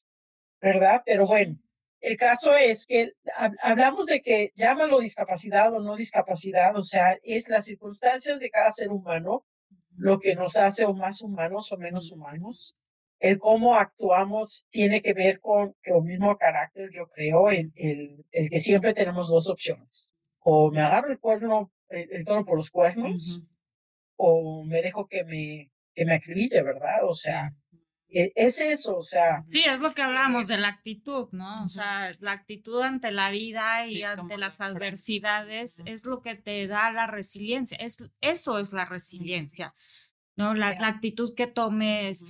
¿verdad? 0.61 1.01
Pero 1.05 1.25
bueno, 1.25 1.57
el 2.03 2.17
caso 2.17 2.53
es 2.57 2.85
que 2.85 3.13
hablamos 3.61 4.07
de 4.07 4.21
que 4.21 4.51
llámalo 4.55 4.99
discapacidad 4.99 5.73
o 5.73 5.79
no 5.79 5.95
discapacidad, 5.95 6.75
o 6.75 6.81
sea, 6.81 7.17
es 7.23 7.47
las 7.47 7.63
circunstancias 7.63 8.39
de 8.41 8.49
cada 8.49 8.71
ser 8.73 8.89
humano 8.89 9.45
lo 9.95 10.19
que 10.19 10.35
nos 10.35 10.57
hace 10.57 10.83
o 10.83 10.93
más 10.93 11.21
humanos 11.21 11.71
o 11.71 11.77
menos 11.77 12.11
humanos. 12.11 12.75
El 13.19 13.39
cómo 13.39 13.77
actuamos 13.77 14.65
tiene 14.69 15.01
que 15.01 15.13
ver 15.13 15.39
con 15.39 15.77
el 15.83 16.01
mismo 16.01 16.37
carácter, 16.37 16.89
yo 16.93 17.07
creo, 17.07 17.49
el, 17.49 17.71
el, 17.75 18.25
el, 18.31 18.49
que 18.49 18.59
siempre 18.59 18.93
tenemos 18.93 19.29
dos 19.29 19.49
opciones. 19.49 20.13
O 20.39 20.71
me 20.71 20.81
agarro 20.81 21.09
el 21.09 21.19
cuerno, 21.19 21.71
el, 21.87 22.25
toro 22.25 22.43
por 22.43 22.57
los 22.57 22.69
cuernos, 22.69 23.47
o 24.17 24.65
me 24.65 24.81
dejo 24.81 25.07
que 25.07 25.23
me, 25.23 25.71
que 25.95 26.03
me 26.03 26.15
acribille, 26.15 26.63
¿verdad? 26.63 27.05
O 27.05 27.13
sea, 27.13 27.53
es 28.13 28.61
eso, 28.61 28.97
o 28.97 29.01
sea. 29.01 29.43
Sí, 29.49 29.63
es 29.65 29.79
lo 29.79 29.93
que 29.93 30.01
hablamos 30.01 30.47
de 30.47 30.57
la 30.57 30.67
actitud, 30.67 31.29
¿no? 31.31 31.63
O 31.63 31.69
sea, 31.69 32.15
la 32.19 32.31
actitud 32.31 32.81
ante 32.81 33.11
la 33.11 33.31
vida 33.31 33.87
y 33.87 34.03
ante 34.03 34.37
las 34.37 34.61
adversidades 34.61 35.81
es 35.85 36.05
lo 36.05 36.21
que 36.21 36.35
te 36.35 36.67
da 36.67 36.91
la 36.91 37.07
resiliencia. 37.07 37.77
Es, 37.77 37.97
eso 38.21 38.59
es 38.59 38.73
la 38.73 38.85
resiliencia, 38.85 39.73
¿no? 40.35 40.53
La, 40.53 40.79
la 40.79 40.87
actitud 40.87 41.33
que 41.35 41.47
tomes 41.47 42.25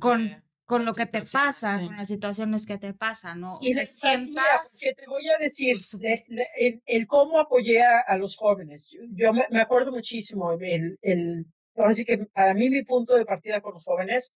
con, 0.00 0.42
con 0.64 0.84
lo 0.84 0.94
que 0.94 1.06
te 1.06 1.20
pasa, 1.20 1.80
con 1.84 1.96
las 1.96 2.08
situaciones 2.08 2.66
que 2.66 2.78
te 2.78 2.94
pasan, 2.94 3.40
¿no? 3.40 3.58
Y 3.60 3.74
te 3.74 3.84
sientas... 3.84 4.78
Que 4.80 4.94
te 4.94 5.06
voy 5.06 5.28
a 5.28 5.38
decir, 5.38 5.76
el, 6.86 7.06
cómo 7.06 7.40
apoyé 7.40 7.82
a, 7.82 8.16
los 8.16 8.36
jóvenes. 8.36 8.88
Yo, 9.10 9.32
me, 9.32 9.60
acuerdo 9.60 9.92
muchísimo, 9.92 10.52
el, 10.52 10.98
el, 11.02 11.46
ahora 11.76 11.94
sí 11.94 12.04
que 12.04 12.18
para 12.18 12.54
mí 12.54 12.70
mi 12.70 12.82
punto 12.82 13.14
de 13.14 13.26
partida 13.26 13.60
con 13.60 13.74
los 13.74 13.84
jóvenes 13.84 14.32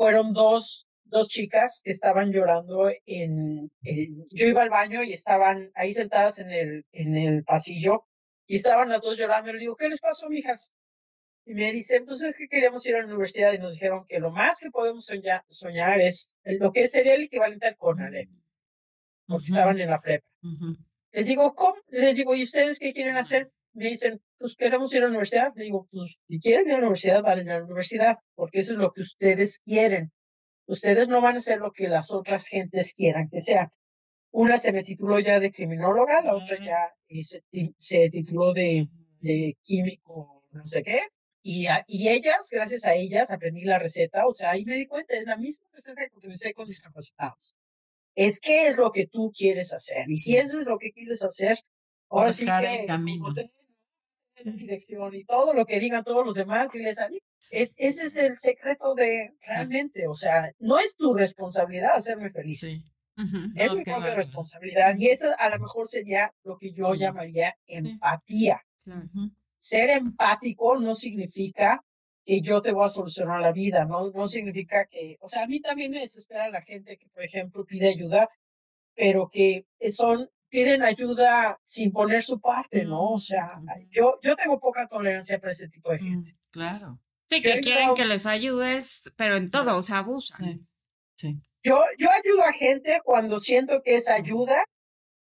fueron 0.00 0.32
dos, 0.32 0.88
dos 1.04 1.28
chicas 1.28 1.82
que 1.84 1.90
estaban 1.90 2.32
llorando 2.32 2.90
en, 3.04 3.70
yo 4.30 4.46
iba 4.46 4.62
al 4.62 4.70
baño 4.70 5.02
y 5.02 5.12
estaban 5.12 5.70
ahí 5.74 5.92
sentadas 5.92 6.38
en 6.38 6.48
el, 6.48 6.86
en 6.92 7.18
el 7.18 7.44
pasillo 7.44 8.06
y 8.46 8.56
estaban 8.56 8.88
las 8.88 9.02
dos 9.02 9.18
llorando. 9.18 9.50
Y 9.50 9.52
le 9.52 9.58
digo, 9.58 9.76
¿qué 9.76 9.90
les 9.90 10.00
pasó, 10.00 10.30
mijas? 10.30 10.72
Y 11.44 11.52
me 11.52 11.70
dicen, 11.70 12.06
pues 12.06 12.22
es 12.22 12.34
que 12.34 12.48
queríamos 12.48 12.86
ir 12.86 12.96
a 12.96 13.00
la 13.00 13.08
universidad 13.08 13.52
y 13.52 13.58
nos 13.58 13.74
dijeron 13.74 14.06
que 14.08 14.20
lo 14.20 14.30
más 14.30 14.58
que 14.58 14.70
podemos 14.70 15.04
soñar, 15.04 15.44
soñar 15.50 16.00
es 16.00 16.34
lo 16.44 16.72
que 16.72 16.88
sería 16.88 17.14
el 17.14 17.24
equivalente 17.24 17.66
al 17.66 17.76
CONALEP, 17.76 18.30
porque 19.26 19.48
estaban 19.48 19.78
en 19.80 19.90
la 19.90 20.00
prepa. 20.00 20.26
Les 21.12 21.26
digo, 21.26 21.54
¿cómo? 21.54 21.76
Les 21.88 22.16
digo, 22.16 22.34
¿y 22.34 22.44
ustedes 22.44 22.78
qué 22.78 22.94
quieren 22.94 23.18
hacer? 23.18 23.50
Me 23.72 23.88
dicen, 23.88 24.20
pues 24.38 24.56
queremos 24.56 24.92
ir 24.92 24.98
a 24.98 25.02
la 25.02 25.08
universidad. 25.08 25.52
Le 25.54 25.64
digo, 25.64 25.86
pues 25.90 26.18
si 26.28 26.40
quieren 26.40 26.66
ir 26.66 26.72
a 26.72 26.76
la 26.76 26.82
universidad, 26.82 27.22
van 27.22 27.48
a 27.48 27.58
la 27.58 27.64
universidad, 27.64 28.18
porque 28.34 28.60
eso 28.60 28.72
es 28.72 28.78
lo 28.78 28.92
que 28.92 29.02
ustedes 29.02 29.60
quieren. 29.60 30.12
Ustedes 30.66 31.08
no 31.08 31.20
van 31.20 31.36
a 31.36 31.38
hacer 31.38 31.58
lo 31.58 31.72
que 31.72 31.88
las 31.88 32.10
otras 32.10 32.46
gentes 32.46 32.94
quieran 32.94 33.28
que 33.28 33.40
sean. 33.40 33.68
Una 34.32 34.58
se 34.58 34.72
me 34.72 34.84
tituló 34.84 35.18
ya 35.18 35.40
de 35.40 35.50
criminóloga, 35.50 36.22
la 36.22 36.36
otra 36.36 36.56
ya 36.64 36.94
se, 37.22 37.42
se 37.76 38.10
tituló 38.10 38.52
de, 38.52 38.88
de 39.20 39.56
químico, 39.62 40.44
no 40.52 40.64
sé 40.66 40.82
qué. 40.82 41.00
Y, 41.42 41.66
y 41.86 42.08
ellas, 42.08 42.48
gracias 42.50 42.84
a 42.84 42.94
ellas, 42.94 43.30
aprendí 43.30 43.64
la 43.64 43.78
receta. 43.78 44.26
O 44.26 44.32
sea, 44.32 44.50
ahí 44.50 44.64
me 44.64 44.76
di 44.76 44.86
cuenta, 44.86 45.16
es 45.16 45.24
la 45.24 45.36
misma 45.36 45.66
receta 45.72 46.06
que 46.06 46.16
utilicé 46.16 46.52
con 46.54 46.68
discapacitados. 46.68 47.56
Es 48.14 48.40
qué 48.40 48.68
es 48.68 48.76
lo 48.76 48.92
que 48.92 49.06
tú 49.06 49.32
quieres 49.36 49.72
hacer. 49.72 50.08
Y 50.08 50.18
si 50.18 50.36
eso 50.36 50.60
es 50.60 50.66
lo 50.66 50.78
que 50.78 50.92
quieres 50.92 51.22
hacer, 51.22 51.58
ahora 52.08 52.32
sí 52.32 52.44
que... 52.44 52.84
camino. 52.86 53.34
Dirección 54.44 55.14
y 55.14 55.24
todo 55.24 55.54
lo 55.54 55.66
que 55.66 55.80
digan 55.80 56.04
todos 56.04 56.24
los 56.24 56.34
demás, 56.34 56.68
que 56.70 56.78
les 56.78 56.98
e, 57.52 57.72
ese 57.76 58.04
es 58.04 58.16
el 58.16 58.38
secreto 58.38 58.94
de 58.94 59.32
realmente, 59.46 60.06
o 60.06 60.14
sea, 60.14 60.52
no 60.58 60.78
es 60.78 60.96
tu 60.96 61.14
responsabilidad 61.14 61.94
hacerme 61.94 62.30
feliz. 62.30 62.60
Sí. 62.60 62.82
Es 63.54 63.74
mi 63.74 63.84
propia 63.84 64.14
responsabilidad 64.14 64.96
y 64.96 65.08
esa 65.08 65.34
a 65.34 65.50
lo 65.50 65.58
mejor 65.58 65.88
sería 65.88 66.32
lo 66.42 66.56
que 66.56 66.72
yo 66.72 66.94
llamaría 66.94 67.54
empatía. 67.66 68.62
Ser 69.58 69.90
empático 69.90 70.78
no 70.78 70.94
significa 70.94 71.84
que 72.24 72.40
yo 72.40 72.62
te 72.62 72.72
voy 72.72 72.86
a 72.86 72.88
solucionar 72.88 73.40
la 73.40 73.52
vida, 73.52 73.84
no, 73.84 74.10
no 74.10 74.26
significa 74.26 74.86
que, 74.86 75.16
o 75.20 75.28
sea, 75.28 75.44
a 75.44 75.46
mí 75.46 75.60
también 75.60 75.90
me 75.90 76.00
desespera 76.00 76.48
la 76.48 76.62
gente 76.62 76.96
que, 76.96 77.08
por 77.08 77.24
ejemplo, 77.24 77.64
pide 77.64 77.88
ayuda, 77.88 78.28
pero 78.94 79.28
que 79.28 79.66
son, 79.90 80.30
piden 80.50 80.82
ayuda 80.82 81.58
sin 81.64 81.92
poner 81.92 82.22
su 82.22 82.40
parte, 82.40 82.84
¿no? 82.84 83.12
O 83.12 83.18
sea, 83.18 83.60
yo, 83.90 84.18
yo 84.22 84.36
tengo 84.36 84.60
poca 84.60 84.86
tolerancia 84.86 85.38
para 85.38 85.52
ese 85.52 85.68
tipo 85.68 85.90
de 85.90 85.98
mm, 85.98 86.02
gente. 86.02 86.36
Claro. 86.50 87.00
Sí, 87.26 87.40
que 87.40 87.60
quieren 87.60 87.94
que 87.94 88.04
les 88.04 88.26
ayudes, 88.26 89.10
pero 89.16 89.36
en 89.36 89.50
todo, 89.50 89.76
o 89.76 89.82
sea, 89.82 89.98
abusan. 89.98 90.68
Sí. 91.14 91.38
Yo, 91.62 91.82
yo 91.96 92.10
ayudo 92.10 92.44
a 92.44 92.52
gente 92.52 93.00
cuando 93.04 93.38
siento 93.38 93.82
que 93.82 93.96
esa 93.96 94.14
ayuda 94.14 94.64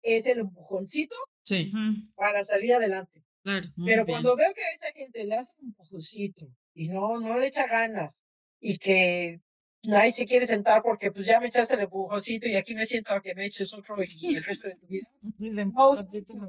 es 0.02 0.26
el 0.26 0.40
empujoncito 0.40 1.16
Sí. 1.46 1.72
Para 2.16 2.42
salir 2.44 2.74
adelante. 2.74 3.22
Claro. 3.44 3.68
Pero 3.76 4.04
bien. 4.04 4.06
cuando 4.06 4.34
veo 4.34 4.52
que 4.52 4.64
a 4.64 4.72
esa 4.72 4.92
gente 4.92 5.24
le 5.24 5.36
hace 5.36 5.52
un 5.60 5.68
empujoncito 5.68 6.48
y 6.74 6.88
no, 6.88 7.20
no 7.20 7.38
le 7.38 7.46
echa 7.46 7.68
ganas 7.68 8.24
y 8.58 8.78
que 8.78 9.40
nadie 9.86 10.12
se 10.12 10.26
quiere 10.26 10.46
sentar 10.46 10.82
porque 10.82 11.10
pues 11.12 11.26
ya 11.26 11.40
me 11.40 11.46
echaste 11.48 11.74
el 11.74 11.80
empujoncito 11.80 12.48
y 12.48 12.56
aquí 12.56 12.74
me 12.74 12.86
siento 12.86 13.14
a 13.14 13.20
que 13.20 13.34
me 13.34 13.46
eches 13.46 13.72
otro 13.72 13.96
y 14.02 14.34
el 14.36 14.44
resto 14.44 14.68
de 14.68 14.76
tu 14.76 14.86
vida. 14.86 15.08
No, 15.74 15.94
no 15.94 16.48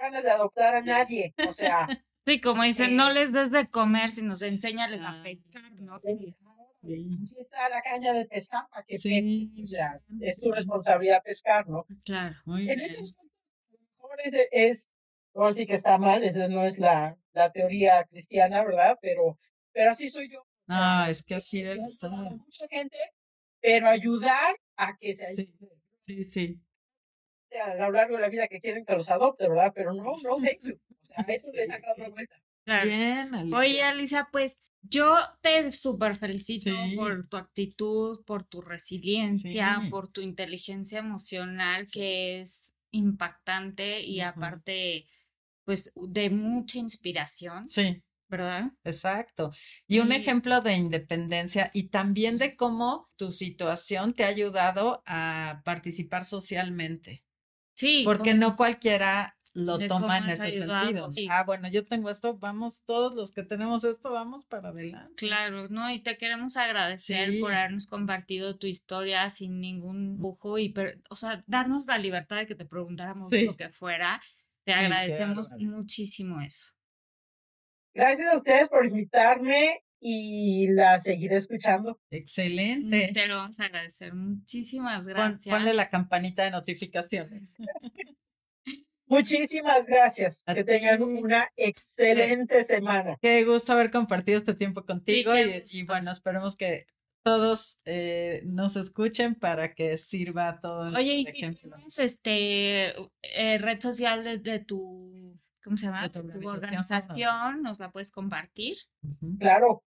ganas 0.00 0.22
de 0.22 0.30
adoptar 0.30 0.74
a 0.76 0.82
nadie. 0.82 1.34
O 1.48 1.52
sea, 1.52 1.86
Sí, 2.26 2.40
como 2.40 2.62
dicen, 2.62 2.96
no 2.96 3.10
Eh, 3.10 3.14
les 3.14 3.32
des 3.32 3.50
de 3.50 3.66
comer, 3.68 4.10
sino 4.10 4.34
enséñales 4.40 5.00
a 5.00 5.20
Ah, 5.20 5.22
pescar, 5.24 5.72
¿no? 5.80 6.00
Está 6.82 7.68
la 7.68 7.82
caña 7.82 8.12
de 8.12 8.24
pescar 8.26 8.64
para 8.70 8.84
que 8.86 8.98
Sí. 8.98 9.50
pesques. 9.52 9.64
O 9.64 9.66
sea, 9.66 10.00
es 10.20 10.40
tu 10.40 10.52
responsabilidad 10.52 11.22
pescar, 11.22 11.68
¿no? 11.68 11.86
Claro. 12.04 12.36
Muy 12.44 12.68
En 12.70 12.76
bien. 12.76 12.90
mejor 13.98 14.20
es, 14.24 14.48
es 14.52 14.90
ahora 15.34 15.52
sí 15.52 15.66
que 15.66 15.74
está 15.74 15.98
mal, 15.98 16.22
esa 16.24 16.48
no 16.48 16.64
es 16.66 16.78
la, 16.78 17.16
la 17.32 17.50
teoría 17.52 18.04
cristiana, 18.04 18.64
¿verdad? 18.64 18.98
Pero, 19.00 19.38
pero 19.72 19.90
así 19.90 20.10
soy 20.10 20.30
yo. 20.30 20.44
No, 20.70 21.06
es 21.06 21.22
que 21.24 21.34
así 21.34 21.62
debe 21.62 21.88
ser. 21.88 22.10
mucha 22.10 22.68
gente, 22.68 22.96
pero 23.60 23.88
ayudar 23.88 24.56
a 24.76 24.96
que 24.96 25.14
se 25.14 25.34
Sí. 25.34 25.40
ayude 25.42 25.76
Sí, 26.06 26.24
sí. 26.24 26.60
a 27.60 27.74
lo 27.74 27.90
largo 27.90 28.16
de 28.16 28.22
la 28.22 28.28
vida 28.28 28.46
que 28.48 28.60
quieren 28.60 28.84
que 28.84 28.94
los 28.94 29.10
adopte, 29.10 29.48
¿verdad? 29.48 29.72
Pero 29.74 29.92
no, 29.92 30.04
no, 30.04 30.36
thank 30.54 30.60
you. 30.62 30.74
O 30.74 31.04
sea, 31.04 31.24
a 31.26 31.32
eso 31.32 31.48
le 31.52 31.66
saca 31.66 31.92
otra 31.92 32.08
vuelta. 32.08 32.36
Claro. 32.64 32.86
Bien, 32.88 33.34
Alicia. 33.34 33.58
Oye, 33.58 33.82
Alicia, 33.82 34.28
pues 34.30 34.60
yo 34.82 35.16
te 35.40 35.72
súper 35.72 36.16
felicito 36.18 36.70
Sí. 36.70 36.94
por 36.96 37.26
tu 37.28 37.36
actitud, 37.36 38.24
por 38.24 38.44
tu 38.44 38.60
resiliencia, 38.60 39.78
Sí. 39.82 39.90
por 39.90 40.08
tu 40.12 40.20
inteligencia 40.20 40.98
emocional, 41.00 41.88
que 41.90 42.40
es 42.40 42.72
impactante 42.92 44.00
y 44.02 44.20
aparte, 44.20 45.06
pues, 45.64 45.92
de 45.96 46.30
mucha 46.30 46.78
inspiración, 46.78 47.66
Sí. 47.66 48.02
¿Verdad? 48.30 48.72
Exacto. 48.84 49.52
Y 49.86 49.98
un 49.98 50.12
ejemplo 50.12 50.60
de 50.62 50.74
independencia 50.76 51.70
y 51.74 51.88
también 51.88 52.38
de 52.38 52.56
cómo 52.56 53.10
tu 53.16 53.30
situación 53.32 54.14
te 54.14 54.24
ha 54.24 54.28
ayudado 54.28 55.02
a 55.06 55.60
participar 55.64 56.24
socialmente, 56.24 57.24
Sí. 57.74 58.02
porque 58.04 58.34
no 58.34 58.56
cualquiera 58.56 59.36
lo 59.52 59.78
toma 59.80 60.18
en 60.18 60.30
ese 60.30 60.42
ayudado, 60.44 60.84
sentido. 60.84 61.12
sí. 61.12 61.26
Ah, 61.28 61.42
bueno, 61.42 61.68
yo 61.68 61.84
tengo 61.84 62.08
esto, 62.08 62.38
vamos, 62.38 62.82
todos 62.84 63.14
los 63.16 63.32
que 63.32 63.42
tenemos 63.42 63.82
esto, 63.82 64.12
vamos 64.12 64.46
para 64.46 64.68
adelante. 64.68 65.12
Claro, 65.16 65.66
¿no? 65.68 65.90
Y 65.90 65.98
te 65.98 66.16
queremos 66.16 66.56
agradecer 66.56 67.40
por 67.40 67.52
habernos 67.52 67.86
compartido 67.88 68.56
tu 68.58 68.68
historia 68.68 69.28
sin 69.28 69.60
ningún 69.60 70.18
bujo 70.18 70.56
y, 70.58 70.68
per- 70.68 71.02
o 71.10 71.16
sea, 71.16 71.42
darnos 71.48 71.86
la 71.86 71.98
libertad 71.98 72.36
de 72.36 72.46
que 72.46 72.54
te 72.54 72.64
preguntáramos 72.64 73.32
lo 73.32 73.56
que 73.56 73.70
fuera. 73.70 74.22
Te 74.62 74.72
agradecemos 74.72 75.50
muchísimo 75.58 76.40
eso. 76.40 76.68
Gracias 77.94 78.32
a 78.32 78.36
ustedes 78.36 78.68
por 78.68 78.86
invitarme 78.86 79.82
y 80.00 80.68
la 80.68 80.98
seguiré 81.00 81.36
escuchando. 81.36 82.00
Excelente. 82.10 83.10
Te 83.12 83.26
lo 83.26 83.36
vamos 83.36 83.60
a 83.60 83.64
agradecer. 83.64 84.14
Muchísimas 84.14 85.04
Pon- 85.04 85.08
gracias. 85.14 85.54
ponle 85.54 85.74
la 85.74 85.90
campanita 85.90 86.44
de 86.44 86.50
notificaciones. 86.52 87.42
Muchísimas 89.06 89.86
gracias. 89.86 90.44
A 90.46 90.54
Que 90.54 90.62
tengan 90.62 91.02
una 91.02 91.50
excelente 91.56 92.62
semana. 92.62 93.16
Qué 93.20 93.44
gusto 93.44 93.72
haber 93.72 93.90
compartido 93.90 94.38
este 94.38 94.54
tiempo 94.54 94.84
contigo 94.84 95.36
y- 95.36 95.62
y, 95.72 95.82
bueno, 95.82 96.12
esperemos 96.12 96.54
que 96.54 96.86
todos 97.24 97.80
eh, 97.84 98.42
nos 98.46 98.76
escuchen 98.76 99.34
para 99.34 99.74
que 99.74 99.96
sirva 99.96 100.60
todo 100.60 100.88
el 100.88 100.96
Oye, 100.96 101.12
¿y 101.14 101.24
si 101.24 101.30
ejemplo. 101.30 101.74
tienes 101.76 101.98
este 101.98 102.94
eh, 103.22 103.58
red 103.58 103.80
social 103.80 104.22
de, 104.24 104.38
de 104.38 104.60
tu, 104.60 105.36
¿cómo 105.62 105.76
se 105.76 105.86
llama? 105.86 106.08
Tu 106.10 106.18
organización. 106.20 106.46
organización, 106.56 107.62
¿nos 107.62 107.78
la 107.78 107.90
puedes 107.90 108.10
compartir? 108.10 108.76
Claro, 109.38 109.84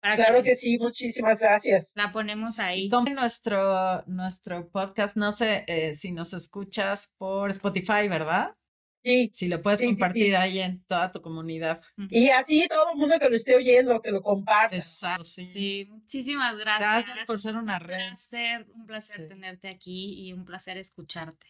Para 0.00 0.16
claro 0.16 0.42
que 0.42 0.54
sí. 0.56 0.78
Muchísimas 0.78 1.40
gracias. 1.40 1.92
la 1.96 2.12
ponemos 2.12 2.58
ahí. 2.58 2.88
Como 2.88 3.10
nuestro, 3.10 4.02
nuestro 4.06 4.68
podcast, 4.70 5.16
no 5.16 5.32
sé 5.32 5.64
eh, 5.66 5.92
si 5.92 6.12
nos 6.12 6.32
escuchas 6.32 7.12
por 7.18 7.50
Spotify, 7.50 8.08
¿verdad? 8.08 8.54
Sí. 9.02 9.30
Si 9.32 9.46
lo 9.46 9.62
puedes 9.62 9.78
Sí, 9.78 9.84
sí, 9.86 9.90
sí. 9.90 9.94
compartir 9.94 10.36
ahí 10.36 10.58
en 10.58 10.82
toda 10.86 11.12
tu 11.12 11.22
comunidad. 11.22 11.80
Y 12.10 12.28
así 12.30 12.66
todo 12.68 12.90
el 12.90 12.98
mundo 12.98 13.18
que 13.20 13.28
lo 13.30 13.36
esté 13.36 13.54
oyendo, 13.54 14.02
que 14.02 14.10
lo 14.10 14.20
comparta. 14.20 14.74
Exacto, 14.76 15.22
sí. 15.22 15.46
Sí, 15.46 15.86
muchísimas 15.88 16.56
gracias. 16.58 17.04
Gracias 17.06 17.26
por 17.26 17.40
ser 17.40 17.54
una 17.56 17.76
Un 17.76 17.80
red. 17.84 18.08
placer, 18.08 18.66
un 18.74 18.84
placer 18.86 19.22
Sí. 19.22 19.28
tenerte 19.28 19.68
aquí 19.68 20.26
y 20.26 20.32
un 20.32 20.44
placer 20.44 20.76
escucharte. 20.78 21.46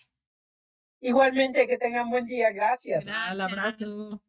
Igualmente, 1.00 1.66
que 1.66 1.78
tengan 1.78 2.10
buen 2.10 2.26
día. 2.26 2.50
Gracias. 2.50 3.04
Al 3.06 3.40
abrazo. 3.40 4.20